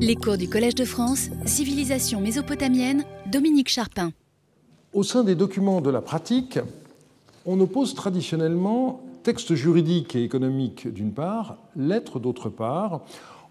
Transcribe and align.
Les 0.00 0.16
cours 0.16 0.38
du 0.38 0.48
Collège 0.48 0.74
de 0.74 0.86
France, 0.86 1.28
Civilisation 1.44 2.20
mésopotamienne, 2.20 3.04
Dominique 3.30 3.68
Charpin. 3.68 4.10
Au 4.94 5.02
sein 5.02 5.22
des 5.22 5.34
documents 5.34 5.80
de 5.80 5.90
la 5.90 6.00
pratique, 6.00 6.58
on 7.44 7.60
oppose 7.60 7.94
traditionnellement 7.94 9.02
texte 9.22 9.54
juridique 9.54 10.16
et 10.16 10.24
économique 10.24 10.92
d'une 10.92 11.12
part, 11.12 11.58
lettres 11.76 12.18
d'autre 12.18 12.48
part, 12.48 13.02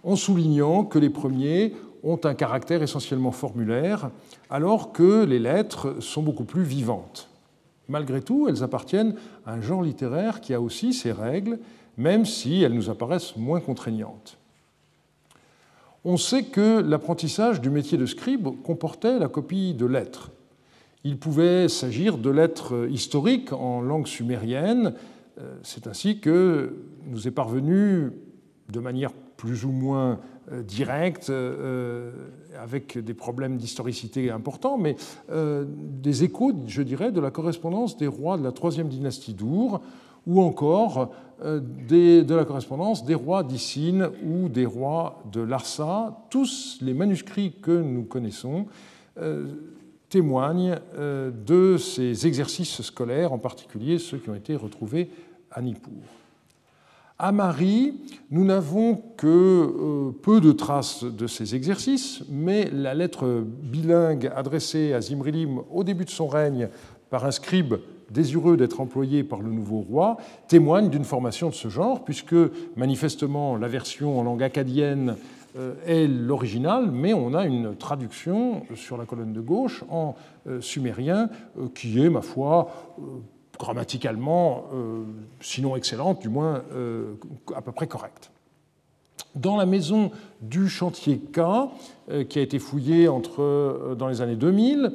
en 0.04 0.16
soulignant 0.16 0.84
que 0.84 1.00
les 1.00 1.12
premiers 1.12 1.74
ont 2.04 2.20
un 2.24 2.34
caractère 2.34 2.82
essentiellement 2.82 3.32
formulaire, 3.32 4.10
alors 4.50 4.92
que 4.92 5.24
les 5.24 5.40
lettres 5.40 6.02
sont 6.02 6.24
beaucoup 6.24 6.44
plus 6.44 6.64
vivantes. 6.64 7.30
Malgré 7.88 8.20
tout, 8.20 8.48
elles 8.50 8.64
appartiennent 8.64 9.16
à 9.46 9.54
un 9.54 9.62
genre 9.62 9.84
littéraire 9.84 10.42
qui 10.42 10.54
a 10.54 10.60
aussi 10.60 10.94
ses 10.94 11.12
règles, 11.12 11.60
même 11.98 12.26
si 12.26 12.64
elles 12.64 12.74
nous 12.74 12.90
apparaissent 12.90 13.38
moins 13.38 13.60
contraignantes. 13.60 14.38
On 16.04 16.18
sait 16.18 16.44
que 16.44 16.82
l'apprentissage 16.82 17.62
du 17.62 17.70
métier 17.70 17.96
de 17.98 18.08
scribe 18.08 18.48
comportait 18.64 19.20
la 19.20 19.28
copie 19.28 19.76
de 19.76 19.86
lettres. 19.86 20.32
Il 21.04 21.20
pouvait 21.20 21.68
s'agir 21.68 22.18
de 22.18 22.30
lettres 22.32 22.88
historiques 22.90 23.54
en 23.54 23.82
langue 23.82 24.08
sumérienne. 24.08 24.96
Euh, 25.40 25.56
c'est 25.62 25.86
ainsi 25.86 26.20
que 26.20 26.76
nous 27.06 27.28
est 27.28 27.32
parvenu 27.32 28.12
de 28.72 28.80
manière 28.80 29.12
plus 29.38 29.64
ou 29.64 29.72
moins 29.72 30.20
euh, 30.52 30.64
directe, 30.64 31.30
euh, 31.30 32.12
avec 32.60 32.98
des 32.98 33.14
problèmes 33.14 33.58
d'historicité 33.58 34.32
importants, 34.32 34.80
mais 34.80 34.96
des 35.30 36.24
échos, 36.24 36.54
je 36.66 36.82
dirais, 36.82 37.12
de 37.12 37.20
la 37.20 37.30
correspondance 37.30 37.98
des 37.98 38.08
rois 38.08 38.38
de 38.38 38.44
la 38.44 38.52
troisième 38.52 38.88
dynastie 38.88 39.34
d'Our, 39.34 39.82
ou 40.28 40.42
encore 40.42 41.12
de 41.44 42.36
la 42.36 42.46
correspondance 42.46 43.04
des 43.04 43.16
rois 43.16 43.44
d'Issine 43.44 44.10
ou 44.24 44.48
des 44.48 44.66
rois 44.66 45.24
de 45.32 45.42
Larsa. 45.42 46.26
Tous 46.30 46.78
les 46.82 46.94
manuscrits 46.94 47.54
que 47.62 47.72
nous 47.72 48.04
connaissons 48.04 48.68
témoignent 50.10 50.78
de 50.98 51.78
ces 51.78 52.28
exercices 52.28 52.84
scolaires, 52.84 53.34
en 53.34 53.40
particulier 53.40 53.98
ceux 53.98 54.18
qui 54.18 54.30
ont 54.30 54.36
été 54.36 54.56
retrouvés 54.56 55.10
à 55.50 55.62
Nippur. 55.62 55.92
À 57.24 57.32
Marie, 57.32 57.94
nous 58.32 58.44
n'avons 58.44 58.96
que 59.16 59.28
euh, 59.28 60.12
peu 60.24 60.42
de 60.42 60.52
traces 60.52 61.04
de 61.04 61.28
ces 61.28 61.54
exercices, 61.54 62.24
mais 62.32 62.68
la 62.72 62.96
lettre 62.96 63.44
bilingue 63.46 64.32
adressée 64.36 64.94
à 64.94 65.02
Zimrilim 65.02 65.60
au 65.72 65.84
début 65.84 66.06
de 66.06 66.10
son 66.10 66.26
règne 66.26 66.68
par 67.12 67.26
un 67.26 67.30
scribe 67.30 67.76
désireux 68.12 68.58
d'être 68.58 68.82
employé 68.82 69.24
par 69.24 69.40
le 69.40 69.52
nouveau 69.52 69.80
roi 69.80 70.18
témoigne 70.48 70.90
d'une 70.90 71.06
formation 71.06 71.50
de 71.50 71.54
ce 71.54 71.68
genre, 71.68 72.04
puisque 72.04 72.36
manifestement 72.76 73.56
la 73.56 73.68
version 73.68 74.20
en 74.20 74.24
langue 74.24 74.44
acadienne 74.44 75.16
euh, 75.58 75.74
est 75.86 76.08
l'original, 76.08 76.92
mais 76.92 77.14
on 77.14 77.34
a 77.34 77.46
une 77.46 77.76
traduction 77.76 78.64
sur 78.76 78.98
la 78.98 79.06
colonne 79.06 79.34
de 79.34 79.42
gauche 79.42 79.84
en 79.90 80.16
euh, 80.48 80.62
sumérien 80.62 81.30
qui 81.74 82.02
est, 82.02 82.10
ma 82.10 82.22
foi, 82.22 82.70
grammaticalement, 83.62 84.66
euh, 84.74 85.04
sinon 85.40 85.76
excellente, 85.76 86.20
du 86.20 86.30
moins 86.30 86.64
euh, 86.74 87.14
à 87.56 87.62
peu 87.62 87.72
près 87.72 87.86
correcte. 87.86 88.32
Dans 89.36 89.56
la 89.56 89.68
maison 89.68 90.10
du 90.42 90.68
chantier 90.68 91.20
K, 91.20 91.40
euh, 91.40 92.24
qui 92.24 92.40
a 92.40 92.42
été 92.42 92.58
fouillée 92.58 93.08
entre, 93.08 93.96
dans 93.98 94.08
les 94.08 94.22
années 94.22 94.36
2000, 94.36 94.92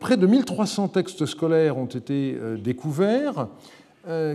près 0.00 0.16
de 0.16 0.26
1300 0.26 0.88
textes 0.88 1.26
scolaires 1.26 1.76
ont 1.76 1.86
été 1.86 2.36
découverts, 2.62 3.48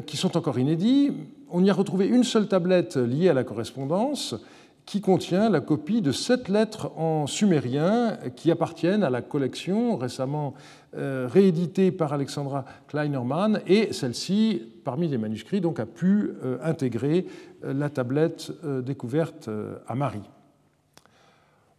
qui 0.05 0.17
sont 0.17 0.37
encore 0.37 0.59
inédits. 0.59 1.11
On 1.49 1.63
y 1.63 1.69
a 1.69 1.73
retrouvé 1.73 2.07
une 2.07 2.23
seule 2.23 2.47
tablette 2.47 2.97
liée 2.97 3.29
à 3.29 3.33
la 3.33 3.43
correspondance, 3.43 4.35
qui 4.85 5.01
contient 5.01 5.49
la 5.49 5.61
copie 5.61 6.01
de 6.01 6.11
sept 6.11 6.49
lettres 6.49 6.91
en 6.97 7.27
sumérien 7.27 8.17
qui 8.35 8.51
appartiennent 8.51 9.03
à 9.03 9.09
la 9.09 9.21
collection 9.21 9.95
récemment 9.95 10.53
euh, 10.97 11.29
rééditée 11.31 11.91
par 11.91 12.13
Alexandra 12.13 12.65
Kleinerman, 12.87 13.61
et 13.67 13.93
celle-ci, 13.93 14.61
parmi 14.83 15.07
les 15.07 15.17
manuscrits, 15.17 15.61
donc, 15.61 15.79
a 15.79 15.85
pu 15.85 16.31
euh, 16.43 16.57
intégrer 16.63 17.25
euh, 17.63 17.73
la 17.73 17.89
tablette 17.89 18.51
découverte 18.83 19.49
à 19.87 19.95
Marie. 19.95 20.29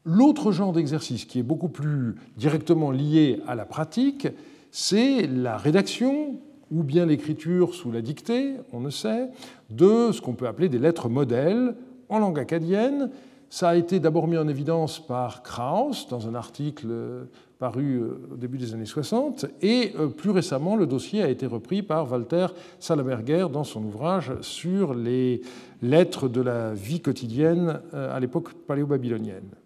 L'autre 0.05 0.51
genre 0.51 0.73
d'exercice 0.73 1.25
qui 1.25 1.39
est 1.39 1.45
beaucoup 1.45 1.69
plus 1.69 2.17
directement 2.37 2.91
lié 2.91 3.41
à 3.47 3.55
la 3.55 3.65
pratique, 3.65 4.27
c'est 4.73 5.27
la 5.29 5.57
rédaction 5.57 6.41
ou 6.73 6.83
bien 6.83 7.07
l'écriture 7.07 7.75
sous 7.75 7.93
la 7.93 8.01
dictée, 8.01 8.55
on 8.73 8.81
ne 8.81 8.91
sait, 8.91 9.29
de 9.71 10.11
ce 10.11 10.21
qu'on 10.21 10.33
peut 10.33 10.49
appeler 10.49 10.69
des 10.69 10.79
lettres 10.79 11.09
modèles 11.09 11.77
en 12.09 12.19
langue 12.19 12.39
acadienne. 12.39 13.11
Ça 13.51 13.69
a 13.69 13.77
été 13.77 14.01
d'abord 14.01 14.27
mis 14.27 14.39
en 14.39 14.49
évidence 14.49 14.99
par 14.99 15.43
Krauss 15.43 16.09
dans 16.09 16.27
un 16.27 16.35
article 16.35 16.87
euh, 16.89 17.25
paru 17.59 18.01
euh, 18.01 18.29
au 18.33 18.37
début 18.37 18.57
des 18.57 18.73
années 18.73 18.87
60, 18.87 19.45
et 19.61 19.93
euh, 20.01 20.09
plus 20.09 20.31
récemment, 20.31 20.75
le 20.75 20.87
dossier 20.87 21.23
a 21.23 21.29
été 21.29 21.47
repris 21.47 21.83
par 21.83 22.11
Walter 22.11 22.47
Salaberger 22.81 23.49
dans 23.53 23.65
son 23.65 23.85
ouvrage 23.85 24.33
sur 24.41 24.95
les 24.95 25.43
lettres 25.83 26.29
de 26.29 26.41
la 26.41 26.73
vie 26.73 27.01
quotidienne 27.01 27.81
à 27.93 28.19
l'époque 28.19 28.55
paléo-babylonienne. 28.67 29.62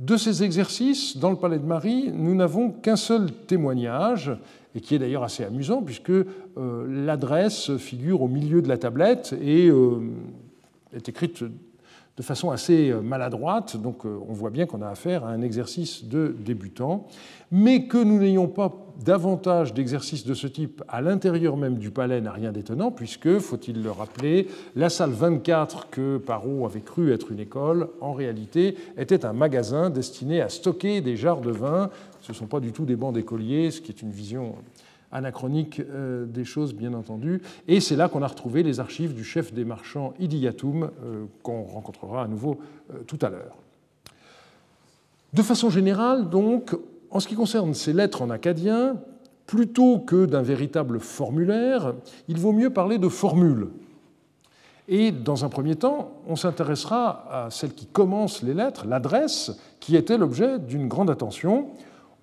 De 0.00 0.16
ces 0.16 0.42
exercices, 0.42 1.18
dans 1.18 1.30
le 1.30 1.36
Palais 1.36 1.58
de 1.58 1.66
Marie, 1.66 2.10
nous 2.10 2.34
n'avons 2.34 2.70
qu'un 2.70 2.96
seul 2.96 3.30
témoignage, 3.30 4.32
et 4.74 4.80
qui 4.80 4.94
est 4.94 4.98
d'ailleurs 4.98 5.22
assez 5.22 5.44
amusant, 5.44 5.82
puisque 5.82 6.12
l'adresse 6.56 7.76
figure 7.76 8.22
au 8.22 8.28
milieu 8.28 8.62
de 8.62 8.68
la 8.68 8.78
tablette, 8.78 9.34
et 9.42 9.70
est 10.94 11.08
écrite 11.08 11.44
de 12.20 12.24
façon 12.24 12.50
assez 12.50 12.92
maladroite, 13.02 13.78
donc 13.78 14.04
euh, 14.04 14.18
on 14.28 14.34
voit 14.34 14.50
bien 14.50 14.66
qu'on 14.66 14.82
a 14.82 14.88
affaire 14.88 15.24
à 15.24 15.30
un 15.30 15.40
exercice 15.40 16.04
de 16.04 16.36
débutant, 16.38 17.06
mais 17.50 17.86
que 17.86 17.96
nous 17.96 18.18
n'ayons 18.18 18.46
pas 18.46 18.74
davantage 19.02 19.72
d'exercices 19.72 20.26
de 20.26 20.34
ce 20.34 20.46
type 20.46 20.84
à 20.86 21.00
l'intérieur 21.00 21.56
même 21.56 21.78
du 21.78 21.90
palais 21.90 22.20
n'a 22.20 22.32
rien 22.32 22.52
d'étonnant, 22.52 22.90
puisque, 22.90 23.38
faut-il 23.38 23.82
le 23.82 23.90
rappeler, 23.90 24.48
la 24.76 24.90
salle 24.90 25.12
24 25.12 25.88
que 25.88 26.18
Parot 26.18 26.66
avait 26.66 26.82
cru 26.82 27.10
être 27.10 27.32
une 27.32 27.40
école, 27.40 27.88
en 28.02 28.12
réalité 28.12 28.76
était 28.98 29.24
un 29.24 29.32
magasin 29.32 29.88
destiné 29.88 30.42
à 30.42 30.50
stocker 30.50 31.00
des 31.00 31.16
jarres 31.16 31.40
de 31.40 31.52
vin. 31.52 31.88
Ce 32.20 32.32
ne 32.32 32.36
sont 32.36 32.46
pas 32.46 32.60
du 32.60 32.72
tout 32.72 32.84
des 32.84 32.96
bancs 32.96 33.14
d'écoliers, 33.14 33.70
ce 33.70 33.80
qui 33.80 33.92
est 33.92 34.02
une 34.02 34.10
vision 34.10 34.56
anachronique 35.12 35.80
euh, 35.80 36.26
des 36.26 36.44
choses, 36.44 36.74
bien 36.74 36.94
entendu. 36.94 37.42
Et 37.68 37.80
c'est 37.80 37.96
là 37.96 38.08
qu'on 38.08 38.22
a 38.22 38.26
retrouvé 38.26 38.62
les 38.62 38.80
archives 38.80 39.14
du 39.14 39.24
chef 39.24 39.52
des 39.52 39.64
marchands 39.64 40.14
Idiyatum, 40.18 40.84
euh, 40.84 41.24
qu'on 41.42 41.62
rencontrera 41.62 42.22
à 42.24 42.28
nouveau 42.28 42.60
euh, 42.92 42.98
tout 43.06 43.18
à 43.22 43.28
l'heure. 43.28 43.56
De 45.32 45.42
façon 45.42 45.70
générale, 45.70 46.28
donc, 46.28 46.76
en 47.10 47.20
ce 47.20 47.28
qui 47.28 47.34
concerne 47.34 47.74
ces 47.74 47.92
lettres 47.92 48.22
en 48.22 48.30
acadien, 48.30 48.96
plutôt 49.46 49.98
que 49.98 50.26
d'un 50.26 50.42
véritable 50.42 51.00
formulaire, 51.00 51.94
il 52.28 52.38
vaut 52.38 52.52
mieux 52.52 52.70
parler 52.70 52.98
de 52.98 53.08
formule. 53.08 53.68
Et 54.88 55.12
dans 55.12 55.44
un 55.44 55.48
premier 55.48 55.76
temps, 55.76 56.14
on 56.26 56.34
s'intéressera 56.34 57.46
à 57.46 57.50
celle 57.50 57.74
qui 57.74 57.86
commence 57.86 58.42
les 58.42 58.54
lettres, 58.54 58.86
l'adresse, 58.86 59.52
qui 59.78 59.94
était 59.94 60.18
l'objet 60.18 60.58
d'une 60.58 60.88
grande 60.88 61.10
attention. 61.10 61.68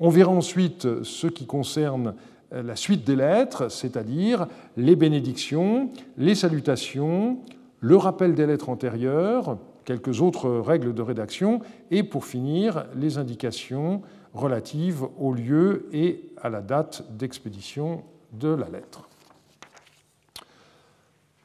On 0.01 0.09
verra 0.09 0.31
ensuite 0.31 1.03
ce 1.03 1.27
qui 1.27 1.45
concerne 1.45 2.13
la 2.51 2.75
suite 2.75 3.03
des 3.03 3.15
lettres, 3.15 3.69
c'est-à-dire 3.69 4.47
les 4.77 4.95
bénédictions, 4.95 5.91
les 6.17 6.35
salutations, 6.35 7.39
le 7.79 7.95
rappel 7.95 8.35
des 8.35 8.45
lettres 8.45 8.69
antérieures, 8.69 9.57
quelques 9.85 10.21
autres 10.21 10.49
règles 10.49 10.93
de 10.93 11.01
rédaction, 11.01 11.61
et 11.91 12.03
pour 12.03 12.25
finir, 12.25 12.85
les 12.95 13.17
indications 13.17 14.01
relatives 14.33 15.03
au 15.17 15.33
lieu 15.33 15.87
et 15.93 16.29
à 16.41 16.49
la 16.49 16.61
date 16.61 17.03
d'expédition 17.17 18.03
de 18.33 18.49
la 18.49 18.69
lettre. 18.69 19.07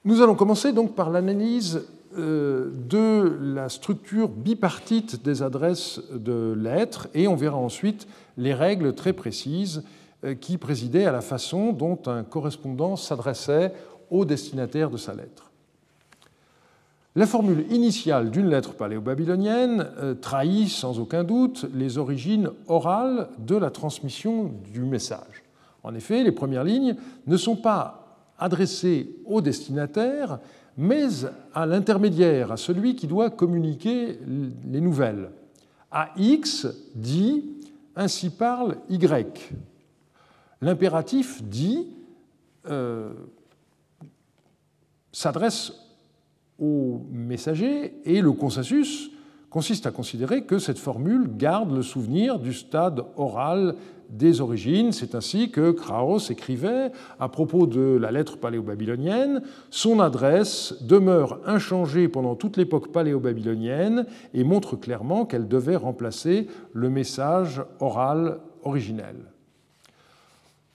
Nous 0.05 0.21
allons 0.21 0.35
commencer 0.35 0.73
donc 0.73 0.95
par 0.95 1.11
l'analyse 1.11 1.87
euh, 2.19 2.71
de 2.89 3.39
la 3.41 3.69
structure 3.69 4.29
bipartite 4.29 5.23
des 5.23 5.43
adresses 5.43 6.01
de 6.13 6.53
lettres 6.53 7.09
et 7.15 7.29
on 7.29 7.37
verra 7.37 7.57
ensuite 7.57 8.09
les 8.37 8.53
règles 8.53 8.95
très 8.95 9.13
précises 9.13 9.85
qui 10.41 10.57
présidait 10.57 11.07
à 11.07 11.13
la 11.13 11.21
façon 11.21 11.73
dont 11.73 11.99
un 12.07 12.23
correspondant 12.23 12.97
s'adressait 12.97 13.73
au 14.11 14.25
destinataire 14.25 14.91
de 14.91 14.97
sa 14.97 15.15
lettre. 15.15 15.53
La 17.15 17.27
formule 17.27 17.67
initiale 17.71 18.31
d'une 18.31 18.49
lettre 18.49 18.73
paléo-babylonienne 18.73 19.87
euh, 19.99 20.15
trahit 20.15 20.71
sans 20.71 20.99
aucun 20.99 21.25
doute 21.25 21.67
les 21.75 21.99
origines 21.99 22.49
orales 22.69 23.29
de 23.39 23.55
la 23.55 23.71
transmission 23.71 24.51
du 24.73 24.81
message. 24.81 25.43
En 25.83 25.95
effet, 25.95 26.23
les 26.23 26.33
premières 26.33 26.65
lignes 26.65 26.97
ne 27.27 27.37
sont 27.37 27.57
pas 27.57 28.17
adressées 28.39 29.15
au 29.27 29.43
destinataire, 29.43 30.39
mais 30.79 31.05
à 31.53 31.67
l'intermédiaire, 31.67 32.51
à 32.51 32.57
celui 32.57 32.97
qui 32.97 33.07
doit 33.07 33.29
communiquer 33.29 34.19
les 34.67 34.81
nouvelles. 34.81 35.29
AX 35.91 36.67
dit 36.95 37.45
Ainsi 37.95 38.31
parle 38.31 38.77
Y. 38.89 39.53
L'impératif 40.63 41.43
dit 41.43 41.89
euh, 42.71 43.13
s'adresse 45.11 45.73
au 46.59 47.03
messager 47.11 47.95
et 48.05 48.21
le 48.21 48.33
consensus 48.33 49.11
consiste 49.51 49.87
à 49.87 49.91
considérer 49.91 50.45
que 50.45 50.59
cette 50.59 50.79
formule 50.79 51.37
garde 51.37 51.75
le 51.75 51.83
souvenir 51.83 52.39
du 52.39 52.55
stade 52.55 53.03
oral 53.17 53.75
des 54.09 54.41
origines. 54.41 54.93
C'est 54.93 55.15
ainsi 55.17 55.51
que 55.51 55.73
Kraus 55.73 56.31
écrivait 56.31 56.93
à 57.19 57.29
propos 57.29 57.67
de 57.67 57.99
la 58.01 58.13
lettre 58.13 58.39
paléo-babylonienne 58.39 59.43
Son 59.71 59.99
adresse 59.99 60.75
demeure 60.83 61.41
inchangée 61.45 62.09
pendant 62.09 62.37
toute 62.37 62.57
l'époque 62.57 62.93
paléo-babylonienne 62.93 64.07
et 64.33 64.45
montre 64.45 64.77
clairement 64.77 65.27
qu'elle 65.27 65.49
devait 65.49 65.77
remplacer 65.77 66.47
le 66.73 66.89
message 66.89 67.63
oral 67.81 68.39
originel. 68.63 69.17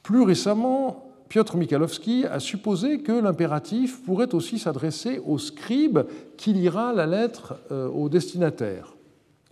Plus 0.07 0.21
récemment, 0.21 1.03
Piotr 1.27 1.57
Michalowski 1.57 2.23
a 2.31 2.39
supposé 2.39 2.99
que 2.99 3.11
l'impératif 3.11 4.01
pourrait 4.05 4.33
aussi 4.33 4.57
s'adresser 4.57 5.19
au 5.25 5.37
scribe 5.37 5.99
qui 6.37 6.53
lira 6.53 6.93
la 6.93 7.05
lettre 7.05 7.55
euh, 7.73 7.89
au 7.89 8.07
destinataire. 8.07 8.95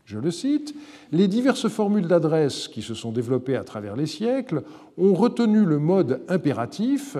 Je 0.05 0.17
le 0.17 0.31
cite, 0.31 0.73
Les 1.11 1.27
diverses 1.27 1.67
formules 1.67 2.07
d'adresse 2.07 2.69
qui 2.69 2.81
se 2.81 2.93
sont 2.93 3.11
développées 3.11 3.57
à 3.57 3.65
travers 3.65 3.97
les 3.97 4.05
siècles 4.05 4.63
ont 4.97 5.13
retenu 5.13 5.65
le 5.65 5.77
mode 5.77 6.21
impératif 6.29 7.17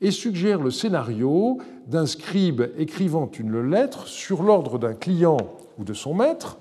et 0.00 0.10
suggèrent 0.10 0.62
le 0.62 0.70
scénario 0.70 1.58
d'un 1.86 2.06
scribe 2.06 2.62
écrivant 2.78 3.30
une 3.38 3.60
lettre 3.60 4.06
sur 4.06 4.42
l'ordre 4.42 4.78
d'un 4.78 4.94
client 4.94 5.36
ou 5.76 5.84
de 5.84 5.92
son 5.92 6.14
maître, 6.14 6.56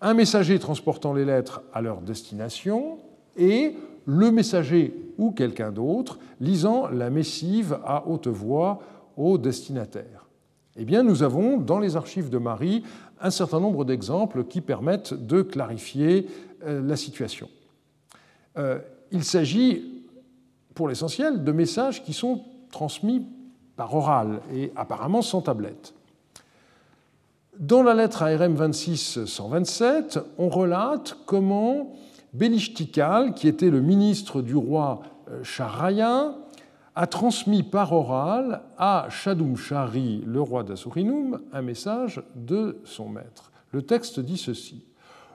un 0.00 0.14
messager 0.14 0.60
transportant 0.60 1.12
les 1.12 1.24
lettres 1.24 1.62
à 1.72 1.82
leur 1.82 2.02
destination 2.02 2.98
et 3.36 3.74
le 4.06 4.30
messager 4.30 4.94
ou 5.18 5.30
quelqu'un 5.32 5.72
d'autre 5.72 6.18
lisant 6.40 6.88
la 6.88 7.10
missive 7.10 7.78
à 7.84 8.06
haute 8.06 8.28
voix 8.28 8.80
au 9.16 9.38
destinataire. 9.38 10.26
Eh 10.76 10.84
bien, 10.84 11.02
nous 11.02 11.22
avons 11.22 11.58
dans 11.58 11.78
les 11.78 11.96
archives 11.96 12.30
de 12.30 12.38
Marie 12.38 12.82
un 13.20 13.30
certain 13.30 13.60
nombre 13.60 13.84
d'exemples 13.84 14.44
qui 14.44 14.60
permettent 14.60 15.14
de 15.14 15.42
clarifier 15.42 16.26
euh, 16.64 16.80
la 16.82 16.96
situation. 16.96 17.48
Euh, 18.56 18.78
il 19.10 19.24
s'agit, 19.24 20.04
pour 20.74 20.88
l'essentiel, 20.88 21.44
de 21.44 21.52
messages 21.52 22.02
qui 22.02 22.12
sont 22.12 22.44
transmis 22.70 23.26
par 23.76 23.94
oral 23.94 24.40
et 24.54 24.72
apparemment 24.76 25.22
sans 25.22 25.42
tablette. 25.42 25.94
Dans 27.58 27.82
la 27.82 27.94
lettre 27.94 28.22
ARM 28.22 28.56
26-127, 28.56 30.22
on 30.38 30.48
relate 30.48 31.16
comment 31.26 31.92
Belishtikal, 32.32 33.34
qui 33.34 33.48
était 33.48 33.70
le 33.70 33.80
ministre 33.80 34.42
du 34.42 34.54
roi 34.54 35.02
Charaya, 35.42 36.20
euh, 36.20 36.32
a 36.94 37.06
transmis 37.06 37.62
par 37.62 37.92
oral 37.92 38.62
à 38.76 39.06
Shadum 39.10 39.56
Shari, 39.56 40.22
le 40.26 40.40
roi 40.40 40.64
d'Assurinum, 40.64 41.40
un 41.52 41.62
message 41.62 42.22
de 42.34 42.78
son 42.84 43.08
maître. 43.08 43.52
Le 43.72 43.82
texte 43.82 44.20
dit 44.20 44.36
ceci 44.36 44.84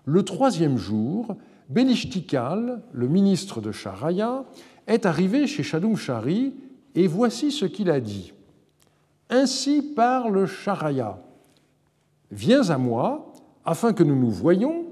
Le 0.04 0.24
troisième 0.24 0.78
jour, 0.78 1.36
Belishtikal, 1.70 2.82
le 2.92 3.08
ministre 3.08 3.62
de 3.62 3.72
Charaya, 3.72 4.44
est 4.88 5.06
arrivé 5.06 5.48
chez 5.48 5.64
Shadum 5.64 5.96
Shari 5.96 6.54
et 6.94 7.08
voici 7.08 7.52
ce 7.52 7.66
qu'il 7.66 7.90
a 7.90 8.00
dit. 8.00 8.34
Ainsi 9.30 9.82
parle 9.82 10.46
Charaya 10.46 11.18
Viens 12.32 12.70
à 12.70 12.78
moi 12.78 13.34
afin 13.66 13.94
que 13.94 14.04
nous 14.04 14.16
nous 14.16 14.30
voyions, 14.30 14.86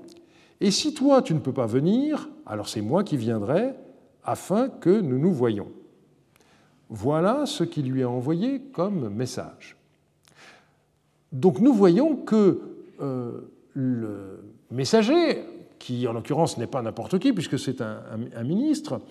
et 0.64 0.72
si 0.72 0.94
toi 0.94 1.22
tu 1.22 1.34
ne 1.34 1.40
peux 1.40 1.52
pas 1.52 1.66
venir, 1.66 2.30
alors 2.46 2.70
c'est 2.70 2.82
moi 2.82 3.04
qui 3.04 3.18
viendrai 3.18 3.76
afin 4.24 4.70
que 4.70 5.02
nous 5.02 5.20
nous 5.20 5.34
voyions. 5.34 5.68
Voilà 6.88 7.46
ce 7.46 7.66
qu'il 7.66 7.92
lui 7.92 8.02
a 8.02 8.10
envoyé 8.10 8.62
comme 8.72 9.10
message. 9.10 9.76
Donc 11.34 11.60
nous 11.60 11.74
voyons 11.74 12.16
que 12.16 12.62
euh, 13.02 13.42
le 13.74 14.42
messager, 14.72 15.44
qui 15.80 16.08
en 16.08 16.14
l'occurrence 16.14 16.58
n'est 16.58 16.66
pas 16.66 16.82
n'importe 16.82 17.20
qui 17.20 17.34
puisque 17.34 17.60
c'est 17.60 17.82
un, 17.82 18.44
ministre, 18.46 19.02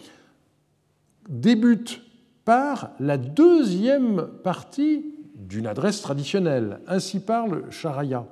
débute 1.29 2.01
par 2.47 2.93
la 2.99 3.19
deuxième 3.19 4.27
partie 4.43 5.05
d'une 5.35 5.67
adresse 5.67 6.01
traditionnelle. 6.01 6.81
Ainsi 6.87 7.21
parle 7.21 7.71
Charaya. 7.71 8.27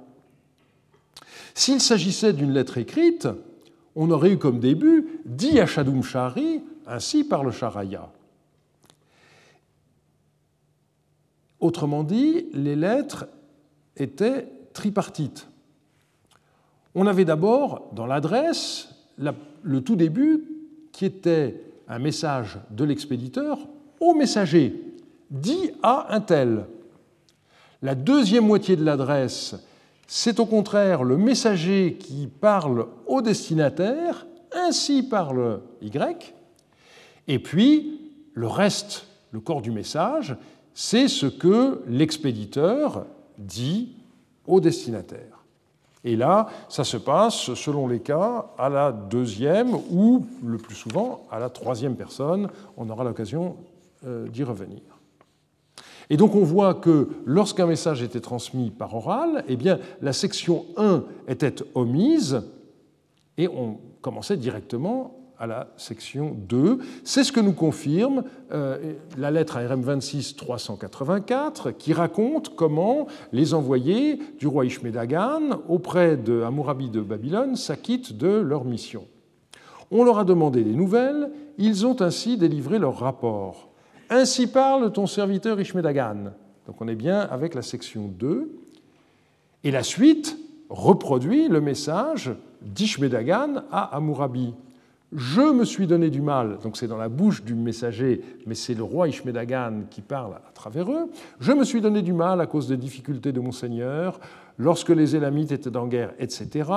S'il 1.60 1.82
s'agissait 1.82 2.32
d'une 2.32 2.54
lettre 2.54 2.78
écrite, 2.78 3.28
on 3.94 4.10
aurait 4.10 4.32
eu 4.32 4.38
comme 4.38 4.60
début 4.60 5.20
dit 5.26 5.60
à 5.60 5.66
Shadum 5.66 6.02
Shari, 6.02 6.62
ainsi 6.86 7.22
parle 7.22 7.52
Charaya. 7.52 8.10
Autrement 11.60 12.02
dit, 12.02 12.46
les 12.54 12.76
lettres 12.76 13.26
étaient 13.94 14.48
tripartites. 14.72 15.48
On 16.94 17.06
avait 17.06 17.26
d'abord 17.26 17.90
dans 17.92 18.06
l'adresse 18.06 18.88
le 19.18 19.82
tout 19.82 19.96
début 19.96 20.42
qui 20.92 21.04
était 21.04 21.62
un 21.88 21.98
message 21.98 22.58
de 22.70 22.84
l'expéditeur 22.84 23.58
au 24.00 24.14
messager, 24.14 24.82
dit 25.30 25.72
à 25.82 26.06
un 26.14 26.22
tel. 26.22 26.64
La 27.82 27.94
deuxième 27.94 28.46
moitié 28.46 28.76
de 28.76 28.84
l'adresse, 28.84 29.56
c'est 30.12 30.40
au 30.40 30.46
contraire 30.46 31.04
le 31.04 31.16
messager 31.16 31.96
qui 31.96 32.26
parle 32.26 32.88
au 33.06 33.22
destinataire, 33.22 34.26
ainsi 34.52 35.04
parle 35.04 35.60
Y, 35.80 36.34
et 37.28 37.38
puis 37.38 38.10
le 38.34 38.48
reste, 38.48 39.06
le 39.30 39.38
corps 39.38 39.62
du 39.62 39.70
message, 39.70 40.36
c'est 40.74 41.06
ce 41.06 41.26
que 41.26 41.82
l'expéditeur 41.86 43.06
dit 43.38 43.94
au 44.48 44.58
destinataire. 44.58 45.44
Et 46.02 46.16
là, 46.16 46.48
ça 46.68 46.82
se 46.82 46.96
passe, 46.96 47.54
selon 47.54 47.86
les 47.86 48.00
cas, 48.00 48.46
à 48.58 48.68
la 48.68 48.90
deuxième 48.90 49.74
ou, 49.92 50.26
le 50.44 50.56
plus 50.58 50.74
souvent, 50.74 51.24
à 51.30 51.38
la 51.38 51.50
troisième 51.50 51.94
personne. 51.94 52.48
On 52.76 52.90
aura 52.90 53.04
l'occasion 53.04 53.54
euh, 54.04 54.26
d'y 54.26 54.42
revenir. 54.42 54.80
Et 56.10 56.16
donc 56.16 56.34
on 56.34 56.42
voit 56.42 56.74
que 56.74 57.08
lorsqu'un 57.24 57.66
message 57.66 58.02
était 58.02 58.20
transmis 58.20 58.70
par 58.70 58.94
oral, 58.94 59.44
eh 59.48 59.56
bien, 59.56 59.78
la 60.02 60.12
section 60.12 60.66
1 60.76 61.04
était 61.28 61.54
omise 61.74 62.42
et 63.38 63.48
on 63.48 63.78
commençait 64.02 64.36
directement 64.36 65.16
à 65.38 65.46
la 65.46 65.68
section 65.78 66.36
2. 66.48 66.80
C'est 67.02 67.24
ce 67.24 67.32
que 67.32 67.40
nous 67.40 67.54
confirme 67.54 68.24
euh, 68.52 68.94
la 69.16 69.30
lettre 69.30 69.56
ARM 69.56 69.80
26 69.80 70.36
384 70.36 71.70
qui 71.70 71.94
raconte 71.94 72.54
comment 72.56 73.06
les 73.32 73.54
envoyés 73.54 74.18
du 74.38 74.48
roi 74.48 74.66
Ishmedagan 74.66 75.62
auprès 75.68 76.18
de 76.18 76.42
Hammurabi 76.42 76.90
de 76.90 77.00
Babylone 77.00 77.56
s'acquittent 77.56 78.12
de 78.12 78.28
leur 78.28 78.64
mission. 78.64 79.06
On 79.90 80.04
leur 80.04 80.18
a 80.18 80.24
demandé 80.24 80.62
des 80.62 80.74
nouvelles, 80.74 81.30
ils 81.56 81.86
ont 81.86 82.00
ainsi 82.02 82.36
délivré 82.36 82.78
leur 82.78 82.98
rapport. 82.98 83.69
Ainsi 84.10 84.48
parle 84.48 84.92
ton 84.92 85.06
serviteur 85.06 85.60
Ishmedagan. 85.60 86.32
Donc 86.66 86.80
on 86.80 86.88
est 86.88 86.96
bien 86.96 87.20
avec 87.20 87.54
la 87.54 87.62
section 87.62 88.08
2. 88.08 88.50
Et 89.62 89.70
la 89.70 89.84
suite 89.84 90.36
reproduit 90.68 91.48
le 91.48 91.60
message 91.60 92.32
d'Ishmedagan 92.60 93.62
à 93.70 93.96
Hammurabi. 93.96 94.54
Je 95.12 95.40
me 95.40 95.64
suis 95.64 95.86
donné 95.86 96.08
du 96.08 96.20
mal, 96.20 96.58
donc 96.62 96.76
c'est 96.76 96.86
dans 96.86 96.96
la 96.96 97.08
bouche 97.08 97.42
du 97.42 97.54
messager, 97.54 98.22
mais 98.46 98.54
c'est 98.54 98.74
le 98.74 98.84
roi 98.84 99.08
Ishmedagan 99.08 99.82
qui 99.90 100.02
parle 100.02 100.34
à 100.34 100.52
travers 100.54 100.90
eux. 100.90 101.10
Je 101.40 101.50
me 101.52 101.64
suis 101.64 101.80
donné 101.80 102.02
du 102.02 102.12
mal 102.12 102.40
à 102.40 102.46
cause 102.46 102.68
des 102.68 102.76
difficultés 102.76 103.32
de 103.32 103.40
mon 103.40 103.50
seigneur, 103.50 104.20
lorsque 104.60 104.90
les 104.90 105.16
Élamites 105.16 105.52
étaient 105.52 105.76
en 105.76 105.86
guerre, 105.86 106.12
etc. 106.18 106.70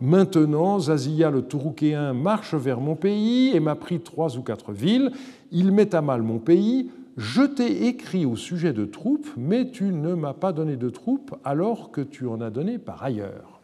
Maintenant, 0.00 0.78
Zazia 0.78 1.30
le 1.30 1.40
Touroukéen 1.42 2.12
marche 2.12 2.54
vers 2.54 2.80
mon 2.80 2.96
pays 2.96 3.56
et 3.56 3.60
m'a 3.60 3.74
pris 3.74 4.00
trois 4.00 4.36
ou 4.36 4.42
quatre 4.42 4.72
villes. 4.72 5.10
Il 5.50 5.72
met 5.72 5.94
à 5.94 6.02
mal 6.02 6.20
mon 6.20 6.38
pays. 6.38 6.90
Je 7.16 7.42
t'ai 7.42 7.86
écrit 7.86 8.26
au 8.26 8.36
sujet 8.36 8.74
de 8.74 8.84
troupes, 8.84 9.28
mais 9.38 9.70
tu 9.70 9.84
ne 9.84 10.14
m'as 10.14 10.34
pas 10.34 10.52
donné 10.52 10.76
de 10.76 10.90
troupes 10.90 11.34
alors 11.44 11.90
que 11.90 12.02
tu 12.02 12.26
en 12.26 12.40
as 12.42 12.50
donné 12.50 12.78
par 12.78 13.02
ailleurs. 13.02 13.60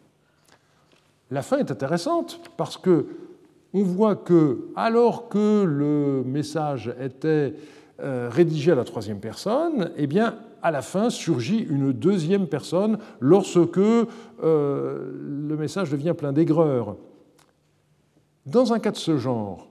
La 1.29 1.43
fin 1.43 1.59
est 1.59 1.69
intéressante 1.69 2.41
parce 2.57 2.77
que 2.77 3.05
on 3.73 3.83
voit 3.83 4.15
que, 4.15 4.69
alors 4.75 5.29
que 5.29 5.63
le 5.63 6.23
message 6.25 6.93
était 6.99 7.53
euh, 8.01 8.27
rédigé 8.29 8.71
à 8.71 8.75
la 8.75 8.83
troisième 8.83 9.19
personne, 9.19 9.91
eh 9.95 10.07
bien, 10.07 10.35
à 10.61 10.71
la 10.71 10.81
fin 10.81 11.09
surgit 11.09 11.59
une 11.59 11.91
deuxième 11.91 12.47
personne 12.47 12.97
lorsque 13.19 13.77
euh, 13.77 15.11
le 15.47 15.57
message 15.57 15.91
devient 15.91 16.13
plein 16.17 16.33
d'aigreur. 16.33 16.95
Dans 18.45 18.73
un 18.73 18.79
cas 18.79 18.91
de 18.91 18.97
ce 18.97 19.17
genre, 19.17 19.67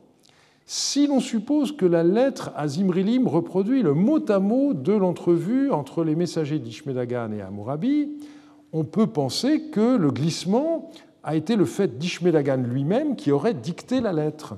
si 0.64 1.08
l'on 1.08 1.18
suppose 1.18 1.72
que 1.72 1.86
la 1.86 2.04
lettre 2.04 2.52
à 2.54 2.68
Zimrilim 2.68 3.26
reproduit 3.26 3.82
le 3.82 3.94
mot 3.94 4.24
à 4.30 4.38
mot 4.38 4.72
de 4.72 4.92
l'entrevue 4.92 5.72
entre 5.72 6.04
les 6.04 6.14
messagers 6.14 6.60
d'Ishmedagan 6.60 7.32
et 7.32 7.40
Hammurabi, 7.40 8.08
on 8.72 8.84
peut 8.84 9.08
penser 9.08 9.62
que 9.72 9.96
le 9.96 10.10
glissement 10.10 10.90
a 11.24 11.34
été 11.34 11.56
le 11.56 11.64
fait 11.64 11.98
d'Ishmedagan 11.98 12.62
lui-même 12.62 13.16
qui 13.16 13.32
aurait 13.32 13.54
dicté 13.54 14.00
la 14.00 14.12
lettre. 14.12 14.54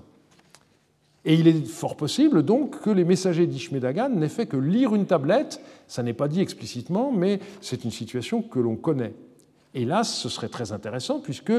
Et 1.25 1.35
il 1.35 1.47
est 1.47 1.67
fort 1.67 1.97
possible 1.97 2.43
donc 2.43 2.81
que 2.81 2.91
les 2.91 3.05
messagers 3.05 3.47
d'Ishmedagan 3.47 4.09
n'aient 4.11 4.29
fait 4.29 4.47
que 4.47 4.57
lire 4.57 4.95
une 4.95 5.07
tablette, 5.07 5.61
ça 5.87 6.03
n'est 6.03 6.13
pas 6.13 6.29
dit 6.29 6.41
explicitement, 6.41 7.13
mais 7.13 7.39
c'est 7.61 7.85
une 7.85 7.93
situation 7.93 8.43
que 8.43 8.59
l'on 8.59 8.77
connaît. 8.77 9.15
Hélas, 9.75 10.13
ce 10.13 10.29
serait 10.29 10.49
très 10.49 10.73
intéressant 10.73 11.21
puisque 11.21 11.53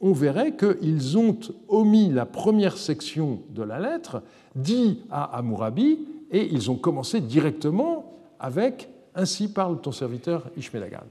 on 0.00 0.12
verrait 0.12 0.56
qu'ils 0.56 1.18
ont 1.18 1.38
omis 1.68 2.10
la 2.10 2.26
première 2.26 2.76
section 2.76 3.42
de 3.50 3.62
la 3.62 3.80
lettre, 3.80 4.22
dit 4.54 5.00
à 5.10 5.24
Hammurabi, 5.36 5.98
et 6.30 6.48
ils 6.52 6.70
ont 6.70 6.76
commencé 6.76 7.20
directement 7.20 8.12
avec 8.38 8.88
Ainsi 9.14 9.48
parle 9.48 9.80
ton 9.80 9.90
serviteur 9.90 10.48
Ishmédagan. 10.56 11.02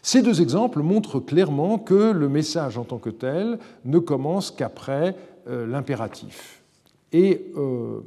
Ces 0.00 0.22
deux 0.22 0.40
exemples 0.40 0.80
montrent 0.80 1.18
clairement 1.18 1.78
que 1.78 2.12
le 2.12 2.28
message 2.28 2.78
en 2.78 2.84
tant 2.84 2.98
que 2.98 3.10
tel 3.10 3.58
ne 3.84 3.98
commence 3.98 4.52
qu'après 4.52 5.16
l'impératif. 5.46 6.62
Et 7.12 7.52
euh, 7.56 8.00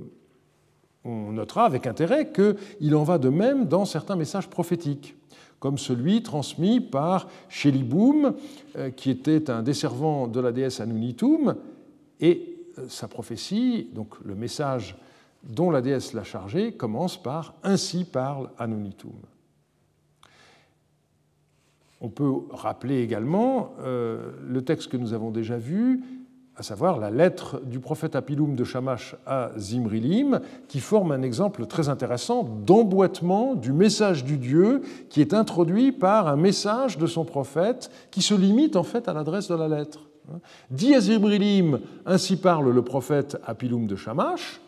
on 1.06 1.32
notera 1.32 1.66
avec 1.66 1.88
intérêt 1.88 2.32
qu'il 2.32 2.96
en 2.96 3.04
va 3.04 3.18
de 3.18 3.30
même 3.30 3.66
dans 3.66 3.86
certains 3.86 4.16
messages 4.16 4.50
prophétiques 4.50 5.16
comme 5.60 5.78
celui 5.78 6.24
transmis 6.24 6.80
par 6.80 7.28
Sheliboum, 7.50 8.34
euh, 8.78 8.90
qui 8.92 9.10
était 9.10 9.50
un 9.50 9.62
desservant 9.62 10.28
de 10.28 10.40
la 10.40 10.52
déesse 10.52 10.80
Anunitum, 10.80 11.56
et 12.20 12.58
euh, 12.78 12.88
sa 12.88 13.08
prophétie, 13.08 13.90
donc 13.94 14.16
le 14.24 14.36
message 14.36 14.98
dont 15.44 15.70
la 15.70 15.82
déesse 15.82 16.14
l'a 16.14 16.24
chargé, 16.24 16.74
commence 16.74 17.22
par 17.22 17.56
Ainsi 17.64 18.06
parle 18.06 18.50
Anunitum. 18.58 19.12
On 22.02 22.10
peut 22.10 22.32
rappeler 22.52 23.02
également 23.02 23.74
euh, 23.82 24.32
le 24.48 24.64
texte 24.64 24.90
que 24.90 24.98
nous 24.98 25.14
avons 25.14 25.32
déjà 25.32 25.58
vu 25.58 26.02
à 26.60 26.64
savoir 26.64 27.00
la 27.00 27.10
lettre 27.10 27.62
du 27.64 27.80
prophète 27.80 28.18
Apilum 28.18 28.54
de 28.54 28.66
Shamash 28.66 29.16
à 29.26 29.52
Zimrilim, 29.58 30.42
qui 30.68 30.82
forme 30.82 31.14
un 31.14 31.22
exemple 31.22 31.66
très 31.68 31.88
intéressant 31.88 32.44
d'emboîtement 32.44 33.56
du 33.56 33.72
message 33.72 34.26
du 34.26 34.38
Dieu 34.38 34.82
qui 35.10 35.22
est 35.22 35.34
introduit 35.34 35.94
par 35.94 36.28
un 36.28 36.36
message 36.36 36.98
de 36.98 37.08
son 37.08 37.24
prophète 37.24 37.90
qui 38.12 38.22
se 38.22 38.34
limite 38.34 38.76
en 38.76 38.84
fait 38.84 39.08
à 39.08 39.14
l'adresse 39.14 39.48
de 39.48 39.56
la 39.56 39.70
lettre. 39.70 40.02
Dit 40.70 40.94
à 40.96 41.00
Zimrilim, 41.00 41.80
ainsi 42.06 42.36
parle 42.36 42.70
le 42.72 42.82
prophète 42.82 43.38
Apilum 43.46 43.88
de 43.88 43.96
Shamash, 43.96 44.60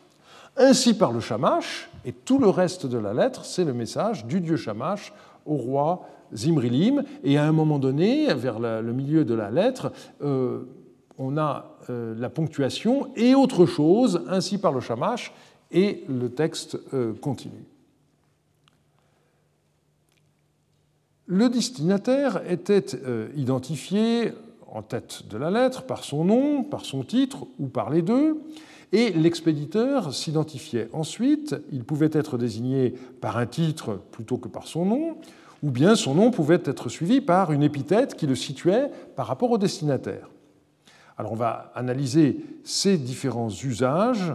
ainsi 0.56 0.94
parle 0.94 1.20
Shamash, 1.20 1.90
et 2.06 2.14
tout 2.14 2.40
le 2.40 2.48
reste 2.48 2.86
de 2.86 2.98
la 2.98 3.14
lettre, 3.14 3.44
c'est 3.44 3.66
le 3.66 3.74
message 3.74 4.26
du 4.26 4.40
Dieu 4.40 4.56
Shamash 4.56 5.12
au 5.46 5.58
roi 5.58 6.08
Zimrilim, 6.34 7.04
et 7.26 7.38
à 7.38 7.44
un 7.44 7.52
moment 7.52 7.80
donné, 7.80 8.34
vers 8.34 8.60
le 8.60 8.94
milieu 8.94 9.26
de 9.26 9.34
la 9.34 9.52
lettre, 9.52 9.92
euh, 10.22 10.62
on 11.18 11.38
a 11.38 11.78
euh, 11.90 12.16
la 12.18 12.30
ponctuation 12.30 13.12
et 13.16 13.36
autre 13.36 13.66
chose, 13.66 14.24
ainsi 14.28 14.58
par 14.58 14.72
le 14.72 14.80
shamash, 14.80 15.34
et 15.72 16.04
le 16.10 16.30
texte 16.30 16.78
euh, 16.94 17.14
continue. 17.14 17.66
Le 21.28 21.50
destinataire 21.50 22.42
était 22.50 22.96
euh, 23.06 23.30
identifié 23.36 24.34
en 24.68 24.82
tête 24.82 25.24
de 25.30 25.38
la 25.38 25.50
lettre 25.50 25.84
par 25.84 26.04
son 26.04 26.26
nom, 26.26 26.64
par 26.64 26.84
son 26.84 27.04
titre 27.04 27.48
ou 27.60 27.68
par 27.68 27.90
les 27.90 28.02
deux, 28.02 28.42
et 28.92 29.12
l'expéditeur 29.12 30.14
s'identifiait 30.14 30.90
ensuite. 30.92 31.56
Il 31.72 31.86
pouvait 31.86 32.10
être 32.12 32.38
désigné 32.38 32.94
par 33.22 33.38
un 33.38 33.46
titre 33.46 34.02
plutôt 34.12 34.38
que 34.38 34.50
par 34.50 34.68
son 34.68 34.86
nom, 34.86 35.18
ou 35.64 35.72
bien 35.72 35.96
son 35.96 36.16
nom 36.16 36.32
pouvait 36.32 36.62
être 36.66 36.90
suivi 36.90 37.22
par 37.22 37.52
une 37.54 37.64
épithète 37.64 38.16
qui 38.16 38.28
le 38.28 38.36
situait 38.36 38.90
par 39.16 39.28
rapport 39.28 39.52
au 39.52 39.58
destinataire. 39.58 40.30
Alors 41.22 41.34
on 41.34 41.36
va 41.36 41.72
analyser 41.76 42.44
ces 42.64 42.98
différents 42.98 43.52
usages. 43.52 44.34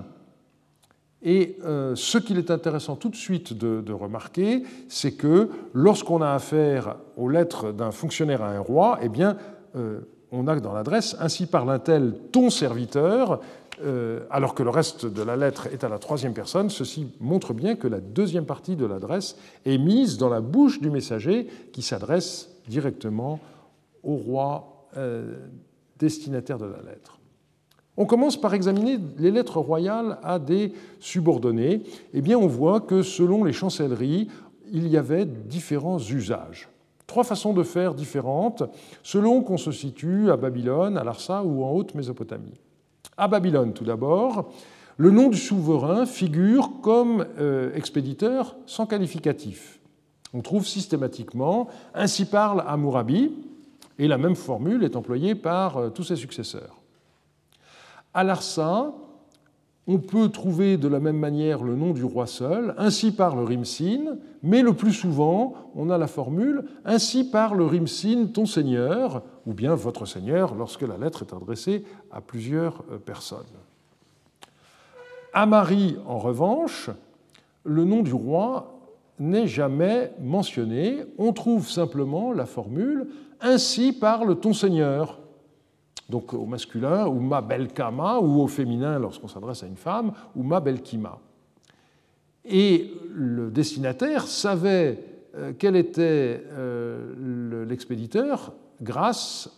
Et 1.20 1.58
euh, 1.64 1.96
ce 1.96 2.16
qu'il 2.16 2.38
est 2.38 2.52
intéressant 2.52 2.94
tout 2.94 3.08
de 3.08 3.16
suite 3.16 3.54
de, 3.54 3.92
remarquer, 3.92 4.62
c'est 4.88 5.10
que 5.10 5.50
lorsqu'on 5.72 6.22
a 6.22 6.30
affaire 6.30 6.94
aux 7.16 7.28
lettres 7.28 7.72
d'un 7.72 7.90
fonctionnaire 7.90 8.40
à 8.40 8.50
un 8.50 8.60
roi, 8.60 9.00
eh 9.02 9.08
bien, 9.08 9.36
euh, 9.74 9.98
on 10.30 10.46
a 10.46 10.54
dans 10.60 10.72
l'adresse 10.72 11.16
ainsi 11.18 11.46
par 11.46 11.68
un 11.68 11.80
tel 11.80 12.14
ton 12.30 12.50
serviteur, 12.50 13.40
euh, 13.84 14.20
alors 14.30 14.54
que 14.54 14.62
le 14.62 14.70
reste 14.70 15.06
de 15.06 15.22
la 15.22 15.34
lettre 15.34 15.66
est 15.72 15.82
à 15.82 15.88
la 15.88 15.98
troisième 15.98 16.34
personne. 16.34 16.70
Ceci 16.70 17.08
montre 17.18 17.52
bien 17.52 17.74
que 17.74 17.88
la 17.88 17.98
deuxième 17.98 18.46
partie 18.46 18.76
de 18.76 18.86
l'adresse 18.86 19.36
est 19.64 19.78
mise 19.78 20.18
dans 20.18 20.28
la 20.28 20.40
bouche 20.40 20.80
du 20.80 20.90
messager 20.90 21.48
qui 21.72 21.82
s'adresse 21.82 22.48
directement 22.68 23.40
au 24.04 24.14
roi 24.14 24.88
destinataire 25.98 26.58
de 26.58 26.66
la 26.66 26.82
lettre. 26.82 27.18
On 27.96 28.04
commence 28.04 28.38
par 28.38 28.52
examiner 28.54 28.98
les 29.18 29.30
lettres 29.30 29.58
royales 29.58 30.18
à 30.22 30.38
des 30.38 30.72
subordonnés. 31.00 31.82
Eh 32.12 32.20
bien, 32.20 32.38
on 32.38 32.46
voit 32.46 32.80
que 32.80 33.02
selon 33.02 33.42
les 33.42 33.54
chancelleries, 33.54 34.28
il 34.70 34.88
y 34.88 34.96
avait 34.98 35.24
différents 35.24 35.98
usages. 35.98 36.68
Trois 37.06 37.24
façons 37.24 37.54
de 37.54 37.62
faire 37.62 37.94
différentes 37.94 38.64
selon 39.02 39.42
qu'on 39.42 39.56
se 39.56 39.72
situe 39.72 40.30
à 40.30 40.36
Babylone, 40.36 40.98
à 40.98 41.04
Larsa 41.04 41.42
ou 41.42 41.64
en 41.64 41.70
Haute-Mésopotamie. 41.72 42.60
À 43.16 43.28
Babylone, 43.28 43.72
tout 43.72 43.84
d'abord, 43.84 44.50
le 44.98 45.10
nom 45.10 45.28
du 45.28 45.38
souverain 45.38 46.04
figure 46.04 46.80
comme 46.82 47.26
euh, 47.38 47.72
expéditeur 47.74 48.56
sans 48.66 48.86
qualificatif. 48.86 49.78
On 50.34 50.42
trouve 50.42 50.66
systématiquement 50.66 51.68
Ainsi 51.94 52.26
parle 52.26 52.64
Hammurabi, 52.66 53.32
et 53.98 54.08
la 54.08 54.18
même 54.18 54.36
formule 54.36 54.84
est 54.84 54.96
employée 54.96 55.34
par 55.34 55.76
euh, 55.76 55.90
tous 55.90 56.04
ses 56.04 56.16
successeurs. 56.16 56.80
À 58.14 58.24
Larsa, 58.24 58.94
on 59.86 59.98
peut 59.98 60.30
trouver 60.30 60.76
de 60.76 60.88
la 60.88 60.98
même 60.98 61.18
manière 61.18 61.62
le 61.62 61.76
nom 61.76 61.92
du 61.92 62.04
roi 62.04 62.26
seul, 62.26 62.74
ainsi 62.76 63.12
par 63.12 63.36
le 63.36 63.44
Rimsin, 63.44 64.16
mais 64.42 64.62
le 64.62 64.72
plus 64.72 64.92
souvent, 64.92 65.54
on 65.74 65.90
a 65.90 65.98
la 65.98 66.08
formule 66.08 66.64
ainsi 66.84 67.30
par 67.30 67.54
le 67.54 67.64
Rimsin 67.64 68.26
ton 68.26 68.46
seigneur, 68.46 69.22
ou 69.46 69.54
bien 69.54 69.74
votre 69.74 70.06
seigneur, 70.06 70.54
lorsque 70.54 70.82
la 70.82 70.96
lettre 70.96 71.22
est 71.22 71.32
adressée 71.32 71.84
à 72.10 72.20
plusieurs 72.20 72.82
euh, 72.90 72.98
personnes. 72.98 73.44
À 75.32 75.46
Marie, 75.46 75.96
en 76.06 76.18
revanche, 76.18 76.90
le 77.64 77.84
nom 77.84 78.02
du 78.02 78.14
roi 78.14 78.75
n'est 79.18 79.46
jamais 79.46 80.12
mentionné. 80.20 81.04
On 81.18 81.32
trouve 81.32 81.68
simplement 81.68 82.32
la 82.32 82.46
formule 82.46 83.06
ainsi 83.40 83.92
parle 83.92 84.38
ton 84.40 84.52
Seigneur. 84.52 85.18
Donc 86.08 86.32
au 86.34 86.46
masculin, 86.46 87.06
ou 87.06 87.18
ma 87.18 87.40
belkama, 87.40 88.18
ou 88.20 88.40
au 88.40 88.46
féminin 88.46 88.98
lorsqu'on 88.98 89.28
s'adresse 89.28 89.62
à 89.62 89.66
une 89.66 89.76
femme, 89.76 90.12
ou 90.36 90.42
ma 90.42 90.60
belkima. 90.60 91.18
Et 92.44 92.92
le 93.12 93.50
destinataire 93.50 94.26
savait 94.28 95.02
euh, 95.34 95.52
quel 95.58 95.74
était 95.74 96.44
euh, 96.52 97.64
l'expéditeur 97.66 98.52
grâce 98.80 99.50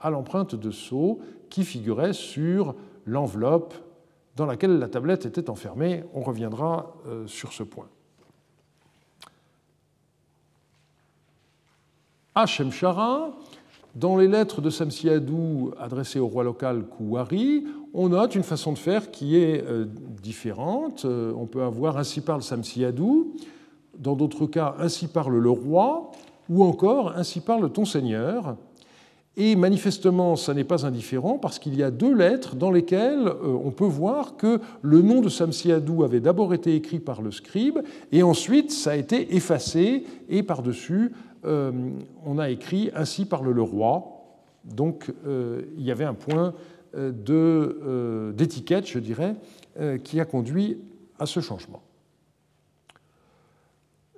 à 0.00 0.10
l'empreinte 0.10 0.56
de 0.56 0.70
sceau 0.70 1.20
qui 1.48 1.64
figurait 1.64 2.12
sur 2.12 2.74
l'enveloppe 3.06 3.74
dans 4.36 4.46
laquelle 4.46 4.78
la 4.78 4.88
tablette 4.88 5.26
était 5.26 5.48
enfermée. 5.48 6.02
On 6.12 6.22
reviendra 6.22 6.96
euh, 7.06 7.26
sur 7.26 7.52
ce 7.52 7.62
point. 7.62 7.88
À 12.38 12.46
Shemshara, 12.46 13.32
dans 13.96 14.16
les 14.16 14.28
lettres 14.28 14.60
de 14.60 14.70
Samsiadou 14.70 15.72
adressées 15.76 16.20
au 16.20 16.28
roi 16.28 16.44
local 16.44 16.84
Kouari, 16.84 17.64
on 17.92 18.10
note 18.10 18.36
une 18.36 18.44
façon 18.44 18.72
de 18.72 18.78
faire 18.78 19.10
qui 19.10 19.36
est 19.36 19.64
euh, 19.66 19.86
différente. 20.22 21.04
Euh, 21.04 21.32
on 21.36 21.46
peut 21.46 21.62
avoir 21.62 21.96
ainsi 21.96 22.20
parle 22.20 22.42
Samsiadou, 22.42 23.34
dans 23.98 24.14
d'autres 24.14 24.46
cas 24.46 24.76
ainsi 24.78 25.08
parle 25.08 25.36
le 25.36 25.50
roi, 25.50 26.12
ou 26.48 26.62
encore 26.62 27.12
ainsi 27.16 27.40
parle 27.40 27.72
ton 27.72 27.84
seigneur. 27.84 28.56
Et 29.40 29.54
manifestement, 29.54 30.34
ça 30.34 30.52
n'est 30.52 30.64
pas 30.64 30.84
indifférent 30.84 31.38
parce 31.38 31.60
qu'il 31.60 31.76
y 31.76 31.84
a 31.84 31.92
deux 31.92 32.12
lettres 32.12 32.56
dans 32.56 32.72
lesquelles 32.72 33.28
euh, 33.28 33.56
on 33.64 33.70
peut 33.70 33.84
voir 33.84 34.36
que 34.36 34.60
le 34.82 35.00
nom 35.00 35.20
de 35.20 35.28
Samsiadou 35.28 36.02
avait 36.02 36.18
d'abord 36.18 36.52
été 36.54 36.74
écrit 36.74 36.98
par 36.98 37.22
le 37.22 37.30
scribe 37.30 37.78
et 38.10 38.24
ensuite 38.24 38.72
ça 38.72 38.90
a 38.90 38.96
été 38.96 39.36
effacé 39.36 40.04
et 40.28 40.42
par-dessus 40.42 41.12
euh, 41.44 41.70
on 42.26 42.40
a 42.40 42.50
écrit 42.50 42.90
Ainsi 42.96 43.26
parle 43.26 43.52
le 43.52 43.62
roi. 43.62 44.24
Donc 44.64 45.12
euh, 45.24 45.62
il 45.78 45.84
y 45.84 45.92
avait 45.92 46.04
un 46.04 46.14
point 46.14 46.52
d'étiquette, 46.94 48.88
je 48.88 48.98
dirais, 48.98 49.36
qui 50.04 50.20
a 50.20 50.24
conduit 50.24 50.78
à 51.18 51.26
ce 51.26 51.40
changement. 51.40 51.82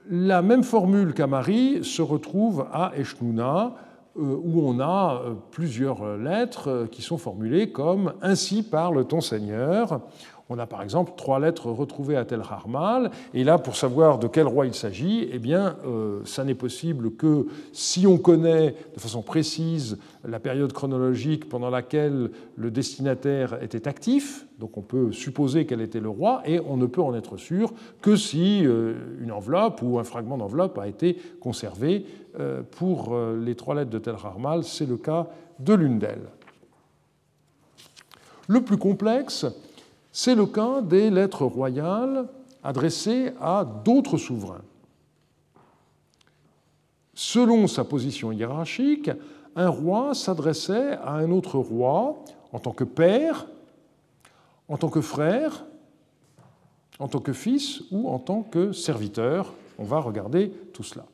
La 0.09 0.41
même 0.41 0.63
formule 0.63 1.13
qu'Amari 1.13 1.81
se 1.83 2.01
retrouve 2.01 2.67
à 2.73 2.93
Eshnouna, 2.97 3.75
où 4.21 4.69
on 4.69 4.81
a 4.81 5.23
plusieurs 5.51 6.17
lettres 6.17 6.87
qui 6.91 7.03
sont 7.03 7.19
formulées 7.19 7.73
comme 7.73 8.13
Ainsi 8.23 8.63
parle 8.63 9.07
ton 9.07 9.21
Seigneur. 9.21 10.01
On 10.53 10.59
a 10.59 10.67
par 10.67 10.83
exemple 10.83 11.13
trois 11.17 11.39
lettres 11.39 11.71
retrouvées 11.71 12.17
à 12.17 12.25
tel 12.25 12.41
Harmal, 12.41 13.13
et 13.35 13.45
là, 13.45 13.57
pour 13.57 13.77
savoir 13.77 14.19
de 14.19 14.27
quel 14.27 14.49
roi 14.49 14.67
il 14.67 14.75
s'agit, 14.75 15.29
eh 15.31 15.39
bien, 15.39 15.77
euh, 15.87 16.23
ça 16.25 16.43
n'est 16.43 16.57
possible 16.57 17.13
que 17.13 17.47
si 17.73 18.05
on 18.05 18.19
connaît 18.19 18.75
de 18.95 19.01
façon 19.01 19.23
précise 19.23 19.97
la 20.25 20.41
période 20.41 20.73
chronologique 20.73 21.49
pendant 21.49 21.71
laquelle 21.71 22.33
le 22.57 22.71
destinataire 22.73 23.63
était 23.63 23.87
actif, 23.87 24.45
donc 24.59 24.77
on 24.77 24.83
peut 24.83 25.13
supposer 25.13 25.67
quel 25.67 25.81
était 25.81 26.01
le 26.01 26.09
roi, 26.09 26.43
et 26.45 26.59
on 26.59 26.77
ne 26.77 26.87
peut 26.87 27.01
en 27.01 27.15
être 27.15 27.37
sûr 27.37 27.73
que 28.03 28.17
si 28.17 28.67
euh, 28.67 28.95
une 29.21 29.31
enveloppe 29.31 29.83
ou 29.83 30.01
un 30.01 30.05
fragment 30.05 30.37
d'enveloppe 30.37 30.77
a 30.79 30.89
été 30.89 31.17
conservé. 31.41 32.05
Euh, 32.39 32.63
pour 32.63 33.17
les 33.17 33.57
trois 33.57 33.75
lettres 33.75 33.91
de 33.91 33.99
tel 33.99 34.15
Harmal, 34.15 34.63
c'est 34.63 34.87
le 34.87 34.97
cas 34.97 35.29
de 35.59 35.75
l'une 35.75 35.99
d'elles. 35.99 36.29
Le 38.47 38.61
plus 38.63 38.79
complexe, 38.79 39.47
c'est 40.13 40.35
le 40.35 40.47
cas 40.47 40.81
des 40.81 41.11
lettres 41.11 41.45
royales 41.45 42.27
adressées 42.63 43.33
à 43.41 43.65
d'autres 43.65 44.19
souverains. 44.19 44.63
Selon 47.15 47.67
sa 47.67 47.85
position 47.85 48.33
hiérarchique, 48.33 49.11
un 49.57 49.69
roi 49.69 50.15
s'adressait 50.15 50.93
à 51.03 51.13
un 51.13 51.31
autre 51.31 51.59
roi 51.59 52.17
en 52.53 52.59
tant 52.59 52.73
que 52.73 52.85
père, 52.85 53.47
en 54.69 54.77
tant 54.77 54.89
que 54.89 55.01
frère, 55.01 55.65
en 56.99 57.09
tant 57.09 57.21
que 57.21 57.33
fils 57.33 57.83
ou 57.91 58.09
en 58.09 58.19
tant 58.19 58.43
que 58.43 58.73
serviteur. 58.73 59.53
On 59.79 59.85
va 59.85 60.01
regarder 60.01 60.51
tout 60.73 60.83
cela. 60.83 61.05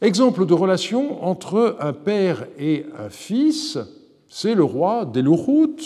Exemple 0.00 0.46
de 0.46 0.54
relation 0.54 1.24
entre 1.24 1.76
un 1.80 1.92
père 1.92 2.46
et 2.58 2.86
un 2.98 3.08
fils, 3.08 3.78
c'est 4.28 4.54
le 4.54 4.64
roi 4.64 5.04
d'Eluhut, 5.04 5.80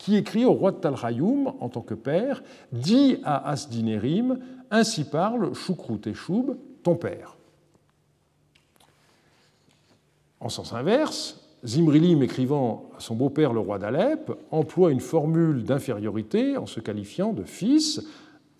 qui 0.00 0.16
écrit 0.16 0.46
au 0.46 0.54
roi 0.54 0.72
de 0.72 0.78
Talhayoum 0.78 1.52
en 1.60 1.68
tant 1.68 1.82
que 1.82 1.92
père, 1.92 2.42
dit 2.72 3.18
à 3.22 3.50
Asdinérim, 3.50 4.38
ainsi 4.70 5.04
parle 5.04 5.54
Choukrut 5.54 6.06
et 6.06 6.14
Choub, 6.14 6.56
ton 6.82 6.96
père. 6.96 7.36
En 10.40 10.48
sens 10.48 10.72
inverse, 10.72 11.46
Zimrilim, 11.66 12.22
écrivant 12.22 12.88
à 12.96 13.00
son 13.00 13.14
beau-père 13.14 13.52
le 13.52 13.60
roi 13.60 13.78
d'Alep, 13.78 14.32
emploie 14.50 14.90
une 14.90 15.00
formule 15.00 15.64
d'infériorité 15.64 16.56
en 16.56 16.64
se 16.64 16.80
qualifiant 16.80 17.34
de 17.34 17.44
fils, 17.44 18.02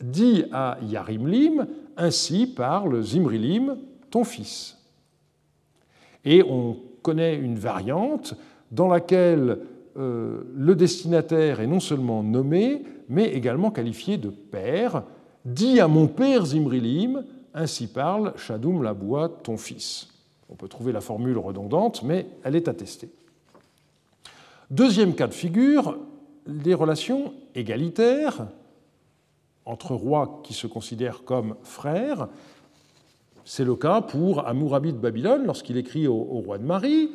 dit 0.03 0.45
à 0.53 0.77
Yarimlim, 0.83 1.67
ainsi 1.97 2.49
parle 2.49 3.03
Zimrilim, 3.03 3.79
ton 4.11 4.25
fils. 4.25 4.77
Et 6.27 6.43
on 6.43 6.77
connaît 7.01 7.37
une 7.37 7.59
variante 7.59 8.35
dans 8.71 8.89
laquelle 8.89 9.61
le 9.97 10.75
destinataire 10.75 11.61
est 11.61 11.67
non 11.67 11.81
seulement 11.81 12.23
nommé, 12.23 12.83
mais 13.09 13.27
également 13.35 13.71
qualifié 13.71 14.17
de 14.17 14.31
père. 14.31 15.03
Dis 15.45 15.81
à 15.81 15.89
mon 15.89 16.07
père 16.07 16.47
Zimrilim, 16.47 17.25
ainsi 17.55 17.87
parle 17.87 18.33
Shadoum 18.37 18.83
Laboua, 18.83 19.29
ton 19.43 19.57
fils. 19.57 20.09
On 20.49 20.55
peut 20.55 20.69
trouver 20.69 20.93
la 20.93 21.01
formule 21.01 21.39
redondante, 21.39 22.03
mais 22.03 22.27
elle 22.45 22.57
est 22.57 22.69
attestée. 22.69 23.11
Deuxième 24.71 25.15
cas 25.15 25.27
de 25.27 25.35
figure, 25.35 25.99
des 26.47 26.75
relations 26.75 27.33
égalitaires 27.55 28.47
entre 29.65 29.95
rois 29.95 30.41
qui 30.45 30.55
se 30.55 30.67
considèrent 30.67 31.25
comme 31.25 31.57
frères. 31.63 32.29
C'est 33.45 33.65
le 33.65 33.75
cas 33.75 34.01
pour 34.01 34.47
Amourabi 34.47 34.93
de 34.93 34.99
Babylone 34.99 35.45
lorsqu'il 35.47 35.77
écrit 35.77 36.07
au 36.07 36.23
roi 36.23 36.59
de 36.59 36.65
Marie 36.65 37.11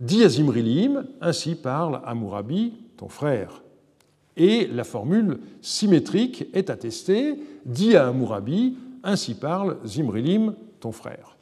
Dis 0.00 0.22
à 0.22 0.28
Zimrilim, 0.28 1.06
ainsi 1.20 1.56
parle 1.56 2.00
Amourabi, 2.04 2.74
ton 2.96 3.08
frère. 3.08 3.62
Et 4.36 4.68
la 4.68 4.84
formule 4.84 5.40
symétrique 5.60 6.46
est 6.54 6.70
attestée, 6.70 7.36
dis 7.66 7.96
à 7.96 8.06
Amourabi, 8.06 8.76
ainsi 9.02 9.34
parle 9.34 9.78
Zimrilim, 9.84 10.54
ton 10.78 10.92
frère. 10.92 11.36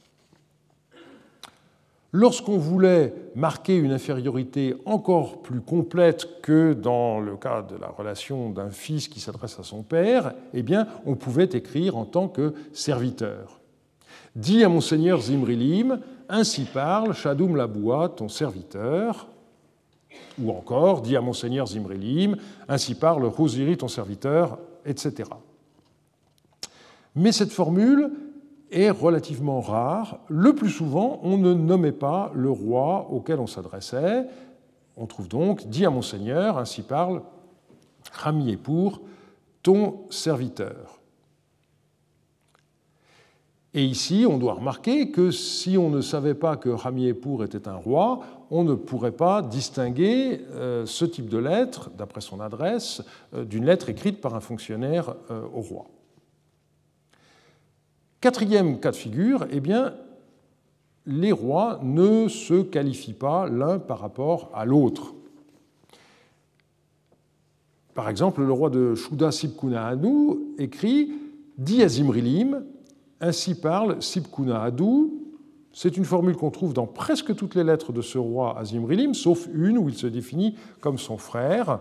Lorsqu'on 2.13 2.57
voulait 2.57 3.13
marquer 3.35 3.77
une 3.77 3.93
infériorité 3.93 4.75
encore 4.87 5.43
plus 5.43 5.61
complète 5.61 6.41
que 6.41 6.73
dans 6.73 7.21
le 7.21 7.37
cas 7.37 7.61
de 7.61 7.77
la 7.77 7.89
relation 7.89 8.49
d'un 8.49 8.71
fils 8.71 9.09
qui 9.09 9.21
s'adresse 9.21 9.59
à 9.59 9.65
son 9.65 9.83
père, 9.83 10.33
eh 10.55 10.65
on 11.05 11.15
pouvait 11.15 11.51
écrire 11.53 11.99
en 11.99 12.07
tant 12.07 12.29
que 12.29 12.55
serviteur. 12.73 13.61
Dis 14.37 14.63
à 14.63 14.69
monseigneur 14.69 15.23
Zimrilim, 15.23 15.99
ainsi 16.29 16.65
parle 16.65 17.15
Shadoum 17.15 17.57
Laboua, 17.57 18.11
ton 18.11 18.29
serviteur. 18.29 19.29
Ou 20.39 20.51
encore, 20.51 21.01
dis 21.01 21.17
à 21.17 21.23
monseigneur 21.23 21.67
Zimrilim, 21.67 22.37
ainsi 22.69 22.95
parle 22.95 23.25
Rosiri, 23.25 23.79
ton 23.79 23.89
serviteur, 23.89 24.59
etc. 24.85 25.31
Mais 27.15 27.33
cette 27.33 27.51
formule 27.51 28.11
est 28.71 28.91
relativement 28.91 29.63
rare. 29.63 30.19
Le 30.29 30.55
plus 30.55 30.71
souvent, 30.71 31.19
on 31.23 31.39
ne 31.39 31.55
nommait 31.55 31.93
pas 31.93 32.31
le 32.35 32.51
roi 32.51 33.09
auquel 33.11 33.41
on 33.41 33.47
s'adressait. 33.47 34.27
On 34.99 35.07
trouve 35.07 35.29
donc, 35.29 35.67
dis 35.67 35.87
à 35.87 35.91
monseigneur, 35.91 36.59
ainsi 36.59 36.83
parle 36.83 37.23
Rami 38.13 38.55
pour 38.59 39.01
ton 39.63 40.01
serviteur. 40.11 41.01
Et 43.77 43.85
ici, 43.85 44.25
on 44.27 44.39
doit 44.39 44.55
remarquer 44.55 45.11
que 45.11 45.31
si 45.31 45.77
on 45.77 45.91
ne 45.91 46.01
savait 46.01 46.33
pas 46.33 46.57
que 46.57 46.71
Rami 46.71 47.09
Epour 47.09 47.45
était 47.45 47.69
un 47.69 47.75
roi, 47.75 48.21
on 48.51 48.65
ne 48.65 48.75
pourrait 48.75 49.13
pas 49.13 49.43
distinguer 49.43 50.41
euh, 50.53 50.87
ce 50.87 51.05
type 51.05 51.29
de 51.29 51.37
lettre, 51.37 51.91
d'après 51.91 52.23
son 52.23 52.41
adresse, 52.41 53.03
euh, 53.35 53.45
d'une 53.45 53.67
lettre 53.67 53.91
écrite 53.91 54.23
par 54.23 54.35
un 54.35 54.41
fonctionnaire 54.41 55.15
euh, 55.31 55.43
au 55.55 55.61
roi. 55.61 55.85
Quatrième 58.23 58.81
cas 58.81 58.93
de 58.93 58.97
figure, 58.97 59.47
eh 59.51 59.61
bien, 59.61 59.93
les 61.05 61.33
rois 61.33 61.79
ne 61.83 62.29
se 62.29 62.63
qualifient 62.63 63.13
pas 63.13 63.47
l'un 63.47 63.79
par 63.79 63.99
rapport 63.99 64.51
à 64.55 64.65
l'autre. 64.65 65.13
Par 67.93 68.09
exemple, 68.09 68.41
le 68.41 68.53
roi 68.53 68.71
de 68.71 68.95
Shuda 68.95 69.31
Sibkuna 69.31 69.93
écrit 70.57 71.13
Di 71.59 71.83
Azimrilim, 71.83 72.65
ainsi 73.21 73.55
parle 73.55 74.03
Sibkuna 74.03 74.63
Adou. 74.63 75.23
C'est 75.73 75.97
une 75.97 76.05
formule 76.05 76.37
qu'on 76.37 76.51
trouve 76.51 76.73
dans 76.73 76.87
presque 76.87 77.35
toutes 77.35 77.55
les 77.55 77.65
lettres 77.65 77.93
de 77.93 78.01
ce 78.01 78.17
roi 78.17 78.59
Azimrilim, 78.59 79.13
sauf 79.13 79.47
une 79.53 79.77
où 79.77 79.89
il 79.89 79.95
se 79.95 80.07
définit 80.07 80.57
comme 80.81 80.97
son 80.97 81.19
frère. 81.19 81.81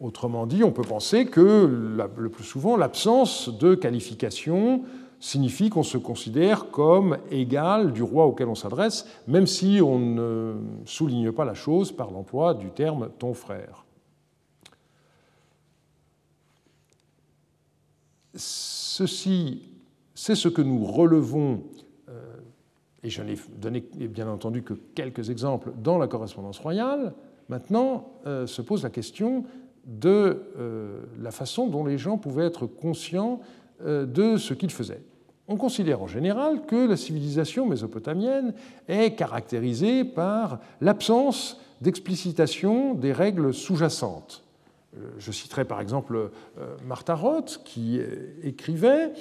Autrement 0.00 0.46
dit, 0.46 0.64
on 0.64 0.72
peut 0.72 0.82
penser 0.82 1.26
que 1.26 2.00
le 2.16 2.28
plus 2.30 2.44
souvent, 2.44 2.76
l'absence 2.76 3.48
de 3.58 3.74
qualification 3.74 4.82
signifie 5.20 5.68
qu'on 5.68 5.82
se 5.82 5.98
considère 5.98 6.70
comme 6.70 7.18
égal 7.30 7.92
du 7.92 8.02
roi 8.02 8.26
auquel 8.26 8.48
on 8.48 8.54
s'adresse, 8.54 9.06
même 9.28 9.46
si 9.46 9.80
on 9.82 9.98
ne 9.98 10.54
souligne 10.86 11.30
pas 11.30 11.44
la 11.44 11.54
chose 11.54 11.92
par 11.92 12.10
l'emploi 12.10 12.54
du 12.54 12.70
terme 12.70 13.10
ton 13.18 13.34
frère. 13.34 13.84
Ceci 18.34 19.69
c'est 20.20 20.34
ce 20.34 20.48
que 20.48 20.60
nous 20.60 20.84
relevons, 20.84 21.62
euh, 22.10 22.12
et 23.02 23.08
je 23.08 23.22
n'ai 23.22 23.36
donné 23.56 23.80
bien 23.80 24.28
entendu 24.28 24.62
que 24.62 24.74
quelques 24.94 25.30
exemples 25.30 25.72
dans 25.82 25.96
la 25.96 26.08
correspondance 26.08 26.58
royale. 26.58 27.14
Maintenant 27.48 28.12
euh, 28.26 28.46
se 28.46 28.60
pose 28.60 28.82
la 28.82 28.90
question 28.90 29.46
de 29.86 30.42
euh, 30.58 31.00
la 31.22 31.30
façon 31.30 31.68
dont 31.68 31.86
les 31.86 31.96
gens 31.96 32.18
pouvaient 32.18 32.44
être 32.44 32.66
conscients 32.66 33.40
de 33.82 34.36
ce 34.36 34.52
qu'ils 34.52 34.70
faisaient. 34.70 35.02
On 35.48 35.56
considère 35.56 36.02
en 36.02 36.06
général 36.06 36.66
que 36.66 36.86
la 36.86 36.98
civilisation 36.98 37.64
mésopotamienne 37.64 38.52
est 38.88 39.12
caractérisée 39.16 40.04
par 40.04 40.60
l'absence 40.82 41.58
d'explicitation 41.80 42.92
des 42.92 43.14
règles 43.14 43.54
sous-jacentes. 43.54 44.44
Je 45.16 45.32
citerai 45.32 45.64
par 45.64 45.80
exemple 45.80 46.30
Martha 46.84 47.14
Roth 47.14 47.62
qui 47.64 47.98
écrivait 48.42 49.14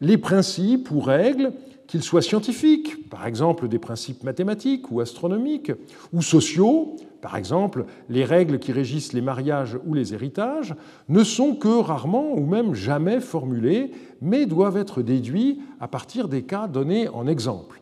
les 0.00 0.18
principes 0.18 0.90
ou 0.90 1.00
règles, 1.00 1.52
qu'ils 1.86 2.02
soient 2.02 2.22
scientifiques, 2.22 3.08
par 3.08 3.26
exemple 3.26 3.68
des 3.68 3.78
principes 3.78 4.24
mathématiques 4.24 4.90
ou 4.90 5.00
astronomiques, 5.00 5.72
ou 6.12 6.20
sociaux, 6.20 6.96
par 7.20 7.36
exemple 7.36 7.86
les 8.08 8.24
règles 8.24 8.58
qui 8.58 8.72
régissent 8.72 9.12
les 9.12 9.20
mariages 9.20 9.78
ou 9.86 9.94
les 9.94 10.12
héritages, 10.12 10.74
ne 11.08 11.22
sont 11.22 11.54
que 11.54 11.80
rarement 11.80 12.32
ou 12.32 12.44
même 12.44 12.74
jamais 12.74 13.20
formulées, 13.20 13.92
mais 14.20 14.46
doivent 14.46 14.76
être 14.76 15.02
déduits 15.02 15.60
à 15.80 15.88
partir 15.88 16.28
des 16.28 16.42
cas 16.42 16.66
donnés 16.66 17.08
en 17.08 17.26
exemple. 17.26 17.80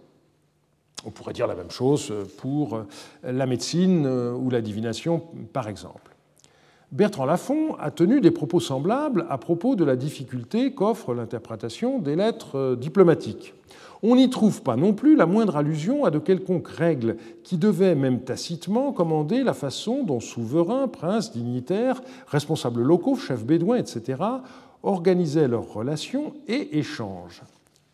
On 1.06 1.10
pourrait 1.10 1.34
dire 1.34 1.46
la 1.46 1.54
même 1.54 1.70
chose 1.70 2.12
pour 2.38 2.84
la 3.22 3.46
médecine 3.46 4.06
ou 4.06 4.48
la 4.48 4.62
divination, 4.62 5.22
par 5.52 5.68
exemple. 5.68 6.13
Bertrand 6.94 7.24
Lafont 7.24 7.74
a 7.80 7.90
tenu 7.90 8.20
des 8.20 8.30
propos 8.30 8.60
semblables 8.60 9.26
à 9.28 9.36
propos 9.36 9.74
de 9.74 9.84
la 9.84 9.96
difficulté 9.96 10.74
qu'offre 10.74 11.12
l'interprétation 11.12 11.98
des 11.98 12.14
lettres 12.14 12.56
euh, 12.56 12.76
diplomatiques. 12.76 13.52
On 14.04 14.14
n'y 14.14 14.30
trouve 14.30 14.62
pas 14.62 14.76
non 14.76 14.92
plus 14.92 15.16
la 15.16 15.26
moindre 15.26 15.56
allusion 15.56 16.04
à 16.04 16.12
de 16.12 16.20
quelconques 16.20 16.68
règles 16.68 17.16
qui 17.42 17.58
devaient, 17.58 17.96
même 17.96 18.20
tacitement, 18.20 18.92
commander 18.92 19.42
la 19.42 19.54
façon 19.54 20.04
dont 20.04 20.20
souverains, 20.20 20.86
princes, 20.86 21.32
dignitaires, 21.32 22.00
responsables 22.28 22.82
locaux, 22.82 23.16
chefs 23.16 23.44
bédouins, 23.44 23.78
etc., 23.78 24.22
organisaient 24.84 25.48
leurs 25.48 25.72
relations 25.72 26.32
et 26.46 26.78
échanges. 26.78 27.42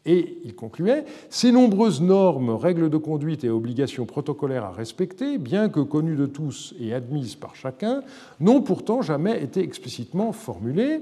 Et 0.06 0.38
il 0.44 0.54
concluait 0.54 1.04
Ces 1.28 1.52
nombreuses 1.52 2.00
normes, 2.00 2.50
règles 2.50 2.88
de 2.88 2.96
conduite 2.96 3.44
et 3.44 3.50
obligations 3.50 4.06
protocolaires 4.06 4.64
à 4.64 4.72
respecter, 4.72 5.36
bien 5.36 5.68
que 5.68 5.80
connues 5.80 6.16
de 6.16 6.26
tous 6.26 6.74
et 6.80 6.94
admises 6.94 7.34
par 7.34 7.54
chacun, 7.54 8.02
n'ont 8.40 8.62
pourtant 8.62 9.02
jamais 9.02 9.42
été 9.42 9.60
explicitement 9.60 10.32
formulées. 10.32 11.00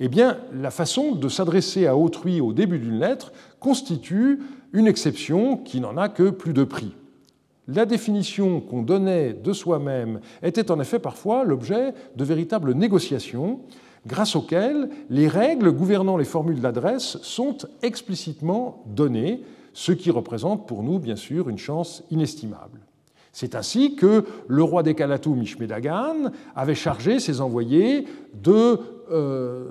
Eh 0.00 0.08
bien, 0.08 0.38
la 0.54 0.70
façon 0.70 1.12
de 1.12 1.28
s'adresser 1.28 1.86
à 1.86 1.96
autrui 1.96 2.40
au 2.40 2.52
début 2.52 2.78
d'une 2.78 2.98
lettre 2.98 3.32
constitue 3.60 4.40
une 4.72 4.86
exception 4.86 5.58
qui 5.58 5.80
n'en 5.80 5.96
a 5.98 6.08
que 6.08 6.30
plus 6.30 6.54
de 6.54 6.64
prix. 6.64 6.94
La 7.68 7.86
définition 7.86 8.60
qu'on 8.60 8.82
donnait 8.82 9.34
de 9.34 9.52
soi-même 9.52 10.20
était 10.42 10.70
en 10.70 10.80
effet 10.80 10.98
parfois 10.98 11.44
l'objet 11.44 11.94
de 12.16 12.24
véritables 12.24 12.74
négociations 12.74 13.60
grâce 14.06 14.36
auxquelles 14.36 14.88
les 15.10 15.28
règles 15.28 15.72
gouvernant 15.72 16.16
les 16.16 16.24
formules 16.24 16.60
d'adresse 16.60 17.18
sont 17.22 17.58
explicitement 17.82 18.84
données, 18.86 19.42
ce 19.72 19.92
qui 19.92 20.10
représente 20.10 20.66
pour 20.66 20.82
nous, 20.82 20.98
bien 20.98 21.16
sûr, 21.16 21.48
une 21.48 21.58
chance 21.58 22.02
inestimable. 22.10 22.80
C'est 23.32 23.54
ainsi 23.54 23.96
que 23.96 24.24
le 24.46 24.62
roi 24.62 24.82
des 24.82 24.94
Kalatou, 24.94 25.34
Mishmedagan, 25.34 26.30
avait 26.54 26.74
chargé 26.74 27.18
ses 27.18 27.40
envoyés 27.40 28.06
de 28.34 28.78
euh, 29.10 29.70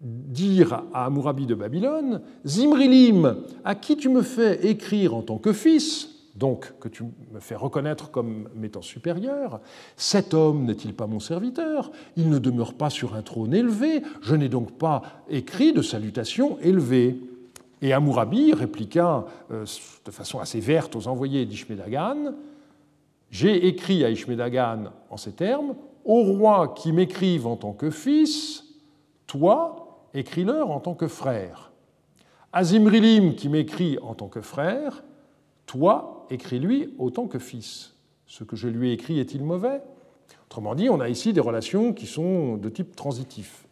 dire 0.00 0.84
à 0.92 1.06
Amourabi 1.06 1.46
de 1.46 1.54
Babylone 1.54 2.20
Zimrilim, 2.46 3.36
à 3.64 3.74
qui 3.74 3.96
tu 3.96 4.08
me 4.08 4.22
fais 4.22 4.64
écrire 4.66 5.14
en 5.14 5.22
tant 5.22 5.38
que 5.38 5.52
fils, 5.52 6.13
donc 6.34 6.78
que 6.80 6.88
tu 6.88 7.04
me 7.32 7.38
fais 7.38 7.54
reconnaître 7.54 8.10
comme 8.10 8.48
m'étant 8.56 8.82
supérieur, 8.82 9.60
cet 9.96 10.34
homme 10.34 10.64
n'est-il 10.64 10.94
pas 10.94 11.06
mon 11.06 11.20
serviteur? 11.20 11.92
Il 12.16 12.28
ne 12.28 12.38
demeure 12.38 12.74
pas 12.74 12.90
sur 12.90 13.14
un 13.14 13.22
trône 13.22 13.54
élevé, 13.54 14.02
je 14.20 14.34
n'ai 14.34 14.48
donc 14.48 14.72
pas 14.72 15.02
écrit 15.28 15.72
de 15.72 15.82
salutation 15.82 16.58
élevée. 16.60 17.18
Et 17.82 17.92
Amourabi 17.92 18.52
répliqua 18.52 19.26
euh, 19.50 19.64
de 20.04 20.10
façon 20.10 20.40
assez 20.40 20.58
verte 20.58 20.96
aux 20.96 21.06
envoyés 21.06 21.44
d'Ishmedagan 21.44 22.32
J'ai 23.30 23.66
écrit 23.66 24.04
à 24.04 24.10
Ishmedagan 24.10 24.90
en 25.10 25.16
ces 25.16 25.32
termes 25.32 25.74
Au 26.04 26.22
roi 26.22 26.74
qui 26.74 26.92
m'écrive 26.92 27.46
en 27.46 27.56
tant 27.56 27.72
que 27.72 27.90
fils, 27.90 28.64
toi, 29.26 30.08
écris-leur 30.14 30.70
en 30.70 30.80
tant 30.80 30.94
que 30.94 31.08
frère. 31.08 31.72
Azimrilim 32.52 33.34
qui 33.34 33.48
m'écrit 33.48 33.98
en 34.02 34.14
tant 34.14 34.28
que 34.28 34.40
frère, 34.40 35.04
toi, 35.66 36.13
écris-lui 36.34 36.94
autant 36.98 37.26
que 37.26 37.38
fils. 37.38 37.94
Ce 38.26 38.44
que 38.44 38.56
je 38.56 38.68
lui 38.68 38.90
ai 38.90 38.92
écrit 38.92 39.18
est-il 39.18 39.42
mauvais? 39.42 39.80
Autrement 40.46 40.74
dit, 40.74 40.88
on 40.88 41.00
a 41.00 41.08
ici 41.08 41.32
des 41.32 41.40
relations 41.40 41.92
qui 41.92 42.06
sont 42.06 42.56
de 42.56 42.68
type 42.68 42.94
transitif. 42.94 43.64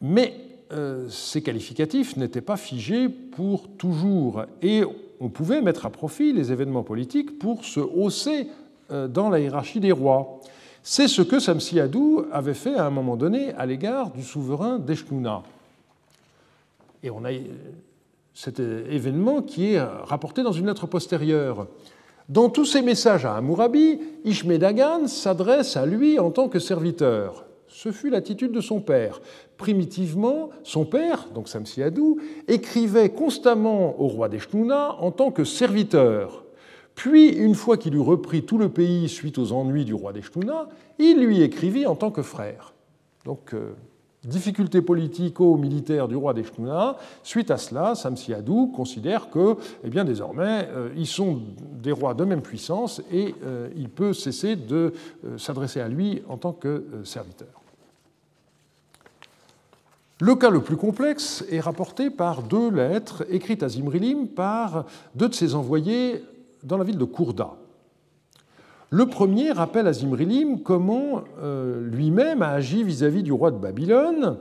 Mais 0.00 0.34
euh, 0.72 1.08
ces 1.08 1.42
qualificatifs 1.42 2.16
n'étaient 2.16 2.40
pas 2.40 2.56
figés 2.56 3.08
pour 3.08 3.68
toujours 3.68 4.44
et 4.62 4.84
on 5.20 5.28
pouvait 5.28 5.60
mettre 5.60 5.86
à 5.86 5.90
profit 5.90 6.32
les 6.32 6.52
événements 6.52 6.84
politiques 6.84 7.38
pour 7.38 7.64
se 7.64 7.80
hausser 7.80 8.48
euh, 8.90 9.08
dans 9.08 9.30
la 9.30 9.40
hiérarchie 9.40 9.80
des 9.80 9.92
rois. 9.92 10.40
C'est 10.82 11.08
ce 11.08 11.22
que 11.22 11.40
Samsiadou 11.40 12.26
avait 12.30 12.54
fait 12.54 12.74
à 12.74 12.86
un 12.86 12.90
moment 12.90 13.16
donné 13.16 13.52
à 13.54 13.66
l'égard 13.66 14.10
du 14.10 14.22
souverain 14.22 14.78
d'Eshnouna. 14.78 15.42
Et 17.02 17.10
on 17.10 17.24
a 17.24 17.30
cet 18.38 18.60
événement 18.60 19.42
qui 19.42 19.72
est 19.72 19.80
rapporté 19.80 20.44
dans 20.44 20.52
une 20.52 20.68
lettre 20.68 20.86
postérieure. 20.86 21.66
Dans 22.28 22.50
tous 22.50 22.66
ses 22.66 22.82
messages 22.82 23.24
à 23.24 23.34
Hammurabi, 23.34 23.98
Ishmedagan 24.24 25.08
s'adresse 25.08 25.76
à 25.76 25.84
lui 25.86 26.20
en 26.20 26.30
tant 26.30 26.48
que 26.48 26.60
serviteur. 26.60 27.46
Ce 27.66 27.90
fut 27.90 28.10
l'attitude 28.10 28.52
de 28.52 28.60
son 28.60 28.80
père. 28.80 29.20
Primitivement, 29.56 30.50
son 30.62 30.84
père, 30.84 31.26
donc 31.34 31.48
Samsiadou, 31.48 32.18
écrivait 32.46 33.08
constamment 33.08 34.00
au 34.00 34.06
roi 34.06 34.28
d'Eshnuna 34.28 34.94
en 35.00 35.10
tant 35.10 35.32
que 35.32 35.42
serviteur. 35.42 36.44
Puis, 36.94 37.30
une 37.30 37.56
fois 37.56 37.76
qu'il 37.76 37.96
eut 37.96 38.00
repris 38.00 38.44
tout 38.44 38.58
le 38.58 38.68
pays 38.68 39.08
suite 39.08 39.38
aux 39.38 39.50
ennuis 39.50 39.84
du 39.84 39.94
roi 39.94 40.12
d'Eshnuna, 40.12 40.68
il 41.00 41.18
lui 41.24 41.42
écrivit 41.42 41.86
en 41.86 41.96
tant 41.96 42.12
que 42.12 42.22
frère. 42.22 42.72
Donc, 43.24 43.52
euh, 43.52 43.72
difficultés 44.24 44.82
politico-militaires 44.82 46.08
du 46.08 46.16
roi 46.16 46.34
d'Eshtuna, 46.34 46.96
suite 47.22 47.50
à 47.50 47.56
cela, 47.56 47.94
Samsiadou 47.94 48.68
considère 48.68 49.30
que, 49.30 49.56
eh 49.84 49.90
bien, 49.90 50.04
désormais, 50.04 50.68
euh, 50.72 50.90
ils 50.96 51.06
sont 51.06 51.40
des 51.72 51.92
rois 51.92 52.14
de 52.14 52.24
même 52.24 52.42
puissance 52.42 53.00
et 53.12 53.34
euh, 53.44 53.68
il 53.76 53.88
peut 53.88 54.12
cesser 54.12 54.56
de 54.56 54.92
euh, 55.24 55.38
s'adresser 55.38 55.80
à 55.80 55.88
lui 55.88 56.22
en 56.28 56.36
tant 56.36 56.52
que 56.52 56.84
serviteur. 57.04 57.48
Le 60.20 60.34
cas 60.34 60.50
le 60.50 60.60
plus 60.60 60.76
complexe 60.76 61.44
est 61.48 61.60
rapporté 61.60 62.10
par 62.10 62.42
deux 62.42 62.70
lettres 62.70 63.24
écrites 63.30 63.62
à 63.62 63.68
Zimrilim 63.68 64.26
par 64.26 64.84
deux 65.14 65.28
de 65.28 65.34
ses 65.34 65.54
envoyés 65.54 66.24
dans 66.64 66.76
la 66.76 66.82
ville 66.82 66.98
de 66.98 67.04
Kourda. 67.04 67.56
Le 68.90 69.04
premier 69.04 69.52
rappelle 69.52 69.86
à 69.86 69.92
Zimrilim 69.92 70.62
comment 70.62 71.22
euh, 71.42 71.86
lui-même 71.90 72.40
a 72.40 72.52
agi 72.52 72.82
vis-à-vis 72.82 73.22
du 73.22 73.32
roi 73.32 73.50
de 73.50 73.58
Babylone. 73.58 74.38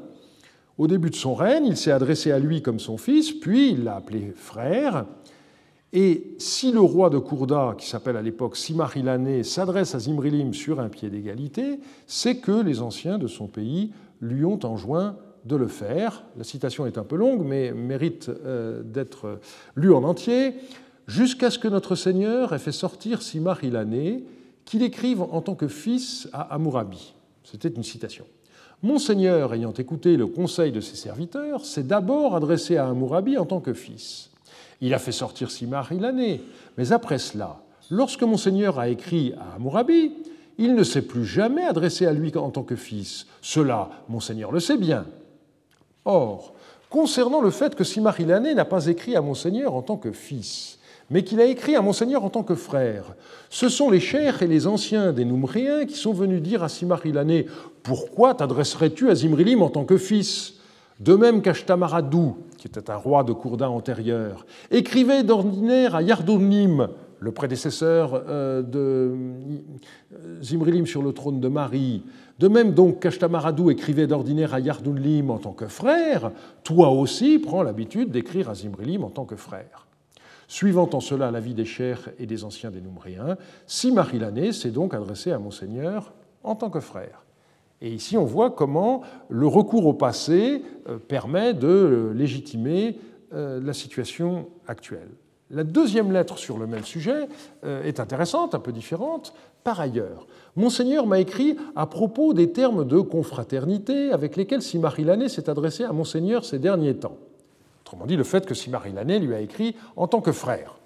Au 0.78 0.88
début 0.88 1.10
de 1.10 1.16
son 1.16 1.36
règne, 1.36 1.66
il 1.66 1.76
s'est 1.76 1.92
adressé 1.92 2.32
à 2.32 2.40
lui 2.40 2.62
comme 2.62 2.80
son 2.80 2.98
fils, 2.98 3.34
puis 3.34 3.72
il 3.72 3.84
l'a 3.84 3.98
appelé 3.98 4.32
frère. 4.34 5.06
Et 5.92 6.36
si 6.38 6.72
le 6.72 6.80
roi 6.80 7.10
de 7.10 7.18
Kourda, 7.18 7.76
qui 7.78 7.88
s'appelle 7.88 8.16
à 8.16 8.22
l'époque 8.22 8.56
Simarilané, 8.56 9.44
s'adresse 9.44 9.96
à 9.96 10.00
Zimrilim 10.00 10.54
sur 10.54 10.80
un 10.80 10.88
pied 10.88 11.10
d'égalité, 11.10 11.82
c'est 12.06 12.38
que 12.38 12.64
les 12.64 12.82
anciens 12.82 13.18
de 13.18 13.28
son 13.28 13.48
pays 13.48 13.92
lui 14.22 14.46
ont 14.46 14.60
enjoint 14.64 15.18
de 15.44 15.58
le 15.58 15.68
faire. 15.68 16.24
La 16.38 16.46
citation 16.46 16.86
est 16.86 16.98
un 16.98 17.04
peu 17.04 17.18
longue, 17.18 17.46
mais 17.46 17.74
mérite 17.74 18.30
euh, 18.30 18.82
d'être 18.82 19.40
lue 19.76 19.94
en 19.94 20.04
entier. 20.04 20.54
Jusqu'à 21.06 21.50
ce 21.50 21.60
que 21.60 21.68
notre 21.68 21.96
Seigneur 21.96 22.54
ait 22.54 22.60
fait 22.60 22.72
sortir 22.72 23.22
Simarilané 23.22 24.24
qu'il 24.68 24.84
écrive 24.84 25.22
en 25.22 25.42
tant 25.42 25.56
que 25.56 25.70
fils 25.70 26.28
à 26.34 26.54
Hammurabi. 26.54 27.14
C'était 27.44 27.70
une 27.70 27.84
citation. 27.84 28.26
Monseigneur, 28.84 29.54
ayant 29.54 29.72
écouté 29.72 30.18
le 30.18 30.28
conseil 30.28 30.72
de 30.72 30.82
ses 30.82 30.98
serviteurs, 30.98 31.66
s'est 31.66 31.84
d'abord 31.84 32.36
adressé 32.36 32.76
à 32.76 32.90
Hammurabi 32.90 33.38
en 33.38 33.46
tant 33.46 33.62
que 33.62 33.74
fils. 33.74 34.30
Il 34.82 34.94
a 34.94 35.00
fait 35.00 35.14
sortir 35.14 35.50
Simar 35.50 35.92
l'année, 35.94 36.42
mais 36.78 36.92
après 36.92 37.18
cela, 37.18 37.62
lorsque 37.90 38.24
Monseigneur 38.24 38.78
a 38.78 38.90
écrit 38.90 39.34
à 39.40 39.56
Hammurabi, 39.56 40.12
il 40.58 40.76
ne 40.76 40.84
s'est 40.84 41.02
plus 41.02 41.26
jamais 41.26 41.64
adressé 41.64 42.06
à 42.06 42.12
lui 42.12 42.36
en 42.36 42.50
tant 42.50 42.64
que 42.64 42.76
fils. 42.76 43.26
Cela, 43.42 43.90
Monseigneur 44.10 44.52
le 44.52 44.60
sait 44.60 44.78
bien. 44.78 45.06
Or, 46.04 46.54
concernant 46.90 47.42
le 47.42 47.52
fait 47.52 47.74
que 47.74 47.86
Simarilané 47.86 48.54
n'a 48.54 48.66
pas 48.66 48.88
écrit 48.88 49.16
à 49.16 49.22
Monseigneur 49.22 49.74
en 49.74 49.82
tant 49.82 49.98
que 49.98 50.12
fils, 50.12 50.77
mais 51.10 51.24
qu'il 51.24 51.40
a 51.40 51.46
écrit 51.46 51.76
à 51.76 51.82
Monseigneur 51.82 52.24
en 52.24 52.30
tant 52.30 52.44
que 52.44 52.56
frère. 52.56 53.16
Ce 53.50 53.70
sont 53.70 53.90
les 53.90 54.00
chers 54.00 54.42
et 54.44 54.48
les 54.48 54.68
anciens 54.68 55.14
des 55.14 55.26
Noumriens 55.26 55.86
qui 55.86 55.96
sont 55.96 56.14
venus 56.14 56.42
dire 56.42 56.64
à 56.64 56.70
Simarilané 56.70 57.46
Pourquoi 57.84 58.34
t'adresserais-tu 58.34 59.10
à 59.10 59.16
Zimrilim 59.16 59.62
en 59.62 59.70
tant 59.70 59.86
que 59.86 59.98
fils? 59.98 60.56
De 61.00 61.16
même 61.16 61.42
qu'Ashtamaradou, 61.42 62.38
qui 62.58 62.68
était 62.68 62.90
un 62.90 62.96
roi 62.96 63.24
de 63.24 63.32
Kourda 63.32 63.70
antérieur, 63.70 64.46
écrivait 64.72 65.24
d'ordinaire 65.24 65.96
à 65.96 66.02
Yardonim, 66.02 66.88
le 67.20 67.32
prédécesseur 67.32 68.24
euh, 68.28 68.62
de 68.62 69.16
euh, 70.14 70.42
Zimrilim 70.42 70.86
sur 70.86 71.02
le 71.02 71.14
trône 71.14 71.40
de 71.40 71.48
Marie. 71.48 72.04
De 72.40 72.48
même 72.48 72.74
donc 72.74 73.00
qu'Ashtamaradou 73.00 73.72
écrivait 73.72 74.08
d'ordinaire 74.08 74.54
à 74.54 74.60
Yardonim 74.60 75.32
en 75.32 75.38
tant 75.38 75.54
que 75.54 75.68
frère, 75.68 76.32
toi 76.64 76.90
aussi 76.90 77.40
prends 77.40 77.64
l'habitude 77.64 78.12
d'écrire 78.12 78.50
à 78.50 78.56
Zimrilim 78.56 79.04
en 79.04 79.10
tant 79.10 79.26
que 79.26 79.36
frère. 79.36 79.87
Suivant 80.48 80.90
en 80.94 81.02
cela 81.02 81.30
l'avis 81.30 81.54
des 81.54 81.66
chers 81.66 82.10
et 82.20 82.26
des 82.26 82.46
anciens 82.46 82.72
des 82.72 82.80
Noumriens, 82.80 83.38
Simarilané 83.66 84.54
s'est 84.54 84.72
donc 84.72 84.94
adressé 84.94 85.32
à 85.32 85.40
Monseigneur 85.40 86.14
en 86.44 86.56
tant 86.56 86.70
que 86.70 86.80
frère. 86.80 87.26
Et 87.82 87.94
ici, 87.94 88.18
on 88.18 88.24
voit 88.24 88.52
comment 88.52 89.02
le 89.30 89.46
recours 89.46 89.86
au 89.86 89.94
passé 89.94 90.64
euh, 90.88 90.98
permet 90.98 91.54
de 91.54 92.12
légitimer 92.16 92.98
euh, 93.34 93.60
la 93.62 93.74
situation 93.74 94.48
actuelle. 94.68 95.10
La 95.50 95.64
deuxième 95.64 96.12
lettre 96.12 96.38
sur 96.38 96.58
le 96.58 96.66
même 96.66 96.84
sujet 96.84 97.28
euh, 97.64 97.84
est 97.84 98.00
intéressante, 98.00 98.56
un 98.56 98.60
peu 98.60 98.72
différente. 98.72 99.34
Par 99.64 99.80
ailleurs, 99.80 100.28
Monseigneur 100.56 101.06
m'a 101.06 101.20
écrit 101.20 101.56
à 101.76 101.86
propos 101.86 102.34
des 102.34 102.52
termes 102.52 102.86
de 102.86 103.00
confraternité 103.00 104.12
avec 104.12 104.38
lesquels 104.38 104.62
Simarilané 104.62 105.30
s'est 105.30 105.50
adressé 105.50 105.84
à 105.84 105.94
Monseigneur 105.94 106.46
ces 106.46 106.60
derniers 106.60 106.96
temps. 106.96 107.18
Autrement 107.88 108.06
dit, 108.06 108.18
le 108.18 108.26
fait 108.26 108.46
que 108.46 108.54
Simarilané 108.54 109.18
lui 109.18 109.34
a 109.34 109.40
écrit 109.40 109.74
en 109.96 110.08
tant 110.08 110.20
que 110.20 110.34
frère. 110.34 110.78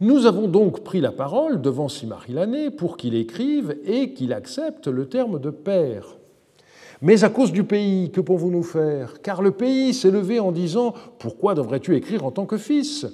Nous 0.00 0.26
avons 0.26 0.48
donc 0.48 0.84
pris 0.84 1.00
la 1.00 1.12
parole 1.12 1.62
devant 1.62 1.88
Simarilané 1.88 2.68
pour 2.68 2.98
qu'il 2.98 3.14
écrive 3.14 3.74
et 3.86 4.12
qu'il 4.12 4.34
accepte 4.34 4.86
le 4.86 5.08
terme 5.08 5.40
de 5.40 5.48
père. 5.48 6.18
Mais 7.00 7.24
à 7.24 7.30
cause 7.30 7.52
du 7.52 7.64
pays, 7.64 8.10
que 8.10 8.20
pouvons-nous 8.20 8.62
faire? 8.62 9.22
Car 9.22 9.40
le 9.40 9.52
pays 9.52 9.94
s'est 9.94 10.10
levé 10.10 10.40
en 10.40 10.52
disant 10.52 10.92
Pourquoi 11.18 11.54
devrais-tu 11.54 11.96
écrire 11.96 12.26
en 12.26 12.30
tant 12.32 12.44
que 12.44 12.58
fils? 12.58 13.06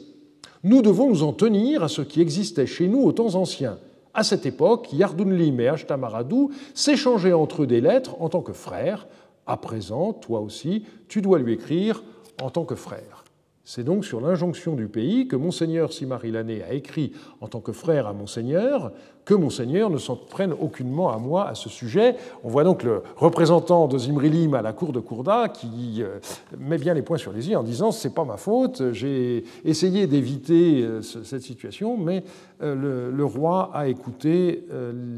Nous 0.64 0.82
devons 0.82 1.08
nous 1.08 1.22
en 1.22 1.32
tenir 1.32 1.84
à 1.84 1.88
ce 1.88 2.02
qui 2.02 2.20
existait 2.20 2.66
chez 2.66 2.88
nous 2.88 3.04
aux 3.04 3.12
temps 3.12 3.36
anciens. 3.36 3.78
À 4.14 4.24
cette 4.24 4.46
époque, 4.46 4.92
Yardunlim 4.92 5.60
et 5.60 5.68
Ashtamaradou 5.68 6.50
s'échangeaient 6.74 7.32
entre 7.32 7.62
eux 7.62 7.66
des 7.68 7.80
lettres 7.80 8.20
en 8.20 8.28
tant 8.28 8.42
que 8.42 8.52
frères. 8.52 9.06
À 9.46 9.58
présent, 9.58 10.12
toi 10.12 10.40
aussi, 10.40 10.82
tu 11.06 11.22
dois 11.22 11.38
lui 11.38 11.52
écrire 11.52 12.02
en 12.40 12.51
tant 12.51 12.64
que 12.64 12.75
frère. 12.75 13.25
C'est 13.68 13.83
donc 13.83 14.05
sur 14.05 14.20
l'injonction 14.20 14.77
du 14.77 14.87
pays 14.87 15.27
que 15.27 15.35
monseigneur 15.35 15.92
Simarilané 15.92 16.62
a 16.62 16.72
écrit 16.72 17.12
en 17.40 17.49
tant 17.49 17.61
que 17.61 17.72
frère 17.72 18.07
à 18.07 18.12
monseigneur 18.12 18.92
que 19.25 19.35
monseigneur 19.35 19.90
ne 19.90 19.99
s'en 19.99 20.14
prenne 20.14 20.53
aucunement 20.53 21.11
à 21.11 21.18
moi 21.18 21.49
à 21.49 21.57
ce 21.57 21.68
sujet. 21.68 22.14
On 22.44 22.49
voit 22.49 22.62
donc 22.62 22.85
le 22.85 23.03
représentant 23.16 23.88
de 23.88 23.99
Zimrilim 23.99 24.55
à 24.55 24.62
la 24.62 24.72
cour 24.72 24.92
de 24.92 25.01
Kourda 25.01 25.49
qui 25.49 25.96
euh, 25.99 26.20
met 26.57 26.79
bien 26.79 26.94
les 26.94 27.03
points 27.03 27.18
sur 27.18 27.33
les 27.33 27.51
i 27.51 27.57
en 27.57 27.64
disant 27.64 27.90
c'est 27.90 28.14
pas 28.14 28.25
ma 28.25 28.37
faute, 28.37 28.92
j'ai 28.92 29.42
essayé 29.64 30.07
d'éviter 30.07 30.85
euh, 30.85 31.03
cette 31.03 31.42
situation, 31.42 31.96
mais 31.96 32.22
euh, 32.62 33.11
le, 33.11 33.25
roi 33.25 33.72
a 33.75 33.88
écouté 33.88 34.64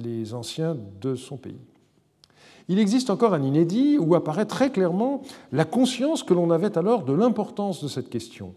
les 0.03 0.33
anciens 0.33 0.75
de 1.03 1.15
son 1.15 1.37
pays. 1.37 1.68
Il 2.69 2.79
existe 2.79 3.09
encore 3.09 3.33
un 3.33 3.43
inédit 3.43 3.97
où 3.99 4.15
apparaît 4.15 4.45
très 4.45 4.71
clairement 4.71 5.23
la 5.53 5.65
conscience 5.65 6.23
que 6.23 6.35
l'on 6.35 6.51
avait 6.51 6.77
alors 6.77 7.03
de 7.03 7.15
l'importance 7.15 7.83
de 7.83 7.89
cette 7.89 8.11
question. 8.11 8.55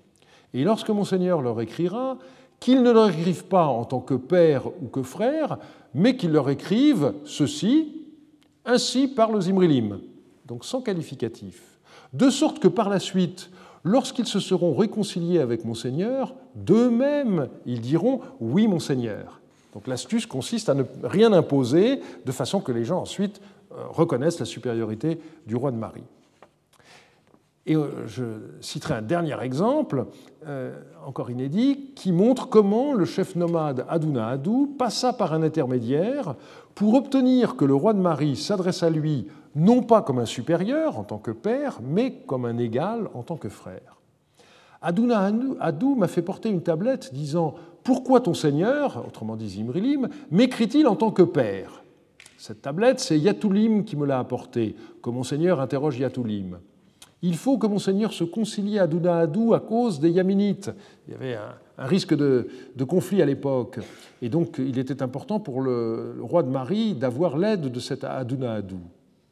Et 0.53 0.63
lorsque 0.63 0.89
monseigneur 0.89 1.41
leur 1.41 1.61
écrira, 1.61 2.17
qu'il 2.59 2.83
ne 2.83 2.91
leur 2.91 3.09
écrive 3.09 3.45
pas 3.45 3.65
en 3.65 3.85
tant 3.85 4.01
que 4.01 4.13
père 4.13 4.67
ou 4.67 4.87
que 4.87 5.01
frère, 5.01 5.57
mais 5.93 6.15
qu'il 6.17 6.31
leur 6.31 6.49
écrive 6.49 7.13
ceci, 7.25 8.01
ainsi 8.65 9.07
parle 9.07 9.41
Zimrilim, 9.41 9.99
donc 10.45 10.65
sans 10.65 10.81
qualificatif. 10.81 11.79
De 12.13 12.29
sorte 12.29 12.59
que 12.59 12.67
par 12.67 12.89
la 12.89 12.99
suite, 12.99 13.49
lorsqu'ils 13.83 14.27
se 14.27 14.39
seront 14.39 14.75
réconciliés 14.75 15.39
avec 15.39 15.63
monseigneur, 15.63 16.35
d'eux-mêmes, 16.55 17.47
ils 17.65 17.81
diront 17.81 18.19
oui, 18.41 18.67
monseigneur. 18.67 19.39
Donc 19.73 19.87
l'astuce 19.87 20.25
consiste 20.25 20.67
à 20.67 20.73
ne 20.73 20.83
rien 21.03 21.31
imposer 21.31 22.01
de 22.25 22.31
façon 22.31 22.59
que 22.59 22.73
les 22.73 22.83
gens 22.83 22.99
ensuite 22.99 23.41
reconnaissent 23.89 24.39
la 24.39 24.45
supériorité 24.45 25.19
du 25.45 25.55
roi 25.55 25.71
de 25.71 25.77
Marie. 25.77 26.03
Et 27.65 27.75
euh, 27.75 28.07
je 28.07 28.23
citerai 28.59 28.95
un 28.95 29.01
dernier 29.01 29.39
exemple, 29.41 30.07
euh, 30.47 30.73
encore 31.05 31.29
inédit, 31.29 31.91
qui 31.95 32.11
montre 32.11 32.49
comment 32.49 32.93
le 32.93 33.05
chef 33.05 33.35
nomade 33.35 33.85
Aduna 33.87 34.29
Adou 34.29 34.75
passa 34.79 35.13
par 35.13 35.33
un 35.33 35.43
intermédiaire 35.43 36.35
pour 36.73 36.95
obtenir 36.95 37.55
que 37.55 37.65
le 37.65 37.75
roi 37.75 37.93
de 37.93 37.99
Marie 37.99 38.35
s'adresse 38.35 38.81
à 38.83 38.89
lui 38.89 39.27
non 39.55 39.83
pas 39.83 40.01
comme 40.01 40.19
un 40.19 40.25
supérieur 40.25 40.97
en 40.97 41.03
tant 41.03 41.17
que 41.17 41.31
père, 41.31 41.79
mais 41.83 42.13
comme 42.25 42.45
un 42.45 42.57
égal 42.57 43.09
en 43.13 43.21
tant 43.21 43.35
que 43.35 43.49
frère. 43.49 43.99
Aduna 44.81 45.29
Adou 45.59 45.95
m'a 45.95 46.07
fait 46.07 46.21
porter 46.23 46.49
une 46.49 46.63
tablette 46.63 47.13
disant 47.13 47.53
Pourquoi 47.83 48.21
ton 48.21 48.33
seigneur, 48.33 49.05
autrement 49.05 49.35
dit 49.35 49.49
Zimrilim, 49.49 50.09
m'écrit-il 50.31 50.87
en 50.87 50.95
tant 50.95 51.11
que 51.11 51.21
père? 51.21 51.83
Cette 52.41 52.63
tablette, 52.63 52.99
c'est 52.99 53.19
Yatoulim 53.19 53.83
qui 53.83 53.95
me 53.95 54.03
l'a 54.07 54.17
apportée, 54.17 54.75
que 55.03 55.11
Monseigneur 55.11 55.61
interroge 55.61 55.99
Yatoulim. 55.99 56.57
Il 57.21 57.35
faut 57.35 57.59
que 57.59 57.67
Monseigneur 57.67 58.13
se 58.13 58.23
concilie 58.23 58.79
à 58.79 58.85
Adou 58.85 59.53
à 59.53 59.59
cause 59.59 59.99
des 59.99 60.09
Yaminites. 60.09 60.71
Il 61.07 61.11
y 61.11 61.15
avait 61.15 61.35
un, 61.35 61.85
risque 61.85 62.15
de, 62.15 62.47
conflit 62.87 63.21
à 63.21 63.27
l'époque. 63.27 63.77
Et 64.23 64.29
donc, 64.29 64.55
il 64.57 64.79
était 64.79 65.03
important 65.03 65.39
pour 65.39 65.61
le, 65.61 66.15
roi 66.19 66.41
de 66.41 66.49
Marie 66.49 66.95
d'avoir 66.95 67.37
l'aide 67.37 67.71
de 67.71 67.79
cet 67.79 68.03
Adou. 68.03 68.39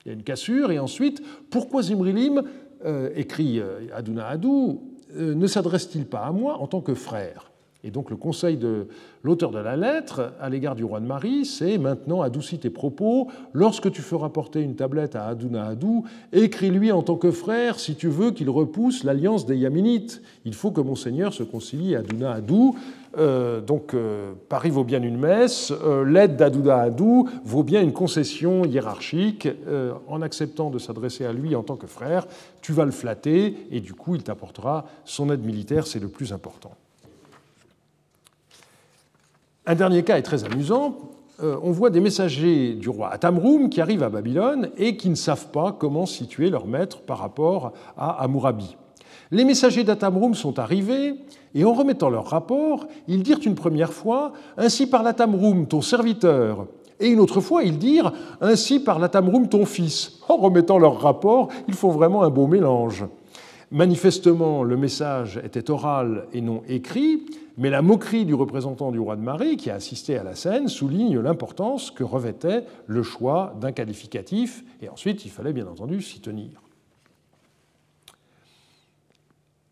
Il 0.05 0.09
y 0.09 0.11
a 0.11 0.13
une 0.13 0.21
cassure. 0.21 0.69
Et 0.69 0.77
ensuite, 0.77 1.19
pourquoi 1.49 1.81
Zimrilim, 1.81 2.43
euh, 2.85 3.09
écrit 3.15 3.59
euh, 3.59 3.87
Adou, 3.91 4.83
euh, 5.15 5.33
ne 5.33 5.47
s'adresse-t-il 5.47 6.05
pas 6.05 6.19
à 6.19 6.31
moi 6.31 6.59
en 6.59 6.67
tant 6.67 6.81
que 6.81 6.93
frère? 6.93 7.48
Et 7.83 7.91
donc 7.91 8.09
le 8.09 8.17
conseil 8.17 8.57
de 8.57 8.87
l'auteur 9.23 9.51
de 9.51 9.59
la 9.59 9.77
lettre 9.77 10.33
à 10.41 10.49
l'égard 10.49 10.75
du 10.75 10.83
roi 10.83 10.99
de 10.99 11.05
Marie, 11.05 11.45
c'est 11.45 11.77
maintenant 11.77 12.21
adoucis 12.21 12.59
tes 12.59 12.69
propos, 12.69 13.29
lorsque 13.53 13.89
tu 13.89 14.01
feras 14.01 14.27
porter 14.27 14.61
une 14.61 14.75
tablette 14.75 15.15
à 15.15 15.27
Adou, 15.27 16.03
écris-lui 16.33 16.91
en 16.91 17.03
tant 17.03 17.15
que 17.15 17.31
frère 17.31 17.79
si 17.79 17.95
tu 17.95 18.09
veux 18.09 18.31
qu'il 18.31 18.49
repousse 18.49 19.05
l'alliance 19.05 19.45
des 19.45 19.55
Yaminites. 19.55 20.21
Il 20.43 20.55
faut 20.55 20.71
que 20.71 20.81
mon 20.81 20.95
Seigneur 20.95 21.33
se 21.33 21.43
concilie 21.43 21.95
à 21.95 22.01
Adou. 22.31 22.75
Euh, 23.17 23.61
donc 23.61 23.93
euh, 23.93 24.33
Paris 24.49 24.69
vaut 24.69 24.83
bien 24.83 25.01
une 25.01 25.17
messe, 25.17 25.71
euh, 25.71 26.05
l'aide 26.05 26.35
d'Aduna 26.35 26.81
Adou 26.81 27.27
vaut 27.43 27.63
bien 27.63 27.81
une 27.81 27.93
concession 27.93 28.65
hiérarchique. 28.65 29.47
en 30.07 30.21
acceptant 30.21 30.69
de 30.69 30.79
s'adresser 30.79 31.25
à 31.25 31.31
lui 31.31 31.55
en 31.55 31.63
tant 31.63 31.75
que 31.77 31.87
frère, 31.87 32.27
tu 32.61 32.73
vas 32.73 32.85
le 32.85 32.91
flatter 32.91 33.55
et 33.71 33.79
du 33.79 33.93
coup 33.93 34.15
il 34.15 34.23
t'apportera 34.23 34.85
son 35.05 35.31
aide 35.31 35.45
militaire, 35.45 35.87
c'est 35.87 35.99
le 35.99 36.09
plus 36.09 36.33
important. 36.33 36.71
Un 39.69 39.75
dernier 39.75 40.01
cas 40.01 40.17
est 40.17 40.23
très 40.23 40.45
amusant. 40.45 40.97
Euh, 41.43 41.55
on 41.61 41.69
voit 41.69 41.91
des 41.91 41.99
messagers 41.99 42.73
du 42.73 42.89
roi 42.89 43.11
Atamroum 43.13 43.69
qui 43.69 43.81
arrivent 43.81 44.01
à 44.01 44.09
Babylone 44.09 44.71
et 44.77 44.97
qui 44.97 45.11
ne 45.11 45.15
savent 45.15 45.51
pas 45.51 45.77
comment 45.79 46.07
situer 46.07 46.49
leur 46.49 46.65
maître 46.65 47.01
par 47.01 47.19
rapport 47.19 47.73
à 47.95 48.23
Hammurabi. 48.23 48.77
Les 49.29 49.45
messagers 49.45 49.83
d'Atamroum 49.83 50.33
sont 50.33 50.57
arrivés 50.57 51.13
et 51.53 51.65
en 51.65 51.73
remettant 51.73 52.09
leur 52.09 52.25
rapport, 52.25 52.87
ils 53.07 53.21
dirent 53.21 53.41
une 53.45 53.53
première 53.53 53.93
fois 53.93 54.33
Ainsi 54.57 54.87
par 54.87 55.03
l'Atamroum, 55.03 55.67
ton 55.67 55.81
serviteur. 55.81 56.65
Et 56.99 57.09
une 57.09 57.19
autre 57.19 57.39
fois, 57.39 57.61
ils 57.61 57.77
dirent 57.77 58.11
Ainsi 58.41 58.79
par 58.79 58.97
l'Atamroum, 58.97 59.49
ton 59.49 59.67
fils. 59.67 60.19
En 60.29 60.37
remettant 60.37 60.79
leur 60.79 60.99
rapport, 60.99 61.49
ils 61.67 61.75
font 61.75 61.91
vraiment 61.91 62.23
un 62.23 62.31
beau 62.31 62.47
mélange. 62.47 63.05
Manifestement, 63.71 64.63
le 64.63 64.77
message 64.77 65.39
était 65.43 65.69
oral 65.69 66.25
et 66.33 66.41
non 66.41 66.63
écrit, 66.67 67.25
mais 67.57 67.69
la 67.69 67.83
moquerie 67.83 68.25
du 68.25 68.33
représentant 68.33 68.91
du 68.91 68.97
roi 68.99 69.15
de 69.15 69.21
Marie, 69.21 69.57
qui 69.57 69.69
a 69.69 69.75
assisté 69.75 70.17
à 70.17 70.23
la 70.23 70.33
scène, 70.33 70.67
souligne 70.67 71.19
l'importance 71.19 71.91
que 71.91 72.03
revêtait 72.03 72.65
le 72.87 73.03
choix 73.03 73.55
d'un 73.61 73.71
qualificatif, 73.71 74.63
et 74.81 74.89
ensuite 74.89 75.23
il 75.25 75.29
fallait 75.29 75.53
bien 75.53 75.67
entendu 75.67 76.01
s'y 76.01 76.19
tenir. 76.19 76.63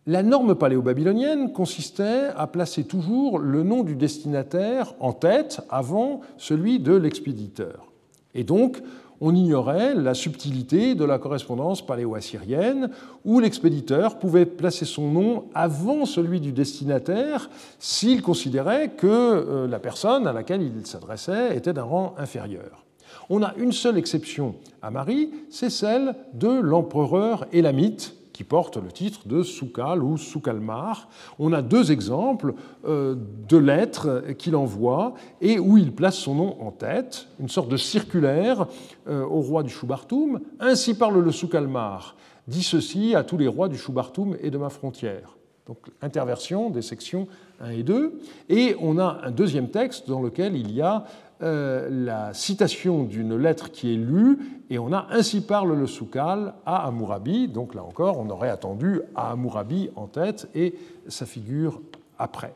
La 0.05 0.21
norme 0.21 0.53
paléo-babylonienne 0.53 1.51
consistait 1.51 2.27
à 2.35 2.45
placer 2.45 2.83
toujours 2.83 3.39
le 3.39 3.63
nom 3.63 3.83
du 3.83 3.95
destinataire 3.95 4.93
en 4.99 5.11
tête 5.11 5.61
avant 5.69 6.21
celui 6.37 6.79
de 6.79 6.93
l'expéditeur. 6.93 7.87
Et 8.35 8.43
donc, 8.43 8.81
on 9.21 9.35
ignorait 9.35 9.95
la 9.95 10.13
subtilité 10.13 10.95
de 10.95 11.05
la 11.05 11.17
correspondance 11.19 11.85
paléo-assyrienne, 11.85 12.89
où 13.25 13.39
l'expéditeur 13.39 14.19
pouvait 14.19 14.45
placer 14.45 14.85
son 14.85 15.09
nom 15.11 15.45
avant 15.53 16.05
celui 16.05 16.39
du 16.39 16.51
destinataire 16.51 17.49
s'il 17.79 18.21
considérait 18.21 18.89
que 18.89 19.07
euh, 19.07 19.67
la 19.67 19.79
personne 19.79 20.27
à 20.27 20.33
laquelle 20.33 20.61
il 20.61 20.85
s'adressait 20.85 21.55
était 21.55 21.73
d'un 21.73 21.83
rang 21.83 22.15
inférieur. 22.17 22.85
On 23.29 23.43
a 23.43 23.53
une 23.57 23.71
seule 23.71 23.97
exception 23.97 24.55
à 24.81 24.91
Marie, 24.91 25.31
c'est 25.49 25.69
celle 25.69 26.15
de 26.33 26.47
l'empereur 26.47 27.45
élamite, 27.51 28.16
qui 28.37 28.43
porte 28.43 28.77
le 28.77 28.91
titre 28.91 29.27
de 29.27 29.41
Soukal 29.41 30.03
ou 30.03 30.15
Soukalmar. 30.15 31.09
On 31.39 31.53
a 31.53 31.63
deux 31.63 31.91
exemples 31.91 32.53
euh, 32.85 33.15
de 33.49 33.57
lettres 33.57 34.25
qu'il 34.37 34.55
envoie 34.55 35.15
et 35.41 35.57
où 35.57 35.75
il 35.79 35.91
place 35.91 36.17
son 36.17 36.35
nom 36.35 36.61
en 36.61 36.69
tête, 36.69 37.29
une 37.39 37.49
sorte 37.49 37.67
de 37.67 37.77
circulaire 37.77 38.67
euh, 39.07 39.23
au 39.23 39.41
roi 39.41 39.63
du 39.63 39.71
Choubartoum. 39.71 40.39
Ainsi 40.59 40.93
parle 40.93 41.19
le 41.19 41.31
Soukalmar. 41.31 42.15
Dit 42.47 42.61
ceci 42.61 43.15
à 43.15 43.23
tous 43.23 43.39
les 43.39 43.47
rois 43.47 43.69
du 43.69 43.77
Choubartoum 43.77 44.37
et 44.39 44.51
de 44.51 44.59
ma 44.59 44.69
frontière. 44.69 45.35
Donc 45.65 45.79
interversion 46.03 46.69
des 46.69 46.83
sections 46.83 47.27
1 47.59 47.71
et 47.71 47.81
2. 47.81 48.21
Et 48.49 48.75
on 48.79 48.99
a 48.99 49.19
un 49.23 49.31
deuxième 49.31 49.69
texte 49.69 50.07
dans 50.07 50.21
lequel 50.21 50.55
il 50.55 50.71
y 50.71 50.81
a 50.83 51.05
euh, 51.43 51.87
la 51.89 52.33
citation 52.33 53.03
d'une 53.03 53.35
lettre 53.35 53.71
qui 53.71 53.93
est 53.93 53.97
lue, 53.97 54.39
et 54.69 54.79
on 54.79 54.91
a 54.91 55.07
ainsi 55.11 55.41
parle 55.41 55.77
le 55.77 55.85
Soukal 55.85 56.55
à 56.65 56.87
Hammurabi. 56.87 57.47
Donc 57.47 57.75
là 57.75 57.83
encore, 57.83 58.19
on 58.19 58.29
aurait 58.29 58.49
attendu 58.49 59.01
à 59.15 59.31
Hammurabi 59.31 59.89
en 59.95 60.07
tête, 60.07 60.49
et 60.55 60.75
sa 61.07 61.25
figure 61.25 61.81
après. 62.17 62.53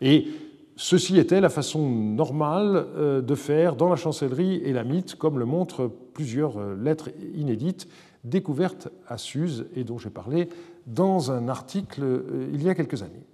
Et 0.00 0.28
ceci 0.76 1.18
était 1.18 1.40
la 1.40 1.48
façon 1.48 1.88
normale 1.88 2.86
euh, 2.96 3.20
de 3.20 3.34
faire 3.34 3.74
dans 3.74 3.88
la 3.88 3.96
chancellerie 3.96 4.56
élamite, 4.56 5.16
comme 5.16 5.38
le 5.38 5.44
montrent 5.44 5.90
plusieurs 6.14 6.58
euh, 6.58 6.76
lettres 6.76 7.10
inédites 7.34 7.88
découvertes 8.22 8.88
à 9.08 9.18
Suse 9.18 9.66
et 9.74 9.84
dont 9.84 9.98
j'ai 9.98 10.10
parlé 10.10 10.48
dans 10.86 11.30
un 11.30 11.48
article 11.48 12.22
il 12.52 12.62
y 12.62 12.68
a 12.68 12.74
quelques 12.74 13.02
années. 13.02 13.24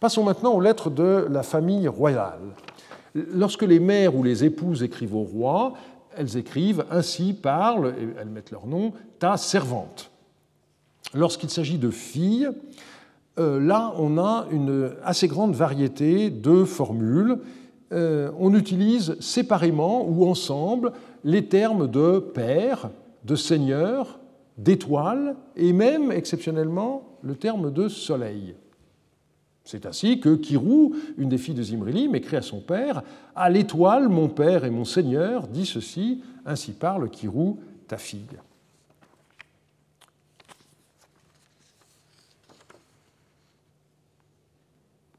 Passons 0.00 0.22
maintenant 0.22 0.52
aux 0.52 0.60
lettres 0.60 0.90
de 0.90 1.26
la 1.30 1.42
famille 1.42 1.88
royale. 1.88 2.54
Lorsque 3.14 3.62
les 3.62 3.80
mères 3.80 4.16
ou 4.16 4.22
les 4.22 4.44
épouses 4.44 4.82
écrivent 4.82 5.14
au 5.14 5.22
roi, 5.22 5.74
elles 6.16 6.36
écrivent 6.36 6.84
Ainsi 6.90 7.32
parle, 7.32 7.94
elles 8.18 8.28
mettent 8.28 8.50
leur 8.50 8.66
nom, 8.66 8.92
ta 9.18 9.36
servante. 9.36 10.10
Lorsqu'il 11.14 11.50
s'agit 11.50 11.78
de 11.78 11.90
filles, 11.90 12.48
euh, 13.38 13.60
là, 13.60 13.94
on 13.98 14.18
a 14.18 14.46
une 14.50 14.92
assez 15.04 15.28
grande 15.28 15.54
variété 15.54 16.30
de 16.30 16.64
formules. 16.64 17.38
Euh, 17.92 18.30
on 18.38 18.54
utilise 18.54 19.16
séparément 19.20 20.06
ou 20.08 20.26
ensemble 20.26 20.92
les 21.22 21.46
termes 21.46 21.88
de 21.88 22.18
père, 22.18 22.90
de 23.24 23.36
seigneur, 23.36 24.18
d'étoile 24.58 25.36
et 25.56 25.72
même, 25.72 26.12
exceptionnellement, 26.12 27.02
le 27.22 27.34
terme 27.34 27.72
de 27.72 27.88
soleil. 27.88 28.54
C'est 29.64 29.86
ainsi 29.86 30.20
que 30.20 30.34
Kirou, 30.34 30.94
une 31.16 31.30
des 31.30 31.38
filles 31.38 31.54
de 31.54 31.62
Zimrilim, 31.62 32.14
écrit 32.14 32.36
à 32.36 32.42
son 32.42 32.60
père 32.60 33.02
À 33.34 33.48
l'étoile, 33.48 34.10
mon 34.10 34.28
père 34.28 34.64
et 34.64 34.70
mon 34.70 34.84
seigneur, 34.84 35.48
dit 35.48 35.64
ceci, 35.64 36.22
ainsi 36.44 36.72
parle 36.72 37.08
Kirou, 37.08 37.58
ta 37.88 37.96
fille. 37.96 38.38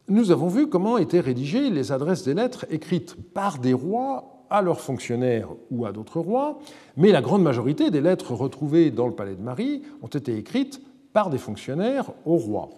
Nous 0.08 0.30
avons 0.30 0.48
vu 0.48 0.68
comment 0.68 1.00
étaient 1.00 1.20
rédigées 1.20 1.72
les 1.72 1.92
adresses 1.92 2.24
des 2.24 2.36
lettres 2.36 2.68
écrites 2.70 3.16
par 3.34 3.58
des 3.58 3.74
rois 3.74 4.46
à 4.52 4.62
leurs 4.62 4.80
fonctionnaires 4.80 5.50
ou 5.72 5.88
à 5.88 5.92
d'autres 5.92 6.20
rois, 6.20 6.60
mais 6.96 7.12
la 7.12 7.24
grande 7.24 7.42
majorité 7.42 7.90
des 7.90 8.02
lettres 8.02 8.36
retrouvées 8.36 8.92
dans 8.92 9.08
le 9.08 9.16
palais 9.16 9.36
de 9.36 9.42
Marie 9.42 9.82
ont 10.04 10.08
été 10.08 10.38
écrites 10.38 10.80
par 11.14 11.32
des 11.32 11.40
fonctionnaires 11.40 12.12
au 12.26 12.38
roi. 12.38 12.70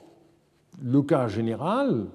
Le 0.81 1.01
cas 1.01 1.27
général, 1.27 2.05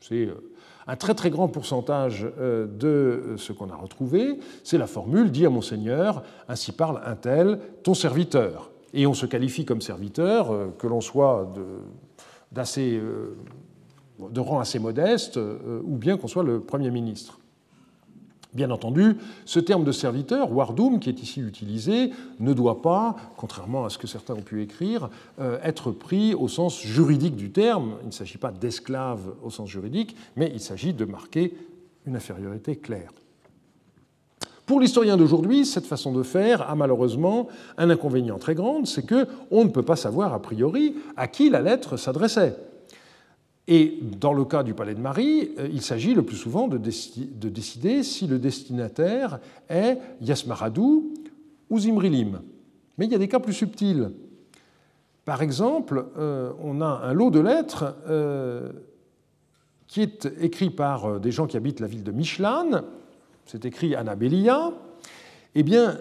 c'est 0.00 0.26
euh, 0.26 0.52
un 0.86 0.96
très 0.96 1.14
très 1.14 1.30
grand 1.30 1.48
pourcentage 1.48 2.26
euh, 2.38 2.66
de 2.66 3.36
ce 3.36 3.52
qu'on 3.52 3.70
a 3.70 3.76
retrouvé, 3.76 4.38
c'est 4.62 4.78
la 4.78 4.86
formule 4.86 5.30
dit 5.30 5.46
à 5.46 5.50
mon 5.50 5.62
ainsi 6.48 6.72
parle 6.72 7.00
un 7.04 7.16
tel, 7.16 7.58
ton 7.82 7.94
serviteur. 7.94 8.70
Et 8.92 9.06
on 9.06 9.14
se 9.14 9.26
qualifie 9.26 9.64
comme 9.64 9.80
serviteur, 9.80 10.52
euh, 10.52 10.66
que 10.78 10.86
l'on 10.86 11.00
soit 11.00 11.52
d'assez 12.52 13.00
de 14.18 14.40
rang 14.40 14.60
assez 14.60 14.78
modeste, 14.78 15.36
euh, 15.36 15.80
ou 15.84 15.96
bien 15.96 16.16
qu'on 16.16 16.28
soit 16.28 16.44
le 16.44 16.60
Premier 16.60 16.90
ministre. 16.90 17.38
Bien 18.54 18.70
entendu, 18.70 19.16
ce 19.44 19.58
terme 19.58 19.82
de 19.82 19.90
serviteur, 19.90 20.52
wardum, 20.52 21.00
qui 21.00 21.08
est 21.08 21.20
ici 21.20 21.40
utilisé, 21.40 22.10
ne 22.38 22.52
doit 22.52 22.82
pas, 22.82 23.16
contrairement 23.36 23.84
à 23.84 23.90
ce 23.90 23.98
que 23.98 24.06
certains 24.06 24.34
ont 24.34 24.42
pu 24.42 24.62
écrire, 24.62 25.10
euh, 25.40 25.58
être 25.64 25.90
pris 25.90 26.34
au 26.34 26.46
sens 26.46 26.80
juridique 26.80 27.34
du 27.34 27.50
terme. 27.50 27.96
Il 28.02 28.06
ne 28.06 28.12
s'agit 28.12 28.38
pas 28.38 28.52
d'esclave 28.52 29.34
au 29.42 29.50
sens 29.50 29.68
juridique, 29.68 30.14
mais 30.36 30.52
il 30.54 30.60
s'agit 30.60 30.92
de 30.92 31.04
marquer 31.04 31.52
une 32.06 32.14
infériorité 32.14 32.76
claire. 32.76 33.10
Pour 34.66 34.80
l'historien 34.80 35.16
d'aujourd'hui, 35.16 35.66
cette 35.66 35.86
façon 35.86 36.12
de 36.12 36.22
faire 36.22 36.70
a 36.70 36.76
malheureusement 36.76 37.48
un 37.76 37.90
inconvénient 37.90 38.38
très 38.38 38.54
grand, 38.54 38.86
c'est 38.86 39.04
qu'on 39.06 39.64
ne 39.64 39.70
peut 39.70 39.82
pas 39.82 39.96
savoir 39.96 40.32
a 40.32 40.40
priori 40.40 40.94
à 41.16 41.26
qui 41.26 41.50
la 41.50 41.60
lettre 41.60 41.96
s'adressait. 41.96 42.56
Et 43.66 43.98
dans 44.02 44.34
le 44.34 44.44
cas 44.44 44.62
du 44.62 44.74
palais 44.74 44.94
de 44.94 45.00
Marie, 45.00 45.52
euh, 45.58 45.68
il 45.72 45.80
s'agit 45.80 46.14
le 46.14 46.22
plus 46.22 46.36
souvent 46.36 46.68
de, 46.68 46.76
décider 46.76 48.02
si 48.02 48.26
le 48.26 48.38
destinataire 48.38 49.40
est 49.70 49.98
Yasmaradou 50.20 51.14
ou 51.70 51.78
Zimrilim. 51.78 52.42
Mais 52.98 53.06
il 53.06 53.12
y 53.12 53.14
a 53.14 53.18
des 53.18 53.28
cas 53.28 53.40
plus 53.40 53.54
subtils. 53.54 54.10
Par 55.24 55.40
exemple, 55.40 56.06
euh, 56.18 56.52
on 56.62 56.82
a 56.82 57.00
un 57.04 57.14
lot 57.14 57.30
de 57.30 57.40
lettres 57.40 57.96
euh, 58.06 58.70
qui 59.86 60.02
est 60.02 60.28
écrit 60.40 60.70
par 60.70 61.18
des 61.18 61.30
gens 61.30 61.46
qui 61.46 61.56
habitent 61.56 61.80
la 61.80 61.86
ville 61.86 62.04
de 62.04 62.12
Michelin. 62.12 62.84
C'est 63.46 63.64
écrit 63.64 63.96
Annabelia. 63.96 64.72
Eh 65.54 65.62
bien, 65.62 65.96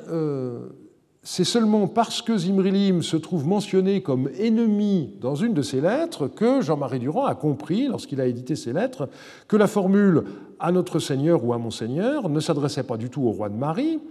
c'est 1.26 1.46
seulement 1.46 1.88
parce 1.88 2.22
que 2.22 2.38
Zimrilim 2.38 3.02
se 3.02 3.16
trouve 3.16 3.48
mentionné 3.48 4.02
comme 4.02 4.30
ennemi 4.38 5.10
dans 5.22 5.36
une 5.36 5.54
de 5.54 5.62
ses 5.62 5.80
lettres 5.80 6.28
que 6.28 6.62
Jean-Marie 6.62 7.00
Durand 7.00 7.24
a 7.24 7.34
compris, 7.34 7.88
lorsqu'il 7.88 8.20
a 8.20 8.26
édité 8.26 8.58
ses 8.58 8.74
lettres, 8.74 9.08
que 9.48 9.56
la 9.56 9.68
formule 9.68 10.26
à 10.60 10.74
notre 10.74 11.00
Seigneur 11.00 11.46
ou 11.46 11.54
à 11.54 11.58
mon 11.58 11.72
Seigneur 11.72 12.28
ne 12.28 12.42
s'adressait 12.42 12.84
pas 12.84 12.98
du 12.98 13.10
tout 13.10 13.22
au 13.22 13.32
roi 13.32 13.48
de 13.48 13.56
Marie, 13.56 14.02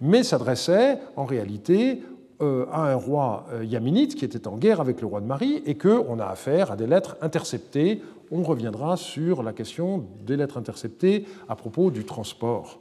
mais 0.00 0.22
s'adressait 0.22 0.98
en 1.14 1.26
réalité 1.26 2.02
euh, 2.40 2.64
à 2.72 2.90
un 2.90 2.96
roi 2.96 3.44
euh, 3.52 3.64
yaminite 3.64 4.14
qui 4.14 4.24
était 4.24 4.48
en 4.48 4.56
guerre 4.56 4.80
avec 4.80 5.02
le 5.02 5.06
roi 5.06 5.20
de 5.20 5.26
Marie 5.26 5.62
et 5.66 5.76
qu'on 5.76 6.18
a 6.18 6.24
affaire 6.24 6.72
à 6.72 6.76
des 6.76 6.86
lettres 6.86 7.18
interceptées. 7.20 8.00
On 8.30 8.42
reviendra 8.42 8.96
sur 8.96 9.42
la 9.42 9.52
question 9.52 10.06
des 10.24 10.38
lettres 10.38 10.56
interceptées 10.56 11.26
à 11.50 11.54
propos 11.54 11.90
du 11.90 12.04
transport 12.04 12.80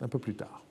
un 0.00 0.08
peu 0.08 0.20
plus 0.20 0.36
tard. 0.36 0.63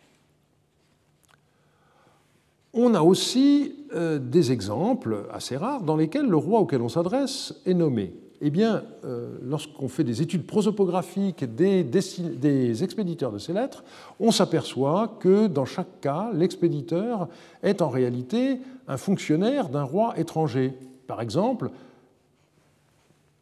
On 2.73 2.95
a 2.95 3.01
aussi 3.01 3.75
euh, 3.93 4.17
des 4.17 4.51
exemples 4.51 5.27
assez 5.31 5.55
rares 5.57 5.83
dans 5.83 5.95
lesquels 5.95 6.27
le 6.27 6.37
roi 6.37 6.59
auquel 6.59 6.81
on 6.81 6.89
s'adresse 6.89 7.53
est 7.67 7.75
nommé. 7.75 8.13
Eh 8.41 8.49
bien, 8.49 8.83
euh, 9.05 9.37
lorsqu'on 9.43 9.87
fait 9.87 10.03
des 10.03 10.21
études 10.21 10.45
prosopographiques 10.45 11.45
des, 11.45 11.83
des, 11.83 12.83
expéditeurs 12.83 13.31
de 13.31 13.37
ces 13.37 13.53
lettres, 13.53 13.83
on 14.19 14.31
s'aperçoit 14.31 15.17
que 15.19 15.47
dans 15.47 15.65
chaque 15.65 16.01
cas, 16.01 16.31
l'expéditeur 16.33 17.29
est 17.61 17.81
en 17.81 17.89
réalité 17.89 18.59
un 18.87 18.97
fonctionnaire 18.97 19.69
d'un 19.69 19.83
roi 19.83 20.15
étranger. 20.17 20.73
Par 21.07 21.21
exemple, 21.21 21.69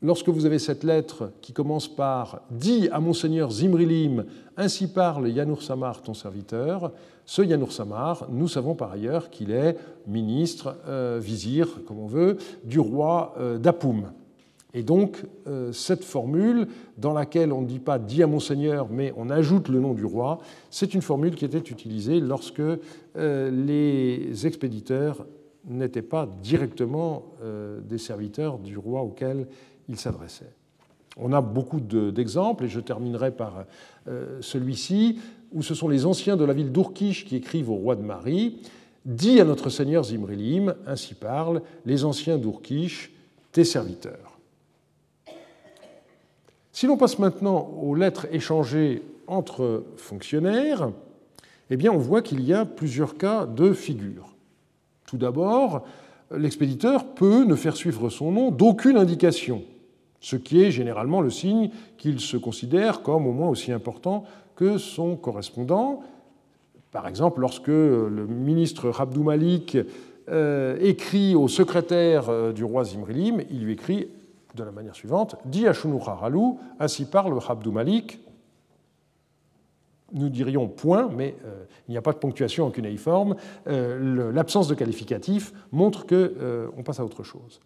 lorsque 0.02 0.30
vous 0.30 0.46
avez 0.46 0.60
cette 0.60 0.84
lettre 0.84 1.32
qui 1.42 1.54
commence 1.54 1.88
par 1.88 2.42
Dis 2.50 2.90
à 2.92 3.00
monseigneur 3.00 3.52
Zimrilim, 3.52 4.26
ainsi 4.58 4.88
parle 4.88 5.30
Yanour 5.30 5.62
Samar, 5.62 6.02
ton 6.02 6.14
serviteur, 6.14 6.92
ce 7.26 7.42
Yanour 7.42 7.72
Samar, 7.72 8.28
nous 8.30 8.48
savons 8.48 8.76
par 8.76 8.92
ailleurs 8.92 9.30
qu'il 9.30 9.52
est 9.52 9.78
ministre, 10.08 10.78
euh, 10.88 11.20
vizir, 11.22 11.84
comme 11.86 12.00
on 12.00 12.08
veut, 12.08 12.38
du 12.64 12.80
roi 12.80 13.34
euh, 13.38 13.58
d'Apoum. 13.58 14.12
Et 14.74 14.84
donc, 14.84 15.24
euh, 15.48 15.72
cette 15.74 16.04
formule, 16.04 16.68
dans 16.98 17.14
laquelle 17.14 17.52
on 17.52 17.62
ne 17.62 17.68
dit 17.68 17.80
pas 17.80 18.00
dit 18.00 18.24
à 18.24 18.28
Monseigneur, 18.28 18.88
mais 18.90 19.14
on 19.18 19.30
ajoute 19.30 19.68
le 19.68 19.80
nom 19.80 19.94
du 19.94 20.06
roi, 20.06 20.40
c'est 20.70 20.94
une 20.94 21.02
formule 21.02 21.36
qui 21.36 21.46
était 21.46 21.58
utilisée 21.58 22.20
lorsque 22.20 22.62
les 23.16 24.48
expéditeurs 24.48 25.26
n'étaient 25.66 26.02
pas 26.02 26.28
directement 26.42 27.26
des 27.84 27.98
serviteurs 27.98 28.58
du 28.58 28.78
roi 28.78 29.02
auquel 29.02 29.48
ils 29.92 30.00
s'adressaient. 30.00 30.54
On 31.18 31.34
a 31.34 31.42
beaucoup 31.42 31.80
d'exemples, 31.80 32.66
et 32.66 32.70
je 32.70 32.80
terminerai 32.80 33.32
par 33.32 33.66
celui-ci 34.40 35.20
où 35.52 35.62
ce 35.62 35.76
sont 35.76 35.90
les 35.90 36.06
anciens 36.06 36.38
de 36.38 36.46
la 36.46 36.54
ville 36.54 36.72
d'Urkish 36.72 37.26
qui 37.26 37.36
écrivent 37.36 37.70
au 37.70 37.76
roi 37.76 37.96
de 37.96 38.02
Marie 38.02 38.62
Dis 39.06 39.40
à 39.40 39.46
notre 39.46 39.70
seigneur 39.70 40.04
Zimrilim, 40.04 40.76
ainsi 40.86 41.16
parlent 41.16 41.64
les 41.86 42.06
anciens 42.06 42.38
d'Urkish, 42.38 43.12
tes 43.52 43.64
serviteurs. 43.64 44.38
Si 46.72 46.86
l'on 46.86 46.98
passe 46.98 47.18
maintenant 47.18 47.72
aux 47.82 47.96
lettres 47.96 48.28
échangées 48.32 49.02
entre 49.26 49.84
fonctionnaires, 49.98 50.92
eh 51.72 51.78
bien 51.78 51.92
on 51.92 51.98
voit 51.98 52.22
qu'il 52.22 52.42
y 52.42 52.54
a 52.54 52.66
plusieurs 52.66 53.18
cas 53.18 53.48
de 53.48 53.74
figure. 53.74 54.36
Tout 55.08 55.18
d'abord, 55.18 55.84
l'expéditeur 56.30 57.06
peut 57.06 57.44
ne 57.44 57.56
faire 57.56 57.76
suivre 57.76 58.10
son 58.10 58.32
nom 58.32 58.52
d'aucune 58.52 58.98
indication, 58.98 59.64
ce 60.22 60.36
qui 60.36 60.64
est 60.64 60.72
généralement 60.72 61.20
le 61.20 61.30
signe 61.30 61.72
qu'il 61.98 62.20
se 62.22 62.38
considère 62.38 63.02
comme 63.02 63.28
au 63.28 63.34
moins 63.34 63.50
aussi 63.50 63.72
important 63.72 64.24
que 64.56 64.78
son 64.78 65.18
correspondant. 65.18 66.02
Par 66.92 67.08
exemple, 67.08 67.42
lorsque 67.42 67.68
le 67.68 68.28
ministre 68.28 68.90
Rabdou 68.90 69.24
Malik 69.24 69.78
euh, 70.30 70.78
écrit 70.80 71.36
au 71.36 71.48
secrétaire 71.48 72.30
euh, 72.30 72.54
du 72.54 72.64
roi 72.64 72.84
Zimrilim, 72.84 73.42
il 73.50 73.64
lui 73.66 73.74
écrit 73.74 74.08
de 74.56 74.64
la 74.64 74.72
manière 74.72 74.96
suivante 74.96 75.36
Dis 75.46 75.68
à 75.68 75.72
Haralou, 75.72 76.60
ainsi 76.80 77.06
parle 77.06 77.34
Rabdou 77.34 77.72
Malik. 77.72 78.20
Nous 80.14 80.30
dirions 80.30 80.68
point, 80.68 81.10
mais 81.10 81.36
euh, 81.46 81.64
il 81.88 81.92
n'y 81.92 81.98
a 81.98 82.02
pas 82.02 82.12
de 82.14 82.18
ponctuation 82.18 82.66
en 82.66 82.70
cunéiforme. 82.72 83.36
L'absence 83.66 84.68
de 84.68 84.76
qualificatif 84.76 85.54
montre 85.72 86.06
qu'on 86.06 86.84
passe 86.84 87.00
à 87.00 87.06
autre 87.06 87.24
chose 87.24 87.62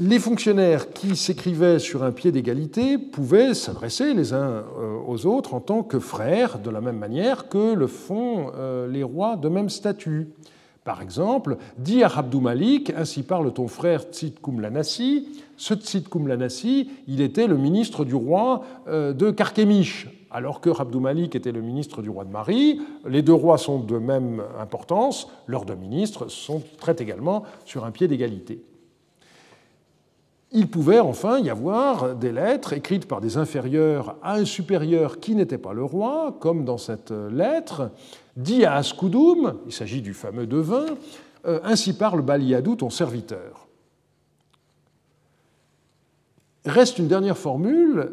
les 0.00 0.18
fonctionnaires 0.18 0.92
qui 0.94 1.14
s'écrivaient 1.14 1.78
sur 1.78 2.02
un 2.02 2.10
pied 2.10 2.32
d'égalité 2.32 2.96
pouvaient 2.96 3.52
s'adresser 3.52 4.14
les 4.14 4.32
uns 4.32 4.64
euh, 4.78 4.96
aux 5.06 5.26
autres 5.26 5.52
en 5.52 5.60
tant 5.60 5.82
que 5.82 5.98
frères, 5.98 6.58
de 6.58 6.70
la 6.70 6.80
même 6.80 6.96
manière 6.96 7.50
que 7.50 7.74
le 7.74 7.86
font 7.86 8.50
euh, 8.56 8.88
les 8.88 9.02
rois 9.02 9.36
de 9.36 9.50
même 9.50 9.68
statut. 9.68 10.28
Par 10.84 11.02
exemple, 11.02 11.58
dit 11.76 12.02
à 12.02 12.08
Abdou 12.08 12.40
Malik, 12.40 12.90
ainsi 12.96 13.22
parle 13.22 13.52
ton 13.52 13.68
frère 13.68 14.04
Tzidkoum 14.04 14.62
Lanassi. 14.62 15.28
Ce 15.58 15.74
Tzidkoum 15.74 16.28
Lanassi, 16.28 16.90
il 17.06 17.20
était 17.20 17.46
le 17.46 17.58
ministre 17.58 18.06
du 18.06 18.14
roi 18.14 18.62
euh, 18.88 19.12
de 19.12 19.30
Carchemish, 19.30 20.08
alors 20.30 20.62
que 20.62 20.70
Abdou 20.70 21.00
Malik 21.00 21.36
était 21.36 21.52
le 21.52 21.60
ministre 21.60 22.00
du 22.00 22.08
roi 22.08 22.24
de 22.24 22.30
Marie. 22.30 22.80
Les 23.06 23.20
deux 23.20 23.34
rois 23.34 23.58
sont 23.58 23.78
de 23.78 23.98
même 23.98 24.42
importance, 24.58 25.28
leurs 25.46 25.66
deux 25.66 25.74
ministres 25.74 26.28
sont, 26.28 26.62
traitent 26.78 27.02
également 27.02 27.42
sur 27.66 27.84
un 27.84 27.90
pied 27.90 28.08
d'égalité 28.08 28.62
il 30.52 30.68
pouvait 30.68 30.98
enfin 30.98 31.38
y 31.38 31.48
avoir 31.48 32.16
des 32.16 32.32
lettres 32.32 32.72
écrites 32.72 33.06
par 33.06 33.20
des 33.20 33.36
inférieurs 33.36 34.16
à 34.22 34.34
un 34.34 34.44
supérieur 34.44 35.20
qui 35.20 35.34
n'était 35.34 35.58
pas 35.58 35.72
le 35.72 35.84
roi, 35.84 36.36
comme 36.40 36.64
dans 36.64 36.78
cette 36.78 37.12
lettre, 37.12 37.90
dit 38.36 38.64
à 38.64 38.74
Askoudoum, 38.74 39.58
il 39.66 39.72
s'agit 39.72 40.02
du 40.02 40.12
fameux 40.12 40.46
devin, 40.46 40.86
euh, 41.46 41.60
ainsi 41.62 41.92
parle 41.92 42.22
Baliadou, 42.22 42.76
ton 42.76 42.90
serviteur. 42.90 43.68
Reste 46.64 46.98
une 46.98 47.08
dernière 47.08 47.38
formule 47.38 48.12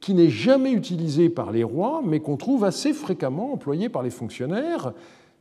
qui 0.00 0.14
n'est 0.14 0.30
jamais 0.30 0.72
utilisée 0.72 1.28
par 1.28 1.52
les 1.52 1.64
rois, 1.64 2.00
mais 2.04 2.20
qu'on 2.20 2.36
trouve 2.36 2.64
assez 2.64 2.92
fréquemment 2.92 3.52
employée 3.52 3.88
par 3.88 4.02
les 4.02 4.10
fonctionnaires, 4.10 4.92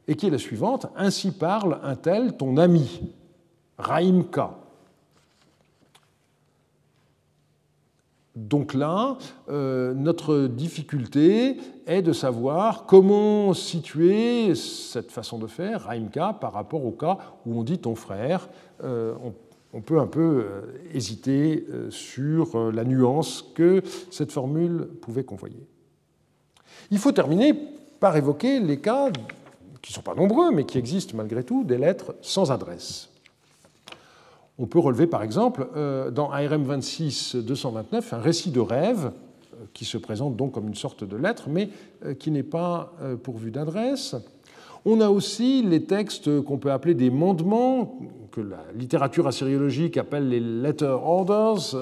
et 0.07 0.15
qui 0.15 0.28
est 0.28 0.32
la 0.32 0.38
suivante 0.38 0.88
Ainsi 0.95 1.32
parle 1.32 1.80
un 1.84 1.95
tel 1.95 2.36
ton 2.36 2.57
ami, 2.57 3.13
Raimka. 3.78 4.61
Donc 8.47 8.73
là, 8.73 9.17
euh, 9.49 9.93
notre 9.93 10.47
difficulté 10.47 11.57
est 11.85 12.01
de 12.01 12.11
savoir 12.11 12.85
comment 12.87 13.53
situer 13.53 14.55
cette 14.55 15.11
façon 15.11 15.37
de 15.37 15.45
faire, 15.45 15.83
Raimka, 15.83 16.33
par 16.33 16.53
rapport 16.53 16.83
au 16.83 16.91
cas 16.91 17.17
où 17.45 17.59
on 17.59 17.63
dit 17.63 17.77
ton 17.77 17.93
frère. 17.93 18.49
Euh, 18.83 19.13
on, 19.73 19.81
peut 19.81 19.99
un 19.99 20.07
peu 20.07 20.19
euh, 20.21 20.61
hésiter 20.93 21.65
sur 21.91 22.71
la 22.71 22.83
nuance 22.83 23.45
que 23.53 23.83
cette 24.09 24.31
formule 24.31 24.87
pouvait 25.01 25.23
convoyer. 25.23 25.67
Il 26.89 26.97
faut 26.97 27.11
terminer 27.11 27.53
par 27.99 28.17
évoquer 28.17 28.59
les 28.59 28.79
cas, 28.79 29.11
qui 29.81 29.91
ne 29.91 29.93
sont 29.93 30.01
pas 30.01 30.15
nombreux, 30.15 30.51
mais 30.51 30.65
qui 30.65 30.79
existent 30.79 31.15
malgré 31.15 31.43
tout, 31.43 31.63
des 31.63 31.77
lettres 31.77 32.15
sans 32.21 32.51
adresse. 32.51 33.11
On 34.62 34.68
peut 34.68 34.78
relever 34.78 35.07
par 35.07 35.24
exemple 35.24 35.68
euh, 35.76 36.12
dans 36.12 36.30
ARM 36.30 36.72
26-229 36.72 38.14
un 38.14 38.20
récit 38.20 38.51
de 38.51 38.59
rêve 38.59 39.12
euh, 39.55 39.66
qui 39.74 39.86
se 39.86 39.97
présente 39.97 40.36
donc 40.36 40.51
comme 40.51 40.68
une 40.68 40.76
sorte 40.76 41.03
de 41.03 41.18
lettre, 41.18 41.49
mais 41.49 41.70
euh, 42.05 42.14
qui 42.14 42.30
n'est 42.30 42.43
pas 42.43 42.93
pourvu 43.24 43.49
d'adresse. 43.49 44.16
On 44.86 45.01
a 45.01 45.09
aussi 45.09 45.64
les 45.64 45.86
textes 45.86 46.41
qu'on 46.43 46.59
peut 46.59 46.72
appeler 46.72 46.93
des 46.93 47.09
mandements, 47.09 47.99
que 48.32 48.41
la 48.41 48.64
littérature 48.76 49.26
assyriologique 49.26 49.97
appelle 49.97 50.30
les 50.30 50.39
letter 50.39 50.86
orders. 50.86 51.76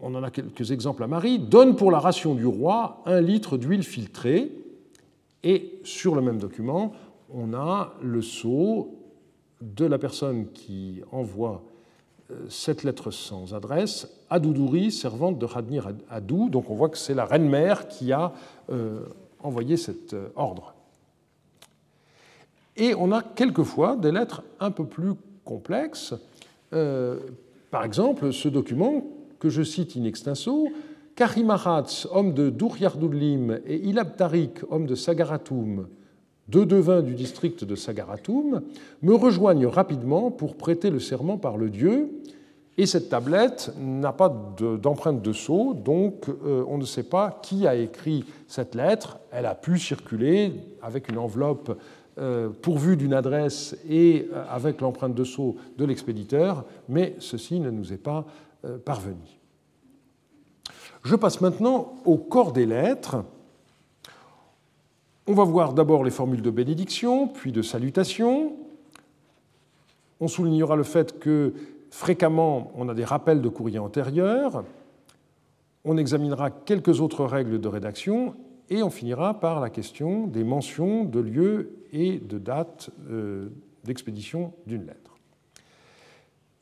On 0.00 0.14
en 0.14 0.22
a 0.22 0.30
quelques 0.30 0.70
exemples 0.70 1.02
à 1.04 1.06
Marie. 1.06 1.38
Donne 1.38 1.76
pour 1.76 1.90
la 1.90 1.98
ration 1.98 2.34
du 2.34 2.46
roi 2.46 3.02
un 3.04 3.20
litre 3.20 3.58
d'huile 3.58 3.82
filtrée. 3.82 4.50
Et 5.42 5.78
sur 5.84 6.14
le 6.14 6.22
même 6.22 6.38
document, 6.38 6.92
on 7.30 7.54
a 7.54 7.94
le 8.02 8.22
sceau 8.22 8.95
de 9.60 9.84
la 9.84 9.98
personne 9.98 10.50
qui 10.52 11.02
envoie 11.12 11.62
euh, 12.30 12.46
cette 12.48 12.82
lettre 12.82 13.10
sans 13.10 13.54
adresse 13.54 14.08
à 14.30 14.40
Doudouri, 14.40 14.90
servante 14.90 15.38
de 15.38 15.44
Radnir 15.44 15.88
Adou. 16.10 16.48
Donc 16.48 16.70
on 16.70 16.74
voit 16.74 16.88
que 16.88 16.98
c'est 16.98 17.14
la 17.14 17.24
reine-mère 17.24 17.88
qui 17.88 18.12
a 18.12 18.32
euh, 18.70 19.00
envoyé 19.40 19.76
cet 19.76 20.14
euh, 20.14 20.28
ordre. 20.34 20.74
Et 22.76 22.94
on 22.94 23.12
a 23.12 23.22
quelquefois 23.22 23.96
des 23.96 24.12
lettres 24.12 24.42
un 24.60 24.70
peu 24.70 24.84
plus 24.84 25.12
complexes. 25.44 26.14
par 27.70 27.84
exemple, 27.84 28.32
ce 28.32 28.48
document 28.48 29.04
que 29.38 29.48
je 29.48 29.62
cite 29.62 29.96
in 29.96 30.04
extenso, 30.04 30.68
Karimaratz, 31.14 32.06
homme 32.10 32.34
de 32.34 32.50
Duryardudlim, 32.50 33.60
et 33.64 33.76
Ilab 33.76 34.16
Tariq, 34.16 34.64
homme 34.68 34.86
de 34.86 34.94
Sagaratum, 34.94 35.86
deux 36.48 36.66
devins 36.66 37.02
du 37.02 37.14
district 37.14 37.64
de 37.64 37.74
Sagaratum, 37.74 38.62
me 39.02 39.14
rejoignent 39.14 39.66
rapidement 39.66 40.30
pour 40.30 40.56
prêter 40.56 40.90
le 40.90 41.00
serment 41.00 41.38
par 41.38 41.56
le 41.56 41.70
dieu, 41.70 42.10
et 42.78 42.84
cette 42.84 43.08
tablette 43.08 43.72
n'a 43.78 44.12
pas 44.12 44.28
d'empreinte 44.28 45.22
de, 45.22 45.32
sceau, 45.32 45.72
donc 45.72 46.28
euh, 46.28 46.62
on 46.68 46.76
ne 46.76 46.84
sait 46.84 47.04
pas 47.04 47.40
qui 47.42 47.66
a 47.66 47.74
écrit 47.74 48.24
cette 48.48 48.74
lettre. 48.74 49.18
Elle 49.30 49.46
a 49.46 49.54
pu 49.54 49.78
circuler 49.78 50.52
avec 50.82 51.08
une 51.08 51.16
enveloppe 51.16 51.78
euh, 52.18 52.50
pourvue 52.50 52.98
d'une 52.98 53.14
adresse 53.14 53.76
et 53.88 54.28
euh, 54.30 54.44
avec 54.50 54.82
l'empreinte 54.82 55.14
de 55.14 55.24
sceau 55.24 55.56
de 55.78 55.86
l'expéditeur, 55.86 56.66
mais 56.88 57.16
ceci 57.18 57.60
ne 57.60 57.70
nous 57.70 57.92
est 57.92 58.02
pas 58.02 58.26
parvenu. 58.84 59.38
Je 61.04 61.14
passe 61.14 61.40
maintenant 61.40 61.94
au 62.04 62.16
corps 62.16 62.52
des 62.52 62.66
lettres. 62.66 63.22
On 65.28 65.34
va 65.34 65.42
voir 65.42 65.72
d'abord 65.72 66.04
les 66.04 66.12
formules 66.12 66.42
de 66.42 66.50
bénédiction, 66.50 67.26
puis 67.26 67.50
de 67.50 67.60
salutation. 67.60 68.52
On 70.20 70.28
soulignera 70.28 70.76
le 70.76 70.84
fait 70.84 71.18
que 71.18 71.52
fréquemment, 71.90 72.70
on 72.76 72.88
a 72.88 72.94
des 72.94 73.04
rappels 73.04 73.42
de 73.42 73.48
courrier 73.48 73.80
antérieur. 73.80 74.64
On 75.84 75.96
examinera 75.96 76.50
quelques 76.50 77.00
autres 77.00 77.24
règles 77.24 77.60
de 77.60 77.68
rédaction 77.68 78.34
et 78.70 78.84
on 78.84 78.90
finira 78.90 79.40
par 79.40 79.60
la 79.60 79.68
question 79.68 80.28
des 80.28 80.44
mentions 80.44 81.04
de 81.04 81.18
lieu 81.18 81.72
et 81.92 82.18
de 82.18 82.38
date 82.38 82.90
euh, 83.10 83.48
d'expédition 83.84 84.52
d'une 84.66 84.86
lettre. 84.86 85.16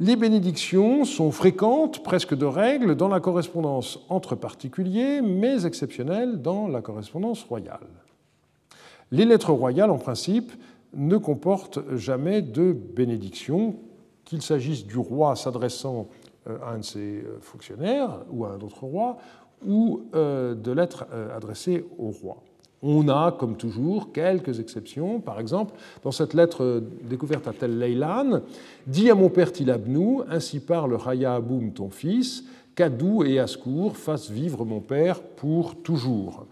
Les 0.00 0.16
bénédictions 0.16 1.04
sont 1.04 1.30
fréquentes, 1.30 2.02
presque 2.02 2.34
de 2.34 2.46
règle, 2.46 2.94
dans 2.94 3.08
la 3.08 3.20
correspondance 3.20 4.00
entre 4.08 4.34
particuliers, 4.34 5.20
mais 5.20 5.66
exceptionnelles 5.66 6.42
dans 6.42 6.66
la 6.66 6.80
correspondance 6.80 7.44
royale. 7.44 8.03
Les 9.10 9.24
lettres 9.24 9.52
royales, 9.52 9.90
en 9.90 9.98
principe, 9.98 10.52
ne 10.94 11.16
comportent 11.16 11.80
jamais 11.96 12.42
de 12.42 12.72
bénédiction, 12.72 13.76
qu'il 14.24 14.42
s'agisse 14.42 14.86
du 14.86 14.98
roi 14.98 15.36
s'adressant 15.36 16.08
euh, 16.48 16.56
à 16.64 16.72
un 16.72 16.78
de 16.78 16.84
ses 16.84 17.18
euh, 17.18 17.38
fonctionnaires 17.40 18.20
ou 18.30 18.44
à 18.44 18.50
un 18.50 18.60
autre 18.60 18.84
roi, 18.84 19.18
ou 19.66 20.02
euh, 20.14 20.54
de 20.54 20.72
lettres 20.72 21.06
adressées 21.34 21.84
au 21.98 22.10
roi. 22.10 22.42
On 22.82 23.08
a, 23.08 23.32
comme 23.32 23.56
toujours, 23.56 24.12
quelques 24.12 24.60
exceptions. 24.60 25.20
Par 25.20 25.40
exemple, 25.40 25.74
dans 26.02 26.10
cette 26.10 26.34
lettre 26.34 26.82
découverte 27.02 27.48
à 27.48 27.54
Tel 27.54 27.78
Leilan, 27.78 28.42
Dis 28.86 29.10
à 29.10 29.14
mon 29.14 29.30
père 29.30 29.52
Tilabnou, 29.52 30.22
ainsi 30.28 30.60
parle 30.60 30.92
Raya 30.94 31.36
Aboum, 31.36 31.72
ton 31.72 31.88
fils, 31.88 32.44
qu'Adou 32.74 33.24
et 33.24 33.38
Ascour 33.38 33.96
fassent 33.96 34.30
vivre 34.30 34.66
mon 34.66 34.80
père 34.80 35.22
pour 35.22 35.76
toujours. 35.76 36.46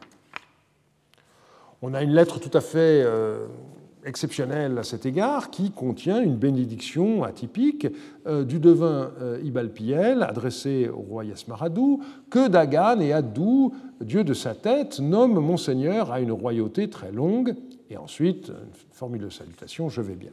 On 1.84 1.94
a 1.94 2.02
une 2.02 2.12
lettre 2.12 2.38
tout 2.38 2.56
à 2.56 2.60
fait 2.60 3.02
euh, 3.04 3.44
exceptionnelle 4.04 4.78
à 4.78 4.84
cet 4.84 5.04
égard 5.04 5.50
qui 5.50 5.72
contient 5.72 6.22
une 6.22 6.36
bénédiction 6.36 7.24
atypique 7.24 7.88
euh, 8.28 8.44
du 8.44 8.60
devin 8.60 9.10
euh, 9.20 9.40
Ibalpiel 9.42 10.22
adressé 10.22 10.88
au 10.88 11.00
roi 11.00 11.24
Yasmaradou 11.24 12.00
que 12.30 12.46
Dagan 12.46 13.00
et 13.00 13.12
Adou, 13.12 13.74
dieu 14.00 14.22
de 14.22 14.32
sa 14.32 14.54
tête, 14.54 15.00
nomment 15.00 15.40
Monseigneur 15.40 16.12
à 16.12 16.20
une 16.20 16.30
royauté 16.30 16.88
très 16.88 17.10
longue. 17.10 17.56
Et 17.90 17.96
ensuite, 17.96 18.50
une 18.50 18.72
formule 18.92 19.22
de 19.22 19.30
salutation, 19.30 19.88
je 19.88 20.02
vais 20.02 20.14
bien. 20.14 20.30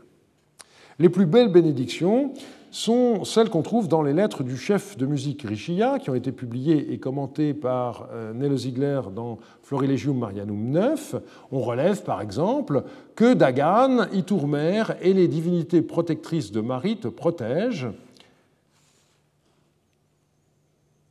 Les 1.00 1.10
plus 1.10 1.26
belles 1.26 1.52
bénédictions 1.52 2.32
sont 2.72 3.24
celles 3.24 3.49
qu'on 3.49 3.61
trouve 3.61 3.88
dans 3.88 4.01
les 4.01 4.13
lettres 4.13 4.43
du 4.43 4.57
chef 4.57 4.97
de 4.97 5.05
musique 5.05 5.43
Richia, 5.43 5.99
qui 5.99 6.09
ont 6.09 6.15
été 6.15 6.32
publiées 6.32 6.93
et 6.93 6.99
commentées 6.99 7.53
par 7.53 8.09
euh, 8.11 8.34
Nello 8.34 8.57
Ziegler 8.57 9.01
dans 9.15 9.39
Florilegium 9.63 10.17
Marianum 10.17 10.70
9. 10.70 11.15
On 11.51 11.61
relève 11.61 12.03
par 12.03 12.22
exemple 12.22 12.84
que 13.15 13.34
Dagan, 13.34 14.05
Itourmer 14.13 14.84
et 15.01 15.13
les 15.13 15.28
divinités 15.28 15.82
protectrices 15.82 16.51
de 16.51 16.61
Marie 16.61 16.97
te 16.97 17.07
protègent, 17.07 17.89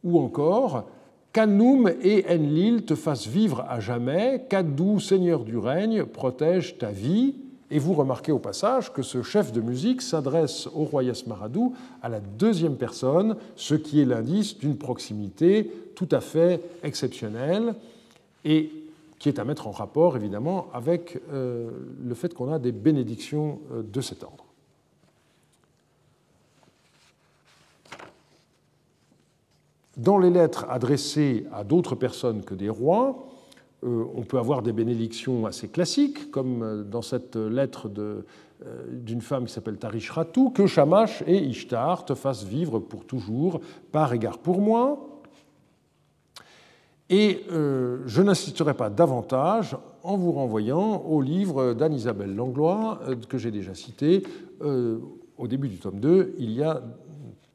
ou 0.04 0.18
encore 0.20 0.86
qu'Anoum 1.32 1.90
et 2.02 2.24
Enlil 2.30 2.84
te 2.84 2.94
fassent 2.94 3.26
vivre 3.26 3.64
à 3.68 3.80
jamais, 3.80 4.46
qu'Adou, 4.48 5.00
Seigneur 5.00 5.44
du 5.44 5.58
règne, 5.58 6.04
protège 6.04 6.78
ta 6.78 6.90
vie, 6.90 7.34
et 7.70 7.78
vous 7.78 7.94
remarquez 7.94 8.32
au 8.32 8.38
passage 8.38 8.92
que 8.92 9.02
ce 9.02 9.22
chef 9.22 9.52
de 9.52 9.60
musique 9.60 10.00
s'adresse 10.00 10.66
au 10.74 10.84
roi 10.84 11.02
Yasmaradou 11.02 11.74
à 12.02 12.08
la 12.08 12.20
deuxième 12.20 12.76
personne, 12.76 13.36
ce 13.56 13.74
qui 13.74 14.00
est 14.00 14.04
l'indice 14.04 14.58
d'une 14.58 14.76
proximité 14.76 15.70
tout 15.94 16.08
à 16.10 16.20
fait 16.20 16.62
exceptionnelle 16.82 17.74
et 18.44 18.70
qui 19.18 19.28
est 19.28 19.38
à 19.38 19.44
mettre 19.44 19.66
en 19.66 19.72
rapport 19.72 20.16
évidemment 20.16 20.68
avec 20.72 21.20
euh, 21.32 21.70
le 22.02 22.14
fait 22.14 22.32
qu'on 22.32 22.52
a 22.52 22.58
des 22.58 22.72
bénédictions 22.72 23.60
euh, 23.72 23.82
de 23.82 24.00
cet 24.00 24.22
ordre. 24.22 24.44
Dans 29.96 30.18
les 30.18 30.30
lettres 30.30 30.64
adressées 30.70 31.44
à 31.52 31.64
d'autres 31.64 31.96
personnes 31.96 32.44
que 32.44 32.54
des 32.54 32.68
rois, 32.68 33.26
on 33.82 34.22
peut 34.22 34.38
avoir 34.38 34.62
des 34.62 34.72
bénédictions 34.72 35.46
assez 35.46 35.68
classiques, 35.68 36.30
comme 36.30 36.62
euh, 36.62 36.82
dans 36.82 37.02
cette 37.02 37.36
lettre 37.36 37.90
euh, 37.98 38.22
d'une 38.90 39.20
femme 39.20 39.44
qui 39.44 39.52
s'appelle 39.52 39.76
Tarish 39.76 40.10
Ratou, 40.10 40.50
que 40.50 40.66
Shamash 40.66 41.22
et 41.26 41.36
Ishtar 41.36 42.04
te 42.04 42.14
fassent 42.14 42.44
vivre 42.44 42.80
pour 42.80 43.04
toujours, 43.04 43.60
par 43.92 44.12
égard 44.12 44.38
pour 44.38 44.60
moi. 44.60 45.20
Et 47.10 47.46
je 47.48 48.20
n'insisterai 48.20 48.74
pas 48.74 48.90
davantage 48.90 49.78
en 50.02 50.18
vous 50.18 50.32
renvoyant 50.32 51.02
au 51.06 51.22
livre 51.22 51.72
d'Anne-Isabelle 51.72 52.34
Langlois, 52.34 53.00
que 53.30 53.38
j'ai 53.38 53.50
déjà 53.50 53.72
cité. 53.72 54.24
au 54.60 55.48
début 55.48 55.68
du 55.68 55.78
tome 55.78 56.00
2, 56.00 56.34
il 56.36 56.52
y 56.52 56.62
a 56.62 56.82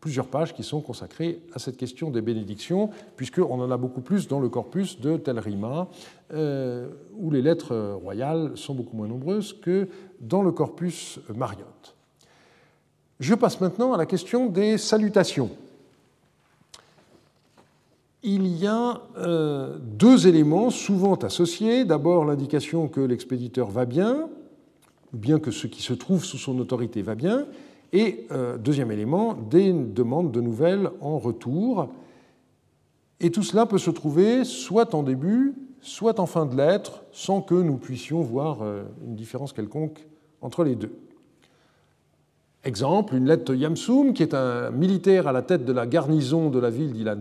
plusieurs 0.04 0.28
pages 0.28 0.54
qui 0.54 0.64
sont 0.64 0.82
consacrées 0.82 1.40
à 1.54 1.60
cette 1.60 1.78
question 1.78 2.12
des 2.12 2.22
bénédictions, 2.22 2.90
puisqu'on 3.16 3.62
en 3.62 3.72
a 3.72 3.78
beaucoup 3.78 4.02
plus 4.02 4.28
dans 4.28 4.42
le 4.42 4.50
corpus 4.50 5.00
de 5.00 5.16
Tel 5.16 5.40
Rima, 5.40 5.88
euh, 6.34 6.90
où 7.16 7.32
les 7.32 7.42
lettres 7.42 7.74
royales 8.04 8.52
sont 8.56 8.76
beaucoup 8.76 8.98
moins 8.98 9.08
nombreuses 9.08 9.54
que 9.54 9.88
dans 10.20 10.42
le 10.42 10.52
corpus 10.52 11.22
Mariotte. 11.34 11.96
Je 13.22 13.34
passe 13.34 13.62
maintenant 13.62 13.94
à 13.94 13.98
la 13.98 14.06
question 14.06 14.48
des 14.48 14.78
salutations. 14.78 15.52
il 18.24 18.48
y 18.48 18.68
a 18.68 19.02
euh, 19.20 19.78
deux 19.80 20.28
éléments 20.28 20.70
souvent 20.70 21.16
associés. 21.16 21.86
D'abord 21.86 22.26
l'indication 22.26 22.90
que 22.90 23.00
l'expéditeur 23.00 23.70
va 23.70 23.86
bien, 23.86 24.28
ou 25.14 25.18
bien 25.18 25.40
que 25.40 25.52
ce 25.52 25.68
qui 25.68 25.82
se 25.82 25.94
trouve 25.94 26.26
sous 26.26 26.38
son 26.38 26.60
autorité 26.60 27.02
va 27.02 27.16
bien, 27.16 27.46
et 27.94 28.26
euh, 28.32 28.58
deuxième 28.58 28.92
élément, 28.92 29.36
des 29.36 29.72
demandes 29.72 30.32
de 30.32 30.42
nouvelles 30.42 30.90
en 31.00 31.20
retour. 31.20 31.90
Et 33.20 33.32
tout 33.32 33.44
cela 33.44 33.68
peut 33.68 33.78
se 33.78 33.92
trouver 33.92 34.44
soit 34.44 34.96
en 34.96 35.04
début, 35.04 35.54
soit 35.80 36.20
en 36.20 36.26
fin 36.26 36.48
de 36.48 36.58
lettre, 36.58 37.04
sans 37.12 37.42
que 37.42 37.54
nous 37.54 37.78
puissions 37.78 38.22
voir 38.22 38.64
euh, 38.64 38.84
une 39.06 39.16
différence 39.16 39.54
quelconque 39.54 40.06
entre 40.42 40.64
les 40.64 40.76
deux. 40.76 40.92
Exemple, 42.64 43.16
une 43.16 43.28
lettre 43.28 43.46
de 43.46 43.56
Yamsoum, 43.56 44.14
qui 44.14 44.24
est 44.24 44.34
un 44.34 44.72
militaire 44.72 45.28
à 45.28 45.32
la 45.32 45.44
tête 45.44 45.64
de 45.64 45.74
la 45.74 45.86
garnison 45.86 46.50
de 46.50 46.60
la 46.60 46.70
ville 46.70 46.94
d'Ilan 46.94 47.20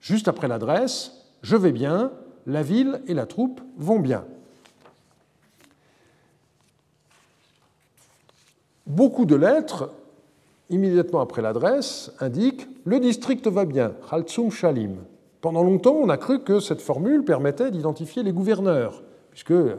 juste 0.00 0.26
après 0.26 0.48
l'adresse 0.48 1.12
Je 1.42 1.54
vais 1.54 1.72
bien, 1.72 2.10
la 2.46 2.62
ville 2.62 3.02
et 3.06 3.14
la 3.14 3.26
troupe 3.26 3.60
vont 3.76 4.00
bien. 4.00 4.24
Beaucoup 8.86 9.26
de 9.26 9.36
lettres, 9.36 9.90
immédiatement 10.70 11.20
après 11.20 11.42
l'adresse, 11.42 12.12
indiquent 12.20 12.68
Le 12.84 12.98
district 12.98 13.46
va 13.46 13.64
bien, 13.64 13.92
Khaltsum 14.10 14.50
Shalim. 14.50 14.96
Pendant 15.40 15.62
longtemps, 15.62 15.94
on 15.94 16.08
a 16.08 16.16
cru 16.16 16.40
que 16.40 16.60
cette 16.60 16.80
formule 16.80 17.24
permettait 17.24 17.70
d'identifier 17.70 18.22
les 18.22 18.32
gouverneurs, 18.32 19.02
puisque 19.30 19.52
euh, 19.52 19.76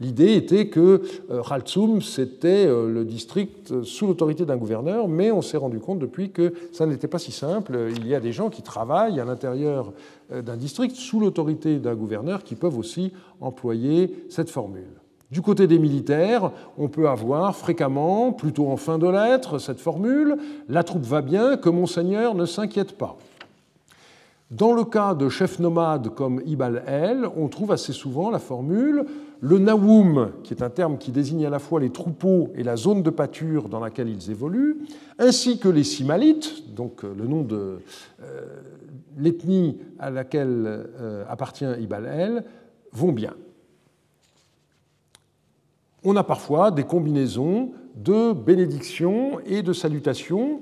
L'idée 0.00 0.34
était 0.34 0.66
que 0.66 1.02
euh, 1.30 1.42
Khaltsum, 1.42 2.02
c'était 2.02 2.66
euh, 2.66 2.88
le 2.88 3.04
district 3.04 3.84
sous 3.84 4.08
l'autorité 4.08 4.44
d'un 4.44 4.56
gouverneur, 4.56 5.06
mais 5.06 5.30
on 5.30 5.42
s'est 5.42 5.56
rendu 5.56 5.78
compte 5.78 6.00
depuis 6.00 6.32
que 6.32 6.52
ça 6.72 6.86
n'était 6.86 7.06
pas 7.06 7.20
si 7.20 7.30
simple. 7.30 7.78
Il 7.96 8.08
y 8.08 8.14
a 8.14 8.20
des 8.20 8.32
gens 8.32 8.50
qui 8.50 8.62
travaillent 8.62 9.20
à 9.20 9.24
l'intérieur 9.24 9.92
d'un 10.30 10.56
district 10.56 10.96
sous 10.96 11.20
l'autorité 11.20 11.78
d'un 11.78 11.94
gouverneur 11.94 12.42
qui 12.42 12.56
peuvent 12.56 12.76
aussi 12.76 13.12
employer 13.40 14.26
cette 14.28 14.50
formule. 14.50 15.01
Du 15.32 15.40
côté 15.40 15.66
des 15.66 15.78
militaires, 15.78 16.50
on 16.76 16.88
peut 16.88 17.08
avoir 17.08 17.56
fréquemment, 17.56 18.32
plutôt 18.32 18.68
en 18.68 18.76
fin 18.76 18.98
de 18.98 19.08
lettre, 19.08 19.58
cette 19.58 19.80
formule 19.80 20.36
La 20.68 20.84
troupe 20.84 21.06
va 21.06 21.22
bien, 21.22 21.56
que 21.56 21.70
monseigneur 21.70 22.34
ne 22.34 22.44
s'inquiète 22.44 22.98
pas. 22.98 23.16
Dans 24.50 24.74
le 24.74 24.84
cas 24.84 25.14
de 25.14 25.30
chefs 25.30 25.58
nomades 25.58 26.10
comme 26.10 26.42
Ibal 26.44 26.82
El, 26.86 27.26
on 27.34 27.48
trouve 27.48 27.72
assez 27.72 27.94
souvent 27.94 28.28
la 28.28 28.38
formule 28.38 29.06
le 29.40 29.58
Nawoum, 29.58 30.32
qui 30.44 30.52
est 30.52 30.62
un 30.62 30.68
terme 30.68 30.98
qui 30.98 31.12
désigne 31.12 31.46
à 31.46 31.50
la 31.50 31.58
fois 31.58 31.80
les 31.80 31.90
troupeaux 31.90 32.50
et 32.54 32.62
la 32.62 32.76
zone 32.76 33.02
de 33.02 33.08
pâture 33.08 33.70
dans 33.70 33.80
laquelle 33.80 34.10
ils 34.10 34.30
évoluent, 34.30 34.82
ainsi 35.18 35.58
que 35.58 35.70
les 35.70 35.82
Simalites, 35.82 36.74
donc 36.74 37.04
euh, 37.04 37.14
le 37.16 37.26
nom 37.26 37.40
de 37.40 37.80
euh, 38.22 38.40
l'ethnie 39.16 39.78
à 39.98 40.10
laquelle 40.10 40.64
euh, 40.66 41.24
appartient 41.26 41.64
Ibal 41.80 42.04
El, 42.04 42.44
vont 42.92 43.12
bien. 43.12 43.32
On 46.04 46.16
a 46.16 46.24
parfois 46.24 46.70
des 46.70 46.84
combinaisons 46.84 47.72
de 47.96 48.32
bénédictions 48.32 49.38
et 49.46 49.62
de 49.62 49.72
salutations 49.72 50.60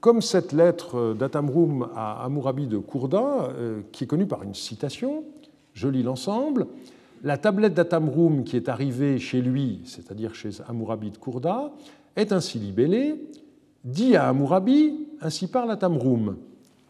comme 0.00 0.20
cette 0.20 0.52
lettre 0.52 1.14
d'Atamroum 1.14 1.88
à 1.94 2.24
Amourabi 2.24 2.66
de 2.66 2.76
Kourda, 2.76 3.50
euh, 3.56 3.82
qui 3.92 4.04
est 4.04 4.06
connue 4.08 4.26
par 4.26 4.42
une 4.42 4.54
citation, 4.54 5.22
je 5.74 5.86
lis 5.86 6.02
l'ensemble. 6.02 6.66
La 7.22 7.38
tablette 7.38 7.74
d'Atamroum 7.74 8.42
qui 8.42 8.56
est 8.56 8.68
arrivée 8.68 9.20
chez 9.20 9.40
lui, 9.40 9.80
c'est-à-dire 9.84 10.34
chez 10.34 10.50
Amourabi 10.68 11.12
de 11.12 11.18
Kourda, 11.18 11.70
est 12.16 12.32
ainsi 12.32 12.58
libellée 12.58 13.14
Dit 13.84 14.14
à 14.14 14.28
Amourabi, 14.28 15.08
ainsi 15.20 15.48
parle 15.48 15.70
Atamroum. 15.70 16.36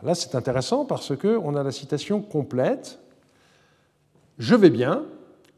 Là, 0.02 0.14
c'est 0.14 0.34
intéressant 0.34 0.84
parce 0.84 1.16
qu'on 1.16 1.54
a 1.54 1.62
la 1.62 1.70
citation 1.70 2.20
complète. 2.20 2.98
Je 4.38 4.54
vais 4.54 4.70
bien. 4.70 5.04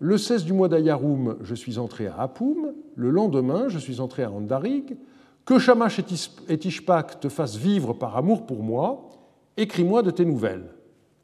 Le 0.04 0.18
16 0.18 0.44
du 0.44 0.52
mois 0.52 0.68
d'Ayaroum, 0.68 1.38
je 1.40 1.54
suis 1.54 1.78
entré 1.78 2.08
à 2.08 2.16
Apoum. 2.18 2.74
Le 2.94 3.08
lendemain, 3.08 3.68
je 3.68 3.78
suis 3.78 4.00
entré 4.00 4.22
à 4.22 4.30
Andarig. 4.30 4.98
Que 5.46 5.58
Shamash 5.58 5.98
et 5.98 6.66
Ishpak 6.68 7.20
te 7.20 7.30
fassent 7.30 7.56
vivre 7.56 7.94
par 7.94 8.14
amour 8.14 8.44
pour 8.44 8.62
moi, 8.62 9.08
écris-moi 9.56 10.02
de 10.02 10.10
tes 10.10 10.26
nouvelles. 10.26 10.66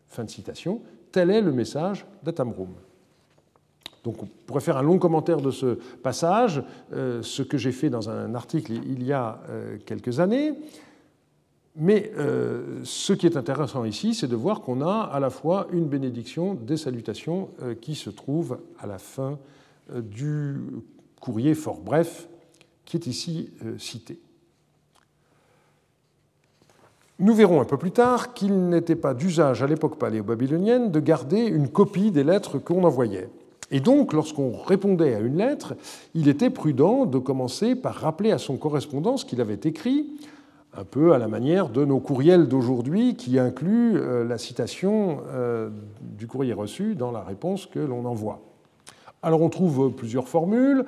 Fin 0.08 0.24
de 0.24 0.30
citation. 0.30 0.80
Tel 1.12 1.30
est 1.30 1.42
le 1.42 1.52
message 1.52 2.06
d'Atamroum. 2.22 2.70
Donc 4.02 4.22
on 4.22 4.28
pourrait 4.46 4.62
faire 4.62 4.78
un 4.78 4.82
long 4.82 4.98
commentaire 4.98 5.42
de 5.42 5.50
ce 5.50 5.74
passage, 6.02 6.62
euh, 6.94 7.20
ce 7.20 7.42
que 7.42 7.58
j'ai 7.58 7.72
fait 7.72 7.90
dans 7.90 8.08
un 8.08 8.34
article 8.34 8.72
il 8.72 9.02
y 9.04 9.12
a 9.12 9.42
euh, 9.50 9.76
quelques 9.84 10.20
années. 10.20 10.54
Mais 11.76 12.12
euh, 12.16 12.80
ce 12.84 13.12
qui 13.12 13.26
est 13.26 13.36
intéressant 13.36 13.84
ici, 13.84 14.14
c'est 14.14 14.26
de 14.26 14.36
voir 14.36 14.60
qu'on 14.60 14.80
a 14.80 15.02
à 15.02 15.20
la 15.20 15.30
fois 15.30 15.66
une 15.72 15.86
bénédiction, 15.86 16.54
des 16.54 16.76
salutations 16.76 17.50
qui 17.80 17.94
se 17.94 18.10
trouvent 18.10 18.58
à 18.80 18.86
la 18.86 18.98
fin 18.98 19.38
du 19.94 20.56
courrier 21.20 21.54
fort 21.54 21.80
bref 21.80 22.28
qui 22.90 22.96
est 22.96 23.06
ici 23.06 23.50
euh, 23.64 23.78
cité. 23.78 24.18
Nous 27.20 27.34
verrons 27.34 27.60
un 27.60 27.64
peu 27.64 27.76
plus 27.76 27.92
tard 27.92 28.34
qu'il 28.34 28.68
n'était 28.68 28.96
pas 28.96 29.14
d'usage 29.14 29.62
à 29.62 29.68
l'époque 29.68 29.96
paléo-babylonienne 29.96 30.90
de 30.90 30.98
garder 30.98 31.44
une 31.44 31.68
copie 31.68 32.10
des 32.10 32.24
lettres 32.24 32.58
qu'on 32.58 32.82
envoyait. 32.82 33.28
Et 33.70 33.78
donc, 33.78 34.12
lorsqu'on 34.12 34.56
répondait 34.56 35.14
à 35.14 35.20
une 35.20 35.36
lettre, 35.36 35.74
il 36.14 36.28
était 36.28 36.50
prudent 36.50 37.06
de 37.06 37.18
commencer 37.18 37.76
par 37.76 37.94
rappeler 37.94 38.32
à 38.32 38.38
son 38.38 38.56
correspondant 38.56 39.16
ce 39.16 39.24
qu'il 39.24 39.40
avait 39.40 39.60
écrit, 39.62 40.08
un 40.76 40.84
peu 40.84 41.12
à 41.12 41.18
la 41.18 41.28
manière 41.28 41.68
de 41.68 41.84
nos 41.84 41.98
courriels 41.98 42.48
d'aujourd'hui 42.48 43.16
qui 43.16 43.38
incluent 43.38 43.96
euh, 43.96 44.24
la 44.24 44.38
citation 44.38 45.20
euh, 45.28 45.68
du 46.00 46.26
courrier 46.26 46.52
reçu 46.52 46.94
dans 46.94 47.10
la 47.10 47.22
réponse 47.22 47.66
que 47.66 47.80
l'on 47.80 48.04
envoie. 48.04 48.40
Alors 49.22 49.42
on 49.42 49.48
trouve 49.48 49.92
plusieurs 49.92 50.28
formules. 50.28 50.84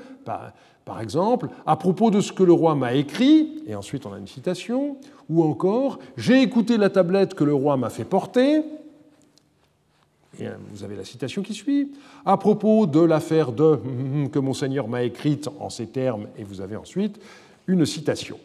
Par 0.84 1.00
exemple, 1.00 1.48
à 1.66 1.76
propos 1.76 2.10
de 2.10 2.20
ce 2.20 2.32
que 2.32 2.42
le 2.42 2.52
roi 2.52 2.74
m'a 2.74 2.94
écrit, 2.94 3.62
et 3.66 3.74
ensuite 3.74 4.06
on 4.06 4.12
a 4.12 4.18
une 4.18 4.26
citation, 4.26 4.96
ou 5.28 5.44
encore, 5.44 5.98
j'ai 6.16 6.42
écouté 6.42 6.76
la 6.76 6.90
tablette 6.90 7.34
que 7.34 7.44
le 7.44 7.54
roi 7.54 7.76
m'a 7.76 7.90
fait 7.90 8.04
porter, 8.04 8.62
et 10.38 10.48
euh, 10.48 10.56
vous 10.72 10.82
avez 10.82 10.96
la 10.96 11.04
citation 11.04 11.42
qui 11.42 11.54
suit, 11.54 11.92
à 12.24 12.36
propos 12.36 12.86
de 12.86 13.00
l'affaire 13.00 13.52
de 13.52 13.78
que 14.32 14.38
monseigneur 14.38 14.88
m'a 14.88 15.02
écrite 15.02 15.48
en 15.60 15.70
ces 15.70 15.86
termes, 15.86 16.26
et 16.38 16.44
vous 16.44 16.60
avez 16.60 16.76
ensuite 16.76 17.20
une 17.66 17.86
citation. 17.86 18.38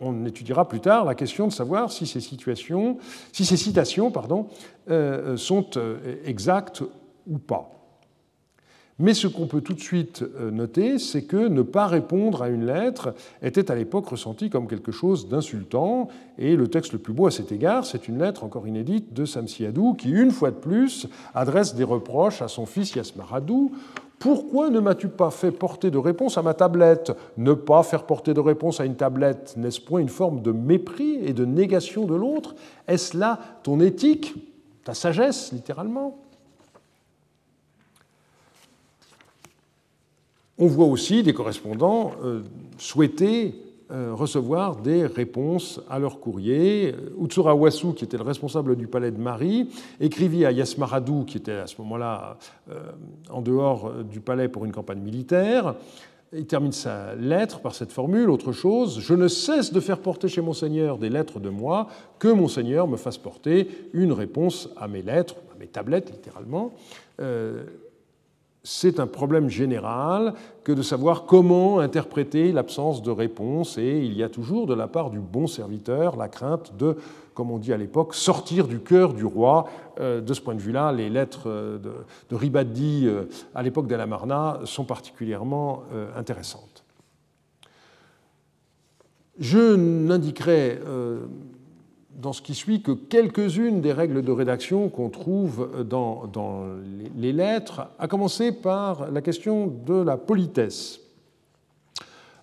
On 0.00 0.26
étudiera 0.26 0.68
plus 0.68 0.80
tard 0.80 1.04
la 1.04 1.14
question 1.14 1.46
de 1.48 1.52
savoir 1.52 1.90
si 1.90 2.06
ces, 2.06 2.20
situations, 2.20 2.98
citations 3.32 4.10
pardon, 4.10 4.48
euh, 4.90 5.36
sont 5.36 5.66
euh, 5.76 6.16
exactes 6.24 6.82
ou 7.26 7.38
pas. 7.38 7.76
Mais 8.98 9.12
ce 9.12 9.26
qu'on 9.26 9.46
peut 9.46 9.60
tout 9.60 9.74
de 9.74 9.80
suite 9.80 10.22
euh, 10.22 10.50
noter, 10.50 10.98
c'est 10.98 11.22
que 11.22 11.48
ne 11.48 11.60
pas 11.60 11.86
répondre 11.86 12.42
à 12.42 12.48
une 12.48 12.64
lettre 12.64 13.14
était 13.42 13.70
à 13.70 13.74
l'époque 13.74 14.08
ressenti 14.08 14.48
comme 14.48 14.66
quelque 14.68 14.92
chose 14.92 15.28
d'insultant. 15.28 16.08
Et 16.38 16.56
le 16.56 16.68
texte 16.68 16.94
le 16.94 16.98
plus 16.98 17.12
beau 17.12 17.26
à 17.26 17.30
cet 17.30 17.52
égard, 17.52 17.84
c'est 17.84 18.08
une 18.08 18.18
lettre 18.18 18.42
encore 18.42 18.66
inédite 18.66 19.12
de 19.12 19.26
Samsiadou 19.26 19.94
qui, 19.94 20.10
une 20.10 20.30
fois 20.30 20.50
de 20.50 20.56
plus, 20.56 21.08
adresse 21.34 21.74
des 21.74 21.84
reproches 21.84 22.40
à 22.40 22.48
son 22.48 22.64
fils 22.64 22.94
Yasmaradou. 22.94 23.72
Pourquoi 24.18 24.70
ne 24.70 24.80
m'as-tu 24.80 25.08
pas 25.08 25.30
fait 25.30 25.50
porter 25.50 25.90
de 25.90 25.98
réponse 25.98 26.38
à 26.38 26.42
ma 26.42 26.54
tablette? 26.54 27.12
Ne 27.36 27.52
pas 27.52 27.82
faire 27.82 28.04
porter 28.04 28.32
de 28.32 28.40
réponse 28.40 28.80
à 28.80 28.86
une 28.86 28.96
tablette, 28.96 29.54
n'est-ce 29.56 29.80
point 29.80 30.00
une 30.00 30.08
forme 30.08 30.40
de 30.40 30.52
mépris 30.52 31.16
et 31.22 31.32
de 31.32 31.44
négation 31.44 32.06
de 32.06 32.14
l'autre? 32.14 32.54
Est-ce 32.88 33.16
là 33.16 33.38
ton 33.62 33.80
éthique, 33.80 34.34
ta 34.84 34.94
sagesse, 34.94 35.52
littéralement? 35.52 36.18
On 40.58 40.66
voit 40.66 40.86
aussi 40.86 41.22
des 41.22 41.34
correspondants 41.34 42.12
euh, 42.24 42.42
souhaiter 42.78 43.65
recevoir 43.90 44.76
des 44.76 45.06
réponses 45.06 45.80
à 45.88 45.98
leur 45.98 46.18
courrier. 46.18 46.94
Utsura 47.22 47.54
Wasu, 47.54 47.92
qui 47.94 48.04
était 48.04 48.16
le 48.16 48.24
responsable 48.24 48.76
du 48.76 48.88
palais 48.88 49.10
de 49.10 49.20
Marie, 49.20 49.68
écrivit 50.00 50.44
à 50.44 50.52
Yasmaradou, 50.52 51.24
qui 51.24 51.36
était 51.36 51.52
à 51.52 51.66
ce 51.66 51.80
moment-là 51.82 52.36
euh, 52.70 52.80
en 53.30 53.42
dehors 53.42 53.92
du 54.04 54.20
palais 54.20 54.48
pour 54.48 54.64
une 54.64 54.72
campagne 54.72 55.00
militaire. 55.00 55.74
Il 56.32 56.46
termine 56.46 56.72
sa 56.72 57.14
lettre 57.14 57.60
par 57.60 57.74
cette 57.74 57.92
formule, 57.92 58.28
autre 58.30 58.50
chose, 58.50 58.98
Je 59.00 59.14
ne 59.14 59.28
cesse 59.28 59.72
de 59.72 59.78
faire 59.78 60.00
porter 60.00 60.26
chez 60.26 60.40
Monseigneur 60.40 60.98
des 60.98 61.08
lettres 61.08 61.38
de 61.38 61.48
moi, 61.48 61.86
que 62.18 62.28
Monseigneur 62.28 62.88
me 62.88 62.96
fasse 62.96 63.18
porter 63.18 63.68
une 63.92 64.12
réponse 64.12 64.68
à 64.76 64.88
mes 64.88 65.02
lettres, 65.02 65.36
à 65.54 65.58
mes 65.58 65.68
tablettes 65.68 66.10
littéralement 66.10 66.74
c'est 68.68 68.98
un 68.98 69.06
problème 69.06 69.48
général 69.48 70.34
que 70.64 70.72
de 70.72 70.82
savoir 70.82 71.24
comment 71.24 71.78
interpréter 71.78 72.50
l'absence 72.50 73.00
de 73.00 73.12
réponse, 73.12 73.78
et 73.78 74.00
il 74.00 74.12
y 74.14 74.24
a 74.24 74.28
toujours 74.28 74.66
de 74.66 74.74
la 74.74 74.88
part 74.88 75.10
du 75.10 75.20
bon 75.20 75.46
serviteur 75.46 76.16
la 76.16 76.28
crainte 76.28 76.76
de, 76.76 76.96
comme 77.34 77.52
on 77.52 77.58
dit 77.58 77.72
à 77.72 77.76
l'époque, 77.76 78.12
sortir 78.12 78.66
du 78.66 78.80
cœur 78.80 79.14
du 79.14 79.24
roi. 79.24 79.66
Euh, 80.00 80.20
de 80.20 80.34
ce 80.34 80.40
point 80.40 80.56
de 80.56 80.60
vue-là, 80.60 80.90
les 80.90 81.08
lettres 81.08 81.48
de, 81.48 81.92
de 82.28 82.34
Ribadi 82.34 83.06
euh, 83.06 83.26
à 83.54 83.62
l'époque 83.62 83.86
d'Alamarna 83.86 84.58
sont 84.64 84.84
particulièrement 84.84 85.84
euh, 85.94 86.08
intéressantes. 86.16 86.84
Je 89.38 89.76
n'indiquerai 89.76 90.80
dans 92.20 92.32
ce 92.32 92.42
qui 92.42 92.54
suit 92.54 92.82
que 92.82 92.92
quelques-unes 92.92 93.80
des 93.80 93.92
règles 93.92 94.22
de 94.22 94.32
rédaction 94.32 94.88
qu'on 94.88 95.10
trouve 95.10 95.84
dans, 95.88 96.24
les 97.16 97.32
lettres, 97.32 97.88
à 97.98 98.08
commencer 98.08 98.52
par 98.52 99.10
la 99.10 99.20
question 99.20 99.66
de 99.66 99.94
la 99.94 100.16
politesse. 100.16 101.00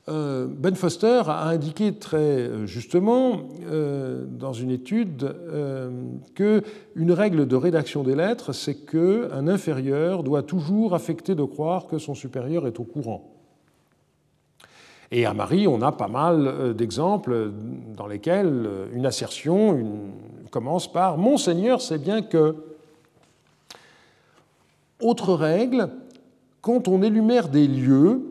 Euh, 0.10 0.48
ben 0.50 0.76
Foster 0.76 1.22
a 1.28 1.48
indiqué 1.48 1.94
très 1.94 2.68
justement 2.68 3.48
euh, 3.66 4.26
dans 4.28 4.52
une 4.52 4.70
étude 4.70 5.24
euh, 5.24 5.92
qu'une 6.36 7.12
règle 7.12 7.48
de 7.48 7.56
rédaction 7.56 8.04
des 8.04 8.16
lettres, 8.16 8.52
c'est 8.52 8.86
qu'un 8.86 9.48
inférieur 9.48 10.24
doit 10.24 10.44
toujours 10.44 10.94
affecter 10.94 11.36
de 11.36 11.44
croire 11.44 11.88
que 11.88 12.00
son 12.00 12.16
supérieur 12.16 12.68
est 12.68 12.82
au 12.82 12.84
courant. 12.84 13.33
Et 15.12 15.26
à 15.26 15.34
Marie, 15.34 15.68
on 15.68 15.82
a 15.82 15.92
pas 15.92 16.08
mal 16.08 16.74
d'exemples 16.74 17.52
dans 17.96 18.08
lesquels 18.08 18.68
une 18.94 19.06
assertion 19.06 19.78
commence 20.50 20.92
par 20.92 21.18
Monseigneur 21.18 21.82
sait 21.82 21.98
bien 21.98 22.22
que. 22.22 22.56
Autre 25.02 25.34
règle, 25.34 25.90
quand 26.62 26.88
on 26.88 27.02
énumère 27.02 27.50
des 27.50 27.68
lieux, 27.68 28.22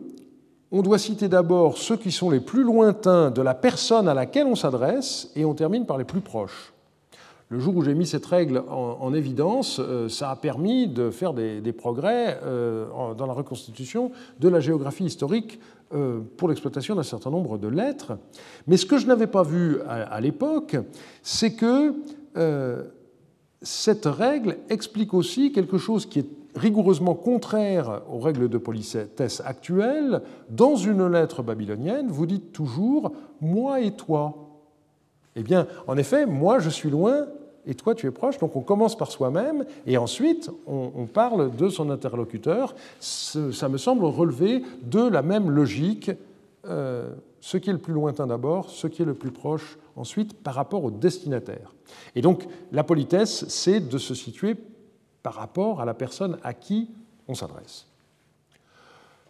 on 0.71 0.81
doit 0.81 0.97
citer 0.97 1.27
d'abord 1.27 1.77
ceux 1.77 1.97
qui 1.97 2.11
sont 2.11 2.31
les 2.31 2.39
plus 2.39 2.63
lointains 2.63 3.29
de 3.29 3.43
la 3.43 3.53
personne 3.53 4.07
à 4.07 4.15
laquelle 4.15 4.47
on 4.47 4.55
s'adresse 4.55 5.31
et 5.35 5.45
on 5.45 5.53
termine 5.53 5.85
par 5.85 5.99
les 5.99 6.03
plus 6.03 6.21
proches. 6.21 6.72
Le 7.53 7.59
jour 7.59 7.75
où 7.75 7.83
j'ai 7.83 7.93
mis 7.93 8.07
cette 8.07 8.25
règle 8.25 8.63
en, 8.67 9.13
évidence, 9.13 9.79
euh, 9.79 10.09
ça 10.09 10.31
a 10.31 10.35
permis 10.35 10.87
de 10.87 11.11
faire 11.11 11.35
des, 11.35 11.61
progrès 11.71 12.39
euh, 12.41 13.13
dans 13.13 13.27
la 13.27 13.33
reconstitution 13.33 14.11
de 14.39 14.49
la 14.49 14.59
géographie 14.59 15.05
historique 15.05 15.59
euh, 15.93 16.21
pour 16.37 16.49
l'exploitation 16.49 16.95
d'un 16.95 17.03
certain 17.03 17.29
nombre 17.29 17.59
de 17.59 17.67
lettres. 17.67 18.17
Mais 18.65 18.75
ce 18.75 18.87
que 18.87 18.97
je 18.97 19.05
n'avais 19.05 19.27
pas 19.27 19.43
vu 19.43 19.79
à 19.85 20.19
l'époque, 20.19 20.77
c'est 21.21 21.53
que 21.53 21.93
cette 23.61 24.07
règle 24.07 24.57
explique 24.71 25.13
aussi 25.13 25.51
quelque 25.51 25.77
chose 25.77 26.07
qui 26.07 26.19
est 26.19 26.29
rigoureusement 26.55 27.13
contraire 27.13 28.01
aux 28.11 28.19
règles 28.19 28.49
de 28.49 28.57
politesse 28.57 29.43
actuelles, 29.45 30.23
dans 30.49 30.75
une 30.75 31.07
lettre 31.07 31.43
babylonienne, 31.43 32.07
vous 32.07 32.25
dites 32.25 32.51
toujours 32.51 33.11
moi 33.41 33.79
et 33.79 33.91
toi. 33.91 34.33
Eh 35.35 35.43
bien, 35.43 35.67
en 35.85 35.97
effet, 35.97 36.25
moi 36.25 36.57
je 36.57 36.69
suis 36.69 36.89
loin 36.89 37.27
et 37.65 37.75
toi 37.75 37.95
tu 37.95 38.07
es 38.07 38.11
proche, 38.11 38.37
donc 38.37 38.55
on 38.55 38.61
commence 38.61 38.97
par 38.97 39.11
soi-même 39.11 39.65
et 39.85 39.97
ensuite 39.97 40.49
on, 40.67 41.05
parle 41.05 41.55
de 41.55 41.69
son 41.69 41.89
interlocuteur. 41.89 42.75
Ça 42.99 43.69
me 43.69 43.77
semble 43.77 44.05
relever 44.05 44.63
de 44.83 45.01
la 45.01 45.21
même 45.21 45.49
logique, 45.49 46.11
euh, 46.65 47.13
ce 47.41 47.57
qui 47.57 47.69
est 47.69 47.73
le 47.73 47.79
plus 47.79 47.93
lointain 47.93 48.27
d'abord, 48.27 48.69
ce 48.69 48.87
qui 48.87 49.01
est 49.01 49.05
le 49.05 49.13
plus 49.13 49.31
proche 49.31 49.77
ensuite 49.95 50.33
par 50.41 50.55
rapport 50.55 50.83
au 50.83 50.91
destinataire. 50.91 51.73
Et 52.15 52.21
donc 52.21 52.47
la 52.71 52.83
politesse, 52.83 53.45
c'est 53.47 53.79
de 53.79 53.97
se 53.97 54.13
situer 54.13 54.55
par 55.21 55.35
rapport 55.35 55.81
à 55.81 55.85
la 55.85 55.93
personne 55.93 56.37
à 56.43 56.53
qui 56.53 56.89
on 57.27 57.35
s'adresse. 57.35 57.87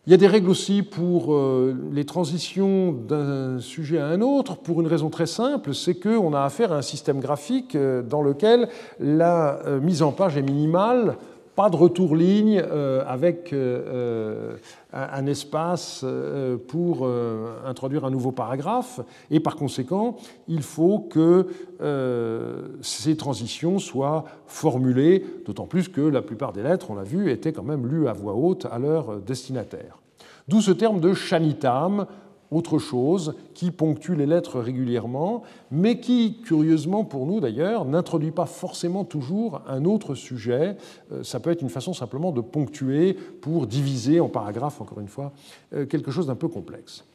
Il 0.05 0.11
y 0.11 0.13
a 0.13 0.17
des 0.17 0.27
règles 0.27 0.49
aussi 0.49 0.83
pour 0.83 1.33
euh, 1.33 1.73
les 1.93 2.03
transitions 2.03 2.91
d'un 2.91 3.61
sujet 3.61 3.99
à 3.99 4.07
un 4.07 4.19
autre, 4.19 4.57
pour 4.57 4.81
une 4.81 4.87
raison 4.87 5.09
très 5.09 5.27
simple, 5.27 5.73
c'est 5.73 5.95
qu'on 5.95 6.33
a 6.33 6.41
affaire 6.41 6.73
à 6.73 6.75
un 6.75 6.81
système 6.81 7.21
graphique 7.21 7.73
euh, 7.75 8.01
dans 8.01 8.21
lequel 8.21 8.67
la 8.99 9.61
euh, 9.65 9.79
mise 9.79 10.01
en 10.01 10.11
page 10.11 10.35
est 10.35 10.41
minimale 10.41 11.15
pas 11.55 11.69
de 11.69 11.75
retour 11.75 12.15
ligne 12.15 12.61
euh, 12.63 13.03
avec 13.07 13.53
euh, 13.53 13.81
euh, 13.87 14.57
un 14.91 15.25
espace 15.27 16.05
pour 16.67 17.07
introduire 17.65 18.05
un 18.05 18.11
nouveau 18.11 18.31
paragraphe, 18.31 18.99
et 19.31 19.39
par 19.39 19.55
conséquent, 19.55 20.17
il 20.47 20.61
faut 20.61 20.99
que 20.99 21.47
ces 22.81 23.17
transitions 23.17 23.79
soient 23.79 24.25
formulées, 24.45 25.25
d'autant 25.47 25.65
plus 25.65 25.87
que 25.87 26.01
la 26.01 26.21
plupart 26.21 26.53
des 26.53 26.61
lettres, 26.61 26.91
on 26.91 26.95
l'a 26.95 27.03
vu, 27.03 27.31
étaient 27.31 27.53
quand 27.53 27.63
même 27.63 27.87
lues 27.87 28.07
à 28.07 28.13
voix 28.13 28.35
haute 28.35 28.67
à 28.71 28.77
leur 28.77 29.19
destinataire. 29.19 29.97
D'où 30.47 30.61
ce 30.61 30.71
terme 30.71 30.99
de 30.99 31.13
shanitam, 31.13 32.05
autre 32.53 32.77
chose 32.77 33.35
qui 33.53 33.71
ponctue 33.71 34.13
les 34.13 34.25
lettres 34.25 34.59
régulièrement, 34.59 35.43
mais 35.71 35.99
qui, 35.99 36.41
curieusement 36.43 37.03
pour 37.03 37.25
nous 37.25 37.39
d'ailleurs, 37.39 37.85
n'introduit 37.85 38.31
pas 38.31 38.45
forcément 38.45 39.03
toujours 39.03 39.61
un 39.67 39.85
autre 39.85 40.15
sujet. 40.15 40.77
Euh, 41.11 41.23
ça 41.23 41.39
peut 41.39 41.51
être 41.51 41.61
une 41.61 41.69
façon 41.69 41.93
simplement 41.93 42.31
de 42.31 42.41
ponctuer 42.41 43.13
pour 43.13 43.67
diviser 43.67 44.19
en 44.19 44.29
paragraphes, 44.29 44.81
encore 44.81 44.99
une 44.99 45.07
fois, 45.07 45.31
euh, 45.73 45.85
quelque 45.85 46.11
chose 46.11 46.27
d'un 46.27 46.35
peu 46.35 46.47
complexe. 46.47 47.05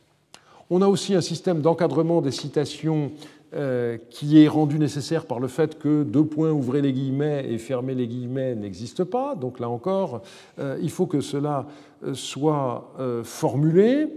On 0.71 0.83
a 0.83 0.87
aussi 0.87 1.15
un 1.15 1.23
système 1.23 1.63
d'encadrement 1.63 2.21
des 2.21 2.31
citations 2.31 3.13
euh, 3.55 3.97
qui 4.11 4.43
est 4.43 4.49
rendu 4.49 4.79
nécessaire 4.79 5.25
par 5.25 5.41
le 5.41 5.49
fait 5.49 5.79
que 5.79 6.03
deux 6.03 6.25
points, 6.25 6.51
ouvrez 6.51 6.83
les 6.83 6.93
guillemets 6.93 7.47
et 7.51 7.57
fermez 7.57 7.95
les 7.95 8.07
guillemets 8.07 8.55
n'existent 8.55 9.07
pas. 9.07 9.35
Donc 9.35 9.61
là 9.61 9.71
encore, 9.71 10.21
il 10.59 10.91
faut 10.91 11.07
que 11.07 11.23
cela 11.23 11.67
soit 12.13 12.93
formulé. 13.25 14.09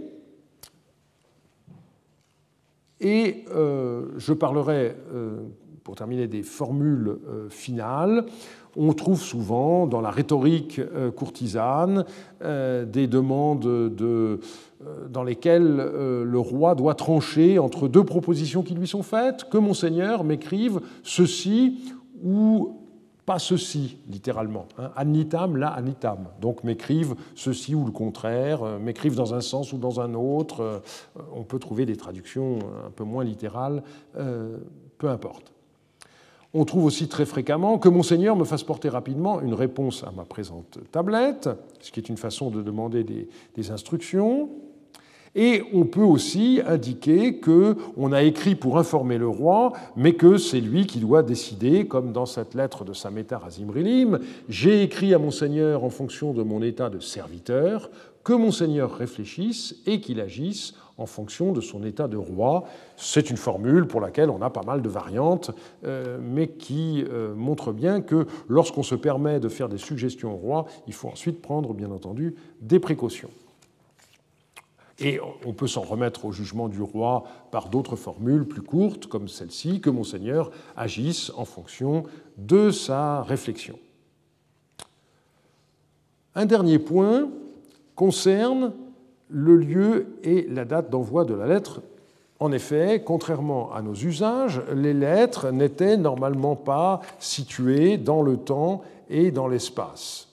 Et 3.02 3.44
euh, 3.52 4.06
je 4.16 4.32
parlerai, 4.32 4.94
euh, 5.12 5.38
pour 5.82 5.96
terminer, 5.96 6.28
des 6.28 6.44
formules 6.44 7.18
euh, 7.28 7.48
finales. 7.50 8.24
On 8.76 8.92
trouve 8.94 9.20
souvent 9.20 9.86
dans 9.86 10.00
la 10.00 10.10
rhétorique 10.10 10.80
courtisane 11.14 12.06
des 12.40 13.06
demandes 13.06 13.60
de, 13.60 14.40
dans 15.10 15.22
lesquelles 15.24 15.76
le 15.76 16.38
roi 16.38 16.74
doit 16.74 16.94
trancher 16.94 17.58
entre 17.58 17.86
deux 17.86 18.02
propositions 18.02 18.62
qui 18.62 18.72
lui 18.72 18.86
sont 18.86 19.02
faites, 19.02 19.44
que 19.50 19.58
monseigneur 19.58 20.24
m'écrive 20.24 20.80
ceci 21.02 21.82
ou 22.24 22.81
pas 23.26 23.38
ceci, 23.38 23.98
littéralement. 24.08 24.66
Hein. 24.78 24.90
Anitam, 24.96 25.56
là, 25.56 25.68
anitam. 25.68 26.28
Donc 26.40 26.64
m'écrivent 26.64 27.14
ceci 27.34 27.74
ou 27.74 27.84
le 27.84 27.92
contraire, 27.92 28.62
euh, 28.62 28.78
m'écrivent 28.78 29.14
dans 29.14 29.34
un 29.34 29.40
sens 29.40 29.72
ou 29.72 29.78
dans 29.78 30.00
un 30.00 30.14
autre. 30.14 30.60
Euh, 30.60 30.78
on 31.34 31.44
peut 31.44 31.58
trouver 31.58 31.86
des 31.86 31.96
traductions 31.96 32.58
un 32.86 32.90
peu 32.90 33.04
moins 33.04 33.24
littérales, 33.24 33.82
euh, 34.16 34.58
peu 34.98 35.08
importe. 35.08 35.52
On 36.54 36.64
trouve 36.64 36.84
aussi 36.84 37.08
très 37.08 37.24
fréquemment 37.24 37.78
que 37.78 37.88
Monseigneur 37.88 38.36
me 38.36 38.44
fasse 38.44 38.62
porter 38.62 38.90
rapidement 38.90 39.40
une 39.40 39.54
réponse 39.54 40.04
à 40.04 40.10
ma 40.10 40.24
présente 40.24 40.78
tablette, 40.90 41.48
ce 41.80 41.90
qui 41.90 42.00
est 42.00 42.08
une 42.10 42.18
façon 42.18 42.50
de 42.50 42.60
demander 42.60 43.04
des 43.04 43.70
instructions. 43.70 44.50
Et 45.34 45.62
on 45.72 45.84
peut 45.84 46.02
aussi 46.02 46.60
indiquer 46.66 47.40
qu'on 47.40 48.12
a 48.12 48.22
écrit 48.22 48.54
pour 48.54 48.78
informer 48.78 49.16
le 49.16 49.28
roi, 49.28 49.72
mais 49.96 50.12
que 50.12 50.36
c'est 50.36 50.60
lui 50.60 50.86
qui 50.86 50.98
doit 50.98 51.22
décider, 51.22 51.86
comme 51.86 52.12
dans 52.12 52.26
cette 52.26 52.54
lettre 52.54 52.84
de 52.84 52.92
Samétar 52.92 53.44
à 53.44 53.50
Zimrilim, 53.50 54.18
j'ai 54.50 54.82
écrit 54.82 55.14
à 55.14 55.18
Monseigneur 55.18 55.84
en 55.84 55.90
fonction 55.90 56.34
de 56.34 56.42
mon 56.42 56.62
état 56.62 56.90
de 56.90 57.00
serviteur, 57.00 57.90
que 58.24 58.34
Monseigneur 58.34 58.94
réfléchisse 58.94 59.76
et 59.86 60.00
qu'il 60.00 60.20
agisse 60.20 60.74
en 60.98 61.06
fonction 61.06 61.52
de 61.52 61.60
son 61.60 61.82
état 61.82 62.08
de 62.08 62.18
roi. 62.18 62.64
C'est 62.96 63.30
une 63.30 63.38
formule 63.38 63.86
pour 63.86 64.00
laquelle 64.00 64.30
on 64.30 64.42
a 64.42 64.50
pas 64.50 64.62
mal 64.62 64.82
de 64.82 64.88
variantes, 64.88 65.50
euh, 65.84 66.18
mais 66.22 66.48
qui 66.48 67.04
euh, 67.08 67.34
montre 67.34 67.72
bien 67.72 68.02
que 68.02 68.26
lorsqu'on 68.48 68.82
se 68.82 68.94
permet 68.94 69.40
de 69.40 69.48
faire 69.48 69.70
des 69.70 69.78
suggestions 69.78 70.34
au 70.34 70.36
roi, 70.36 70.66
il 70.86 70.92
faut 70.92 71.08
ensuite 71.08 71.40
prendre, 71.40 71.72
bien 71.72 71.90
entendu, 71.90 72.36
des 72.60 72.78
précautions. 72.78 73.30
Et 75.04 75.18
on 75.44 75.52
peut 75.52 75.66
s'en 75.66 75.80
remettre 75.80 76.24
au 76.24 76.32
jugement 76.32 76.68
du 76.68 76.80
roi 76.80 77.24
par 77.50 77.68
d'autres 77.68 77.96
formules 77.96 78.46
plus 78.46 78.62
courtes, 78.62 79.08
comme 79.08 79.26
celle-ci, 79.26 79.80
que 79.80 79.90
Monseigneur 79.90 80.52
agisse 80.76 81.32
en 81.36 81.44
fonction 81.44 82.04
de 82.38 82.70
sa 82.70 83.22
réflexion. 83.22 83.78
Un 86.36 86.46
dernier 86.46 86.78
point 86.78 87.28
concerne 87.96 88.72
le 89.28 89.56
lieu 89.56 90.06
et 90.22 90.46
la 90.48 90.64
date 90.64 90.88
d'envoi 90.88 91.24
de 91.24 91.34
la 91.34 91.46
lettre. 91.46 91.82
En 92.38 92.52
effet, 92.52 93.02
contrairement 93.04 93.72
à 93.72 93.82
nos 93.82 93.94
usages, 93.94 94.62
les 94.72 94.94
lettres 94.94 95.50
n'étaient 95.50 95.96
normalement 95.96 96.54
pas 96.54 97.00
situées 97.18 97.98
dans 97.98 98.22
le 98.22 98.36
temps 98.36 98.82
et 99.10 99.30
dans 99.32 99.48
l'espace. 99.48 100.31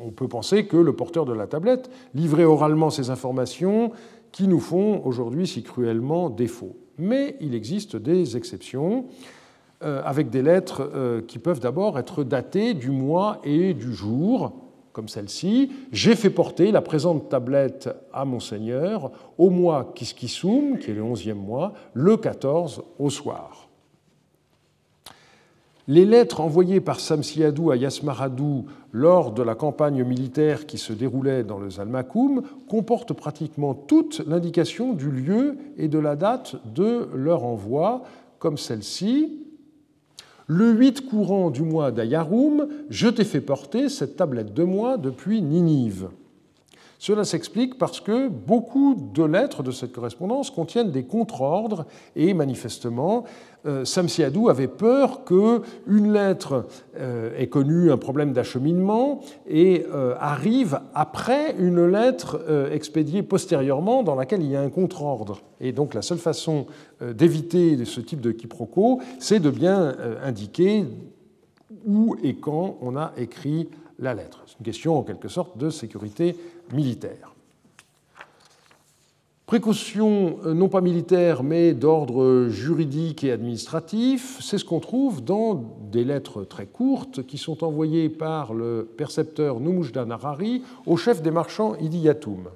On 0.00 0.10
peut 0.10 0.28
penser 0.28 0.66
que 0.66 0.76
le 0.76 0.92
porteur 0.92 1.24
de 1.24 1.32
la 1.32 1.46
tablette 1.46 1.90
livrait 2.14 2.44
oralement 2.44 2.90
ces 2.90 3.10
informations 3.10 3.92
qui 4.32 4.48
nous 4.48 4.60
font 4.60 5.02
aujourd'hui 5.04 5.46
si 5.46 5.62
cruellement 5.62 6.30
défaut. 6.30 6.76
Mais 6.98 7.36
il 7.40 7.54
existe 7.54 7.96
des 7.96 8.36
exceptions, 8.36 9.06
euh, 9.84 10.02
avec 10.04 10.30
des 10.30 10.42
lettres 10.42 10.90
euh, 10.94 11.22
qui 11.22 11.38
peuvent 11.38 11.60
d'abord 11.60 11.98
être 11.98 12.24
datées 12.24 12.74
du 12.74 12.90
mois 12.90 13.40
et 13.44 13.74
du 13.74 13.94
jour, 13.94 14.52
comme 14.92 15.08
celle-ci. 15.08 15.70
J'ai 15.92 16.16
fait 16.16 16.30
porter 16.30 16.72
la 16.72 16.82
présente 16.82 17.28
tablette 17.28 17.88
à 18.12 18.24
Monseigneur 18.24 19.12
au 19.38 19.50
mois 19.50 19.92
Kiskisum, 19.94 20.78
qui 20.78 20.90
est 20.90 20.94
le 20.94 21.02
11e 21.02 21.34
mois, 21.34 21.72
le 21.94 22.16
14 22.16 22.82
au 22.98 23.10
soir. 23.10 23.67
Les 25.90 26.04
lettres 26.04 26.42
envoyées 26.42 26.82
par 26.82 27.00
Samsiadou 27.00 27.70
à 27.70 27.76
Yasmaradou 27.76 28.66
lors 28.92 29.32
de 29.32 29.42
la 29.42 29.54
campagne 29.54 30.04
militaire 30.04 30.66
qui 30.66 30.76
se 30.76 30.92
déroulait 30.92 31.44
dans 31.44 31.58
le 31.58 31.70
Zalmakoum 31.70 32.42
comportent 32.68 33.14
pratiquement 33.14 33.72
toute 33.72 34.20
l'indication 34.26 34.92
du 34.92 35.10
lieu 35.10 35.56
et 35.78 35.88
de 35.88 35.98
la 35.98 36.14
date 36.14 36.56
de 36.74 37.08
leur 37.14 37.42
envoi, 37.44 38.02
comme 38.38 38.58
celle-ci. 38.58 39.46
Le 40.46 40.72
8 40.72 41.08
courant 41.08 41.48
du 41.48 41.62
mois 41.62 41.90
d'Ayaroum, 41.90 42.68
je 42.90 43.08
t'ai 43.08 43.24
fait 43.24 43.40
porter 43.40 43.88
cette 43.88 44.16
tablette 44.16 44.52
de 44.52 44.64
moi 44.64 44.98
depuis 44.98 45.40
Ninive. 45.40 46.10
Cela 46.98 47.24
s'explique 47.24 47.78
parce 47.78 48.00
que 48.00 48.28
beaucoup 48.28 48.96
de 49.14 49.22
lettres 49.22 49.62
de 49.62 49.70
cette 49.70 49.92
correspondance 49.92 50.50
contiennent 50.50 50.90
des 50.90 51.04
contre-ordres 51.04 51.86
et 52.16 52.34
manifestement, 52.34 53.22
euh, 53.66 53.84
Samsiadou 53.84 54.48
avait 54.48 54.66
peur 54.66 55.24
qu'une 55.24 56.12
lettre 56.12 56.66
euh, 56.96 57.38
ait 57.38 57.46
connu 57.46 57.92
un 57.92 57.98
problème 57.98 58.32
d'acheminement 58.32 59.20
et 59.46 59.86
euh, 59.94 60.16
arrive 60.18 60.80
après 60.92 61.54
une 61.56 61.86
lettre 61.86 62.40
expédiée 62.72 63.22
postérieurement 63.22 64.02
dans 64.02 64.16
laquelle 64.16 64.42
il 64.42 64.50
y 64.50 64.56
a 64.56 64.60
un 64.60 64.70
contre-ordre. 64.70 65.42
Et 65.60 65.70
donc 65.70 65.94
la 65.94 66.02
seule 66.02 66.18
façon 66.18 66.66
d'éviter 67.00 67.84
ce 67.84 68.00
type 68.00 68.20
de 68.20 68.32
quiproquo, 68.32 69.00
c'est 69.20 69.38
de 69.38 69.50
bien 69.50 69.94
indiquer 70.22 70.84
où 71.86 72.16
et 72.22 72.34
quand 72.34 72.76
on 72.80 72.96
a 72.96 73.12
écrit 73.16 73.68
la 73.98 74.14
lettre. 74.14 74.42
C'est 74.46 74.58
une 74.58 74.64
question 74.64 74.98
en 74.98 75.02
quelque 75.02 75.28
sorte 75.28 75.58
de 75.58 75.70
sécurité 75.70 76.36
militaire. 76.72 77.34
Précautions 79.48 80.40
euh, 80.44 80.52
non 80.52 80.68
pas 80.68 80.82
militaires 80.82 81.42
mais 81.42 81.72
d'ordre 81.72 82.48
juridique 82.50 83.24
et 83.24 83.32
administratif, 83.32 84.36
c'est 84.42 84.58
ce 84.58 84.64
qu'on 84.66 84.78
trouve 84.78 85.24
dans 85.24 85.54
des 85.90 86.04
lettres 86.04 86.44
très 86.44 86.66
courtes 86.66 87.26
qui 87.26 87.38
sont 87.38 87.64
envoyées 87.64 88.10
par 88.10 88.52
le 88.52 88.86
percepteur 88.98 89.58
Numujdan 89.58 90.10
Harari 90.10 90.62
au 90.84 90.98
chef 90.98 91.22
des 91.22 91.30
marchands 91.30 91.76
Idi 91.76 92.00
Yatoum. 92.00 92.50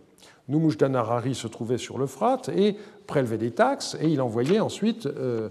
Numujdan 0.49 0.95
Harari 0.95 1.35
se 1.35 1.47
trouvait 1.47 1.79
sur 1.79 1.99
l'Euphrate 1.99 2.49
et 2.49 2.77
prélevait 3.07 3.39
des 3.39 3.53
taxes 3.53 3.97
et 4.01 4.09
il 4.09 4.21
envoyait 4.21 4.61
ensuite 4.61 5.07
euh, 5.07 5.49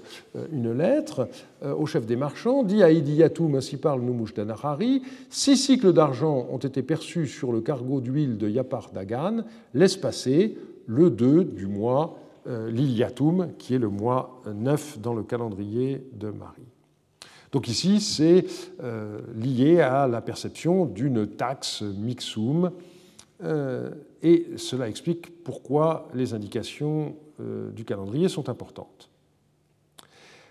une 0.51 0.73
lettre 0.73 1.29
euh, 1.63 1.73
au 1.73 1.85
chef 1.85 2.05
des 2.05 2.15
marchands, 2.15 2.63
dit 2.63 2.83
à 2.83 2.91
Idi 2.91 3.15
Yatoum, 3.15 3.55
ainsi 3.55 3.77
parle 3.77 4.01
Numujdan 4.01 4.49
Harari, 4.49 5.01
six 5.29 5.55
cycles 5.55 5.93
d'argent 5.93 6.47
ont 6.51 6.57
été 6.57 6.83
perçus 6.83 7.27
sur 7.27 7.51
le 7.51 7.61
cargo 7.61 8.01
d'huile 8.01 8.37
de 8.37 8.49
Yapar 8.49 8.91
Dagan, 8.93 9.43
laisse 9.73 9.95
passer 9.95 10.57
le 10.87 11.09
2 11.09 11.45
du 11.45 11.67
mois 11.67 12.17
euh, 12.47 12.69
Liliatum, 12.69 13.49
qui 13.57 13.75
est 13.75 13.79
le 13.79 13.89
mois 13.89 14.41
9 14.53 14.99
dans 14.99 15.13
le 15.13 15.23
calendrier 15.23 16.05
de 16.13 16.29
Marie. 16.31 16.67
Donc 17.51 17.67
ici, 17.67 17.99
c'est 17.99 18.45
lié 19.35 19.81
à 19.81 20.07
la 20.07 20.21
perception 20.21 20.85
d'une 20.85 21.27
taxe 21.27 21.81
mixum 21.81 22.65
euh, 22.67 22.69
et 23.43 24.47
cela 24.57 24.87
explique 24.87 25.43
pourquoi 25.43 26.07
les 26.13 26.33
indications 26.33 27.15
euh, 27.41 27.71
du 27.71 27.85
calendrier 27.85 28.29
sont 28.29 28.49
importantes. 28.49 29.09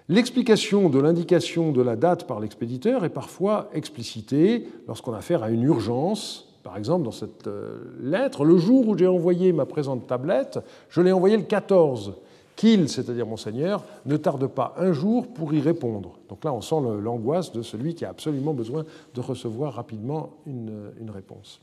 L'explication 0.08 0.88
de 0.88 0.98
l'indication 0.98 1.72
de 1.72 1.82
la 1.82 1.94
date 1.94 2.26
par 2.26 2.40
l'expéditeur 2.40 3.04
est 3.04 3.10
parfois 3.10 3.68
explicitée 3.74 4.66
lorsqu'on 4.88 5.12
a 5.12 5.18
affaire 5.18 5.42
à 5.42 5.50
une 5.50 5.62
urgence. 5.62 6.48
Par 6.64 6.76
exemple, 6.76 7.04
dans 7.04 7.12
cette 7.12 7.46
euh, 7.46 7.96
lettre, 8.02 8.44
le 8.44 8.58
jour 8.58 8.88
où 8.88 8.98
j'ai 8.98 9.06
envoyé 9.06 9.52
ma 9.52 9.66
présente 9.66 10.06
tablette, 10.06 10.58
je 10.88 11.00
l'ai 11.00 11.12
envoyée 11.12 11.36
le 11.36 11.44
14. 11.44 12.14
Qu'il, 12.56 12.88
c'est-à-dire 12.88 13.26
Monseigneur, 13.26 13.84
ne 14.04 14.16
tarde 14.16 14.46
pas 14.48 14.74
un 14.76 14.92
jour 14.92 15.28
pour 15.28 15.54
y 15.54 15.60
répondre. 15.60 16.18
Donc 16.28 16.44
là, 16.44 16.52
on 16.52 16.60
sent 16.60 16.80
l'angoisse 17.00 17.52
de 17.52 17.62
celui 17.62 17.94
qui 17.94 18.04
a 18.04 18.10
absolument 18.10 18.52
besoin 18.52 18.84
de 19.14 19.20
recevoir 19.20 19.74
rapidement 19.74 20.30
une 20.46 21.10
réponse. 21.10 21.60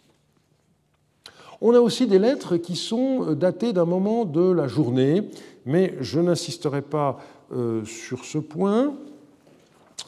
On 1.59 1.73
a 1.73 1.79
aussi 1.79 2.05
des 2.05 2.19
lettres 2.19 2.57
qui 2.57 2.75
sont 2.75 3.29
euh, 3.29 3.35
datées 3.35 3.73
d'un 3.73 3.85
moment 3.85 4.25
de 4.25 4.51
la 4.51 4.67
journée, 4.67 5.29
mais 5.65 5.95
je 6.01 6.19
n'insisterai 6.19 6.81
pas 6.81 7.17
euh, 7.51 7.83
sur 7.85 8.25
ce 8.25 8.37
point. 8.37 8.93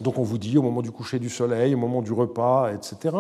Donc 0.02 0.20
on 0.20 0.24
vous 0.24 0.38
dit 0.38 0.58
au 0.58 0.62
moment 0.62 0.82
du 0.82 0.92
coucher 0.92 1.18
du 1.18 1.30
soleil, 1.30 1.74
au 1.74 1.78
moment 1.78 2.02
du 2.02 2.14
repas, 2.14 2.72
etc. 2.72 3.16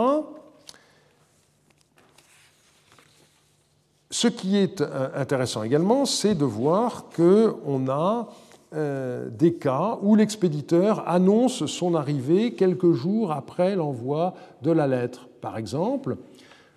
Ce 4.11 4.27
qui 4.27 4.57
est 4.57 4.81
euh, 4.81 5.09
intéressant 5.15 5.63
également, 5.63 6.05
c'est 6.05 6.35
de 6.35 6.45
voir 6.45 7.05
qu'on 7.15 7.89
a 7.89 8.29
des 8.71 9.55
cas 9.55 9.97
où 10.03 10.13
l'expéditeur 10.13 11.09
annonce 11.09 11.65
son 11.65 11.95
arrivée 11.95 12.53
quelques 12.53 12.91
jours 12.91 13.31
après 13.31 13.75
l'envoi 13.75 14.35
de 14.61 14.69
la 14.69 14.85
lettre. 14.85 15.27
Par 15.41 15.57
exemple, 15.57 16.17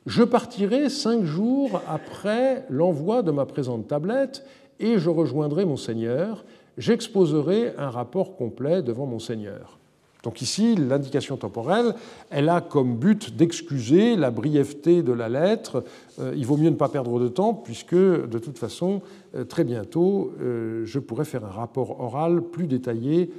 je 0.07 0.23
partirai 0.23 0.89
cinq 0.89 1.25
jours 1.25 1.81
après 1.89 2.65
l'envoi 2.69 3.23
de 3.23 3.31
ma 3.31 3.47
présente 3.47 3.89
tablette 3.89 4.45
et 4.81 4.99
je 4.99 5.11
rejoindrai 5.11 5.65
mon 5.65 5.77
Seigneur. 5.77 6.45
J'exposerai 6.79 7.75
un 7.79 7.91
rapport 7.91 8.37
complet 8.37 8.83
devant 8.83 9.07
mon 9.07 9.19
Seigneur. 9.19 9.79
Donc 10.23 10.41
ici, 10.41 10.77
l'indication 10.77 11.37
temporelle, 11.37 11.95
elle 12.31 12.49
a 12.49 12.61
comme 12.61 12.97
but 12.97 13.37
d'excuser 13.37 14.15
la 14.17 14.31
brièveté 14.31 15.03
de 15.03 15.13
la 15.13 15.29
lettre. 15.29 15.85
Euh, 16.21 16.33
il 16.37 16.47
vaut 16.47 16.57
mieux 16.57 16.71
ne 16.71 16.77
pas 16.77 16.89
perdre 16.89 17.19
de 17.19 17.29
temps 17.29 17.55
puisque, 17.55 17.95
de 17.95 18.39
toute 18.39 18.59
façon, 18.59 19.03
euh, 19.35 19.45
très 19.45 19.65
bientôt, 19.65 20.33
euh, 20.41 20.83
je 20.85 20.99
pourrai 21.01 21.25
faire 21.25 21.45
un 21.45 21.51
rapport 21.51 22.01
oral 22.01 22.43
plus 22.43 22.69
détaillé 22.69 23.33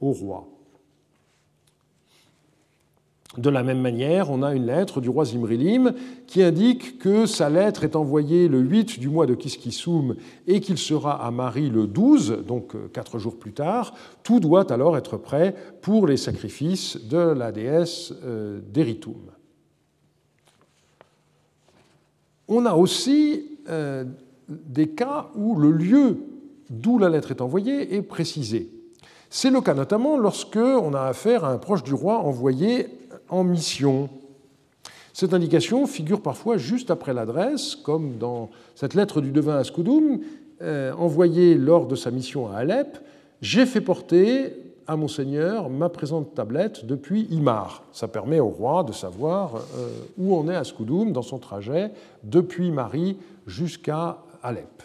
au 0.00 0.12
roi. 0.12 0.46
De 3.38 3.50
la 3.50 3.62
même 3.62 3.80
manière, 3.80 4.30
on 4.30 4.42
a 4.42 4.54
une 4.54 4.66
lettre 4.66 5.00
du 5.00 5.10
roi 5.10 5.26
Zimrilim 5.26 5.92
qui 6.26 6.42
indique 6.42 6.98
que 6.98 7.26
sa 7.26 7.50
lettre 7.50 7.84
est 7.84 7.94
envoyée 7.94 8.48
le 8.48 8.60
8 8.60 8.98
du 8.98 9.08
mois 9.08 9.26
de 9.26 9.34
Kiskissoum 9.34 10.16
et 10.46 10.60
qu'il 10.60 10.78
sera 10.78 11.24
à 11.24 11.30
Marie 11.30 11.68
le 11.68 11.86
12, 11.86 12.44
donc 12.46 12.74
euh, 12.74 12.88
quatre 12.92 13.18
jours 13.18 13.38
plus 13.38 13.52
tard. 13.52 13.94
Tout 14.22 14.40
doit 14.40 14.72
alors 14.72 14.96
être 14.96 15.18
prêt 15.18 15.54
pour 15.82 16.06
les 16.06 16.16
sacrifices 16.16 16.98
de 17.06 17.18
la 17.18 17.52
déesse 17.52 18.14
euh, 18.24 18.60
d'Eritum. 18.72 19.30
On 22.48 22.64
a 22.64 22.74
aussi 22.74 23.58
euh, 23.68 24.04
des 24.48 24.88
cas 24.88 25.28
où 25.34 25.56
le 25.56 25.72
lieu 25.72 26.18
d'où 26.70 26.98
la 26.98 27.10
lettre 27.10 27.32
est 27.32 27.40
envoyée 27.42 27.94
est 27.94 28.02
précisé. 28.02 28.70
C'est 29.28 29.50
le 29.50 29.60
cas 29.60 29.74
notamment 29.74 30.16
lorsque 30.16 30.56
on 30.56 30.94
a 30.94 31.02
affaire 31.02 31.44
à 31.44 31.50
un 31.50 31.58
proche 31.58 31.82
du 31.82 31.92
roi 31.92 32.18
envoyé 32.18 32.86
en 33.28 33.44
mission. 33.44 34.08
Cette 35.12 35.32
indication 35.32 35.86
figure 35.86 36.20
parfois 36.20 36.58
juste 36.58 36.90
après 36.90 37.14
l'adresse, 37.14 37.74
comme 37.74 38.18
dans 38.18 38.50
cette 38.74 38.94
lettre 38.94 39.20
du 39.20 39.30
devin 39.30 39.56
à 39.56 39.64
euh, 40.62 40.92
envoyée 40.94 41.54
lors 41.54 41.86
de 41.86 41.96
sa 41.96 42.10
mission 42.10 42.50
à 42.50 42.56
Alep. 42.56 42.98
J'ai 43.40 43.66
fait 43.66 43.80
porter 43.80 44.52
à 44.86 44.96
Monseigneur 44.96 45.68
ma 45.68 45.88
présente 45.88 46.34
tablette 46.34 46.86
depuis 46.86 47.22
Imar. 47.30 47.82
Ça 47.92 48.08
permet 48.08 48.40
au 48.40 48.48
roi 48.48 48.84
de 48.84 48.92
savoir 48.92 49.56
euh, 49.56 49.88
où 50.18 50.36
on 50.36 50.48
est 50.48 50.54
à 50.54 50.64
dans 51.12 51.22
son 51.22 51.38
trajet 51.38 51.90
depuis 52.22 52.70
Marie 52.70 53.16
jusqu'à 53.46 54.18
Alep. 54.42 54.82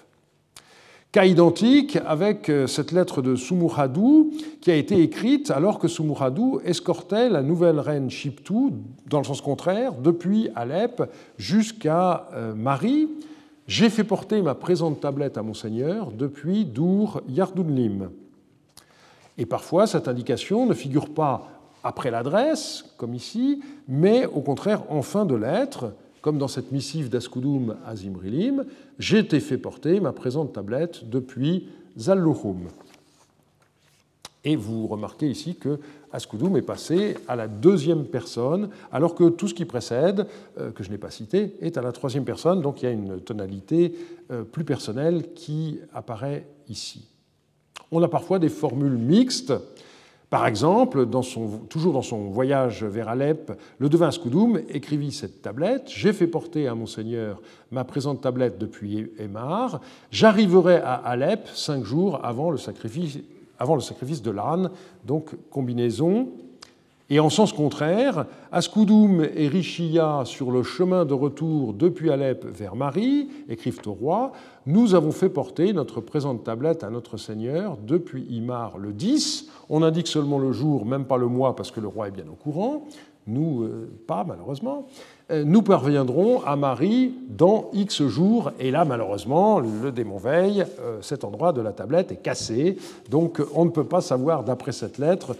Cas 1.11 1.25
identique 1.25 1.97
avec 2.05 2.47
euh, 2.47 2.67
cette 2.67 2.93
lettre 2.93 3.21
de 3.21 3.35
Sumuradu 3.35 4.31
qui 4.61 4.71
a 4.71 4.75
été 4.75 5.01
écrite 5.01 5.51
alors 5.51 5.77
que 5.77 5.89
Sumuradu 5.89 6.59
escortait 6.63 7.27
la 7.27 7.41
nouvelle 7.41 7.81
reine 7.81 8.09
Shiptu, 8.09 8.71
dans 9.09 9.17
le 9.17 9.25
sens 9.25 9.41
contraire, 9.41 9.91
depuis 9.95 10.47
Alep 10.55 11.03
jusqu'à 11.37 12.27
euh, 12.33 12.55
Marie. 12.55 13.09
J'ai 13.67 13.89
fait 13.89 14.05
porter 14.05 14.41
ma 14.41 14.55
présente 14.55 15.01
tablette 15.01 15.37
à 15.37 15.43
Monseigneur 15.43 16.11
depuis 16.11 16.63
Dour 16.63 17.19
Yardunlim. 17.27 18.09
Et 19.37 19.45
parfois, 19.45 19.87
cette 19.87 20.07
indication 20.07 20.65
ne 20.65 20.73
figure 20.73 21.09
pas 21.09 21.49
après 21.83 22.09
l'adresse, 22.09 22.85
comme 22.95 23.15
ici, 23.15 23.61
mais 23.85 24.25
au 24.27 24.39
contraire 24.39 24.83
en 24.87 25.01
fin 25.01 25.25
de 25.25 25.35
lettre, 25.35 25.93
comme 26.21 26.37
dans 26.37 26.47
cette 26.47 26.71
missive 26.71 27.09
d'Askoudoum 27.09 27.77
à 27.85 27.95
Zimrilim, 27.95 28.65
j'ai 28.99 29.19
été 29.19 29.39
fait 29.39 29.57
porter 29.57 29.99
ma 29.99 30.11
présente 30.11 30.53
tablette 30.53 31.09
depuis 31.09 31.67
Zalluhum. 31.97 32.67
Et 34.43 34.55
vous 34.55 34.87
remarquez 34.87 35.29
ici 35.29 35.55
que 35.55 35.79
Askoudoum 36.11 36.57
est 36.57 36.63
passé 36.63 37.15
à 37.27 37.35
la 37.35 37.47
deuxième 37.47 38.05
personne, 38.05 38.69
alors 38.91 39.15
que 39.15 39.29
tout 39.29 39.47
ce 39.47 39.53
qui 39.53 39.65
précède, 39.65 40.27
euh, 40.57 40.71
que 40.71 40.83
je 40.83 40.89
n'ai 40.89 40.97
pas 40.97 41.11
cité, 41.11 41.55
est 41.61 41.77
à 41.77 41.81
la 41.81 41.91
troisième 41.91 42.25
personne, 42.25 42.61
donc 42.61 42.81
il 42.81 42.85
y 42.85 42.87
a 42.87 42.91
une 42.91 43.21
tonalité 43.21 43.95
euh, 44.31 44.43
plus 44.43 44.63
personnelle 44.63 45.33
qui 45.33 45.79
apparaît 45.93 46.45
ici. 46.69 47.05
On 47.91 48.01
a 48.01 48.07
parfois 48.07 48.39
des 48.39 48.49
formules 48.49 48.97
mixtes 48.97 49.53
par 50.31 50.47
exemple, 50.47 51.05
toujours 51.67 51.91
dans 51.91 52.01
son 52.01 52.29
voyage 52.29 52.85
vers 52.85 53.09
Alep, 53.09 53.51
le 53.79 53.89
devin 53.89 54.11
Skoudoum 54.11 54.61
écrivit 54.69 55.11
cette 55.11 55.41
tablette 55.41 55.91
J'ai 55.93 56.13
fait 56.13 56.25
porter 56.25 56.69
à 56.69 56.73
Monseigneur 56.73 57.41
ma 57.69 57.83
présente 57.83 58.21
tablette 58.21 58.57
depuis 58.57 59.11
Emar. 59.19 59.81
J'arriverai 60.09 60.77
à 60.77 60.93
Alep 60.93 61.49
cinq 61.53 61.83
jours 61.83 62.23
avant 62.23 62.49
le 62.49 62.57
sacrifice, 62.57 63.19
avant 63.59 63.75
le 63.75 63.81
sacrifice 63.81 64.21
de 64.21 64.31
l'âne, 64.31 64.69
donc 65.05 65.31
combinaison. 65.49 66.29
Et 67.09 67.19
en 67.19 67.29
sens 67.29 67.51
contraire, 67.51 68.25
Askoudoum 68.53 69.27
et 69.35 69.49
Richia, 69.49 70.21
sur 70.23 70.49
le 70.49 70.63
chemin 70.63 71.03
de 71.03 71.13
retour 71.13 71.73
depuis 71.73 72.09
Alep 72.09 72.45
vers 72.45 72.77
Marie, 72.77 73.27
écrivent 73.49 73.81
au 73.85 73.91
roi 73.91 74.31
Nous 74.67 74.93
avons 74.93 75.11
fait 75.11 75.29
porter 75.29 75.73
notre 75.73 76.01
présente 76.01 76.43
tablette 76.43 76.83
à 76.83 76.91
notre 76.91 77.17
Seigneur 77.17 77.77
depuis 77.81 78.23
Imar 78.29 78.77
le 78.77 78.93
10. 78.93 79.47
On 79.69 79.81
indique 79.81 80.05
seulement 80.05 80.37
le 80.37 80.51
jour, 80.51 80.85
même 80.85 81.05
pas 81.05 81.17
le 81.17 81.25
mois, 81.25 81.55
parce 81.55 81.71
que 81.71 81.79
le 81.79 81.87
roi 81.87 82.09
est 82.09 82.11
bien 82.11 82.25
au 82.31 82.35
courant. 82.35 82.83
Nous, 83.25 83.63
euh, 83.63 83.89
pas 84.05 84.23
malheureusement. 84.23 84.87
Euh, 85.31 85.43
nous 85.43 85.63
parviendrons 85.63 86.43
à 86.43 86.55
Marie 86.55 87.15
dans 87.27 87.71
X 87.73 88.03
jours. 88.03 88.51
Et 88.59 88.69
là, 88.69 88.85
malheureusement, 88.85 89.59
le 89.59 89.91
démon 89.91 90.17
veille, 90.17 90.63
euh, 90.79 91.01
cet 91.01 91.23
endroit 91.23 91.53
de 91.53 91.61
la 91.61 91.71
tablette 91.71 92.11
est 92.11 92.21
cassé. 92.21 92.77
Donc 93.09 93.41
on 93.55 93.65
ne 93.65 93.71
peut 93.71 93.83
pas 93.83 94.01
savoir, 94.01 94.43
d'après 94.43 94.73
cette 94.73 94.99
lettre, 94.99 95.35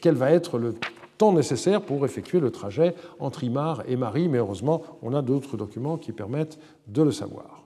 quel 0.00 0.14
va 0.14 0.30
être 0.30 0.58
le 0.58 0.76
temps 1.18 1.32
nécessaire 1.32 1.82
pour 1.82 2.04
effectuer 2.04 2.38
le 2.38 2.52
trajet 2.52 2.94
entre 3.18 3.42
Imar 3.42 3.82
et 3.88 3.96
Marie, 3.96 4.28
mais 4.28 4.38
heureusement, 4.38 4.82
on 5.02 5.12
a 5.12 5.22
d'autres 5.22 5.56
documents 5.56 5.96
qui 5.96 6.12
permettent 6.12 6.58
de 6.86 7.02
le 7.02 7.10
savoir. 7.10 7.60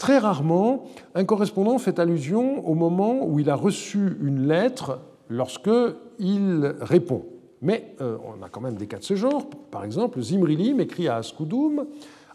Très 0.00 0.16
rarement, 0.16 0.84
un 1.14 1.26
correspondant 1.26 1.76
fait 1.76 1.98
allusion 1.98 2.66
au 2.66 2.72
moment 2.72 3.22
où 3.26 3.38
il 3.38 3.50
a 3.50 3.54
reçu 3.54 4.16
une 4.22 4.48
lettre 4.48 4.98
lorsque 5.28 5.68
il 6.18 6.74
répond. 6.80 7.26
Mais 7.60 7.94
euh, 8.00 8.16
on 8.24 8.42
a 8.42 8.48
quand 8.48 8.62
même 8.62 8.76
des 8.76 8.86
cas 8.86 8.96
de 8.96 9.04
ce 9.04 9.14
genre. 9.14 9.44
Par 9.70 9.84
exemple, 9.84 10.18
Zimrilim 10.22 10.80
écrit 10.80 11.06
à 11.06 11.16
Askoudoum, 11.16 11.84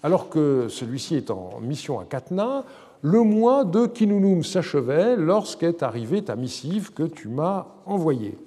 alors 0.03 0.29
que 0.29 0.67
celui-ci 0.69 1.15
est 1.15 1.31
en 1.31 1.59
mission 1.59 1.99
à 1.99 2.05
Katna, 2.05 2.65
le 3.01 3.23
mois 3.23 3.65
de 3.65 3.87
Kinunum 3.87 4.43
s'achevait 4.43 5.15
lorsqu'est 5.15 5.81
arrivée 5.81 6.23
ta 6.23 6.35
missive 6.35 6.93
que 6.93 7.01
tu 7.01 7.29
m'as 7.29 7.65
envoyée. 7.87 8.37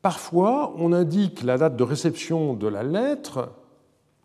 Parfois, 0.00 0.72
on 0.78 0.94
indique 0.94 1.42
la 1.42 1.58
date 1.58 1.76
de 1.76 1.82
réception 1.82 2.54
de 2.54 2.68
la 2.68 2.82
lettre, 2.82 3.50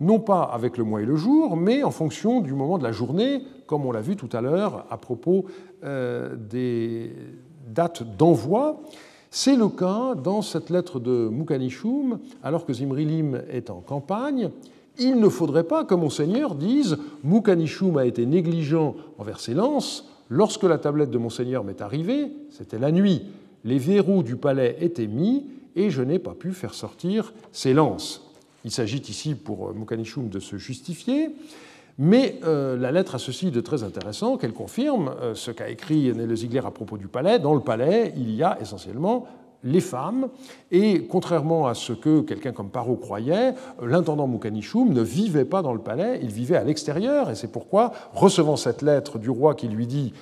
non 0.01 0.19
pas 0.19 0.41
avec 0.41 0.77
le 0.77 0.83
mois 0.83 1.01
et 1.01 1.05
le 1.05 1.15
jour, 1.15 1.55
mais 1.55 1.83
en 1.83 1.91
fonction 1.91 2.41
du 2.41 2.53
moment 2.53 2.79
de 2.79 2.83
la 2.83 2.91
journée, 2.91 3.43
comme 3.67 3.85
on 3.85 3.91
l'a 3.91 4.01
vu 4.01 4.15
tout 4.15 4.29
à 4.33 4.41
l'heure 4.41 4.85
à 4.89 4.97
propos 4.97 5.45
euh, 5.83 6.35
des 6.35 7.13
dates 7.67 8.03
d'envoi. 8.17 8.81
C'est 9.29 9.55
le 9.55 9.69
cas 9.69 10.15
dans 10.15 10.41
cette 10.41 10.71
lettre 10.71 10.99
de 10.99 11.29
Moukanishum, 11.29 12.19
alors 12.43 12.65
que 12.65 12.73
Zimrilim 12.73 13.43
est 13.49 13.69
en 13.69 13.79
campagne. 13.79 14.49
Il 14.97 15.19
ne 15.19 15.29
faudrait 15.29 15.63
pas 15.63 15.85
que 15.85 15.95
Monseigneur 15.95 16.55
dise 16.55 16.97
Moukanishum 17.23 17.97
a 17.97 18.05
été 18.05 18.25
négligent 18.25 18.95
envers 19.19 19.39
ses 19.39 19.53
lances. 19.53 20.09
Lorsque 20.29 20.63
la 20.63 20.79
tablette 20.79 21.11
de 21.11 21.17
Monseigneur 21.19 21.63
m'est 21.63 21.81
arrivée, 21.81 22.31
c'était 22.49 22.79
la 22.79 22.91
nuit, 22.91 23.21
les 23.63 23.77
verrous 23.77 24.23
du 24.23 24.35
palais 24.35 24.77
étaient 24.81 25.07
mis 25.07 25.45
et 25.75 25.91
je 25.91 26.01
n'ai 26.01 26.19
pas 26.19 26.33
pu 26.33 26.51
faire 26.53 26.73
sortir 26.73 27.33
ses 27.51 27.73
lances. 27.73 28.20
Il 28.63 28.71
s'agit 28.71 29.01
ici 29.09 29.35
pour 29.35 29.69
euh, 29.69 29.73
Mukanichum 29.73 30.29
de 30.29 30.39
se 30.39 30.57
justifier, 30.57 31.29
mais 31.97 32.39
euh, 32.43 32.77
la 32.77 32.91
lettre 32.91 33.15
a 33.15 33.19
ceci 33.19 33.51
de 33.51 33.61
très 33.61 33.83
intéressant 33.83 34.37
qu'elle 34.37 34.53
confirme 34.53 35.13
euh, 35.21 35.35
ce 35.35 35.51
qu'a 35.51 35.69
écrit 35.69 36.13
Nele 36.13 36.35
Ziegler 36.35 36.65
à 36.65 36.71
propos 36.71 36.97
du 36.97 37.07
palais. 37.07 37.39
Dans 37.39 37.53
le 37.53 37.61
palais, 37.61 38.13
il 38.15 38.31
y 38.31 38.43
a 38.43 38.57
essentiellement 38.61 39.25
les 39.63 39.81
femmes, 39.81 40.29
et 40.71 41.05
contrairement 41.05 41.67
à 41.67 41.75
ce 41.75 41.93
que 41.93 42.21
quelqu'un 42.21 42.51
comme 42.51 42.71
Parot 42.71 42.95
croyait, 42.95 43.53
l'intendant 43.79 44.25
Moukanichoum 44.25 44.91
ne 44.91 45.01
vivait 45.01 45.45
pas 45.45 45.61
dans 45.61 45.73
le 45.73 45.81
palais, 45.81 46.19
il 46.23 46.31
vivait 46.31 46.55
à 46.55 46.63
l'extérieur, 46.63 47.29
et 47.29 47.35
c'est 47.35 47.51
pourquoi, 47.51 47.91
recevant 48.11 48.55
cette 48.55 48.81
lettre 48.81 49.19
du 49.19 49.29
roi 49.29 49.53
qui 49.53 49.67
lui 49.67 49.85
dit 49.85 50.13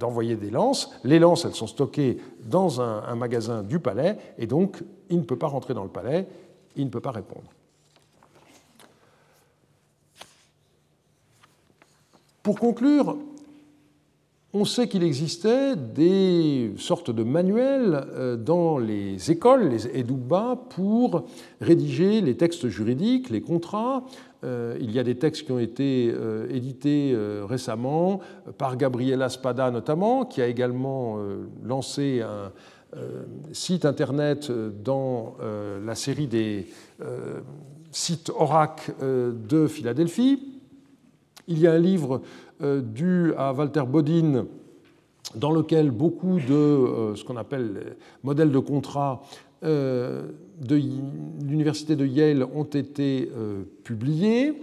d'envoyer 0.00 0.34
des 0.34 0.50
lances, 0.50 0.90
les 1.04 1.20
lances, 1.20 1.44
elles 1.44 1.54
sont 1.54 1.68
stockées 1.68 2.18
dans 2.44 2.80
un 2.80 3.14
magasin 3.14 3.62
du 3.62 3.78
palais, 3.78 4.18
et 4.36 4.48
donc 4.48 4.82
il 5.10 5.18
ne 5.18 5.22
peut 5.22 5.38
pas 5.38 5.46
rentrer 5.46 5.74
dans 5.74 5.84
le 5.84 5.90
palais, 5.90 6.26
il 6.74 6.84
ne 6.84 6.90
peut 6.90 6.98
pas 6.98 7.12
répondre. 7.12 7.52
Pour 12.48 12.58
conclure, 12.58 13.18
on 14.54 14.64
sait 14.64 14.88
qu'il 14.88 15.02
existait 15.02 15.76
des 15.76 16.72
sortes 16.78 17.10
de 17.10 17.22
manuels 17.22 18.06
euh, 18.14 18.36
dans 18.36 18.78
les 18.78 19.30
écoles, 19.30 19.68
les 19.68 19.86
edouba, 19.94 20.58
pour 20.70 21.26
rédiger 21.60 22.22
les 22.22 22.38
textes 22.38 22.68
juridiques, 22.68 23.28
les 23.28 23.42
contrats. 23.42 24.02
Euh, 24.44 24.78
il 24.80 24.92
y 24.92 24.98
a 24.98 25.02
des 25.04 25.16
textes 25.16 25.44
qui 25.44 25.52
ont 25.52 25.58
été 25.58 26.10
euh, 26.10 26.48
édités 26.48 27.14
récemment 27.46 28.20
par 28.56 28.78
Gabriela 28.78 29.28
Spada 29.28 29.70
notamment, 29.70 30.24
qui 30.24 30.40
a 30.40 30.46
également 30.46 31.18
lancé 31.62 32.22
un 32.22 32.50
site 33.52 33.84
internet 33.84 34.50
dans 34.82 35.36
la 35.84 35.94
série 35.94 36.28
des 36.28 36.68
sites 37.90 38.32
Orac 38.34 38.90
de 39.02 39.66
Philadelphie. 39.66 40.57
Il 41.48 41.58
y 41.58 41.66
a 41.66 41.72
un 41.72 41.78
livre 41.78 42.20
euh, 42.62 42.82
dû 42.82 43.32
à 43.38 43.54
Walter 43.54 43.82
Bodin, 43.88 44.44
dans 45.34 45.50
lequel 45.50 45.90
beaucoup 45.90 46.38
de 46.38 46.52
euh, 46.52 47.14
ce 47.16 47.24
qu'on 47.24 47.38
appelle 47.38 47.96
modèles 48.22 48.52
de 48.52 48.58
contrat 48.58 49.22
euh, 49.64 50.28
de 50.60 50.76
l'université 50.76 51.96
de 51.96 52.06
Yale 52.06 52.44
ont 52.54 52.64
été 52.64 53.30
publiés, 53.82 54.54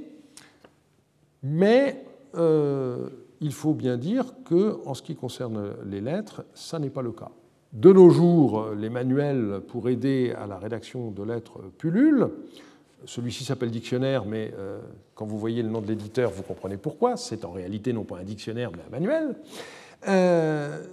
mais 1.41 2.03
il 3.41 3.51
faut 3.51 3.73
bien 3.73 3.97
dire 3.97 4.25
que, 4.43 4.77
en 4.85 4.93
ce 4.93 5.01
qui 5.01 5.15
concerne 5.15 5.71
les 5.85 6.01
lettres, 6.01 6.43
ça 6.53 6.79
n'est 6.79 6.89
pas 6.89 7.01
le 7.01 7.13
cas. 7.13 7.31
De 7.71 7.93
nos 7.93 8.09
jours, 8.09 8.71
les 8.77 8.89
manuels 8.89 9.61
pour 9.67 9.87
aider 9.87 10.33
à 10.37 10.47
la 10.47 10.57
rédaction 10.57 11.11
de 11.11 11.23
lettres 11.23 11.59
pullulent. 11.77 12.29
Celui-ci 13.05 13.43
s'appelle 13.43 13.71
dictionnaire, 13.71 14.25
mais 14.25 14.51
euh, 14.57 14.79
quand 15.13 15.25
vous 15.25 15.37
voyez 15.37 15.61
le 15.61 15.69
nom 15.69 15.81
de 15.81 15.87
l'éditeur, 15.87 16.31
vous 16.31 16.43
comprenez 16.43 16.77
pourquoi. 16.77 17.17
C'est 17.17 17.45
en 17.45 17.51
réalité 17.51 17.93
non 17.93 18.03
pas 18.03 18.17
un 18.17 18.23
dictionnaire, 18.23 18.71
mais 18.71 18.83
un 18.87 18.91
manuel. 18.91 19.35
Euh, 20.07 20.83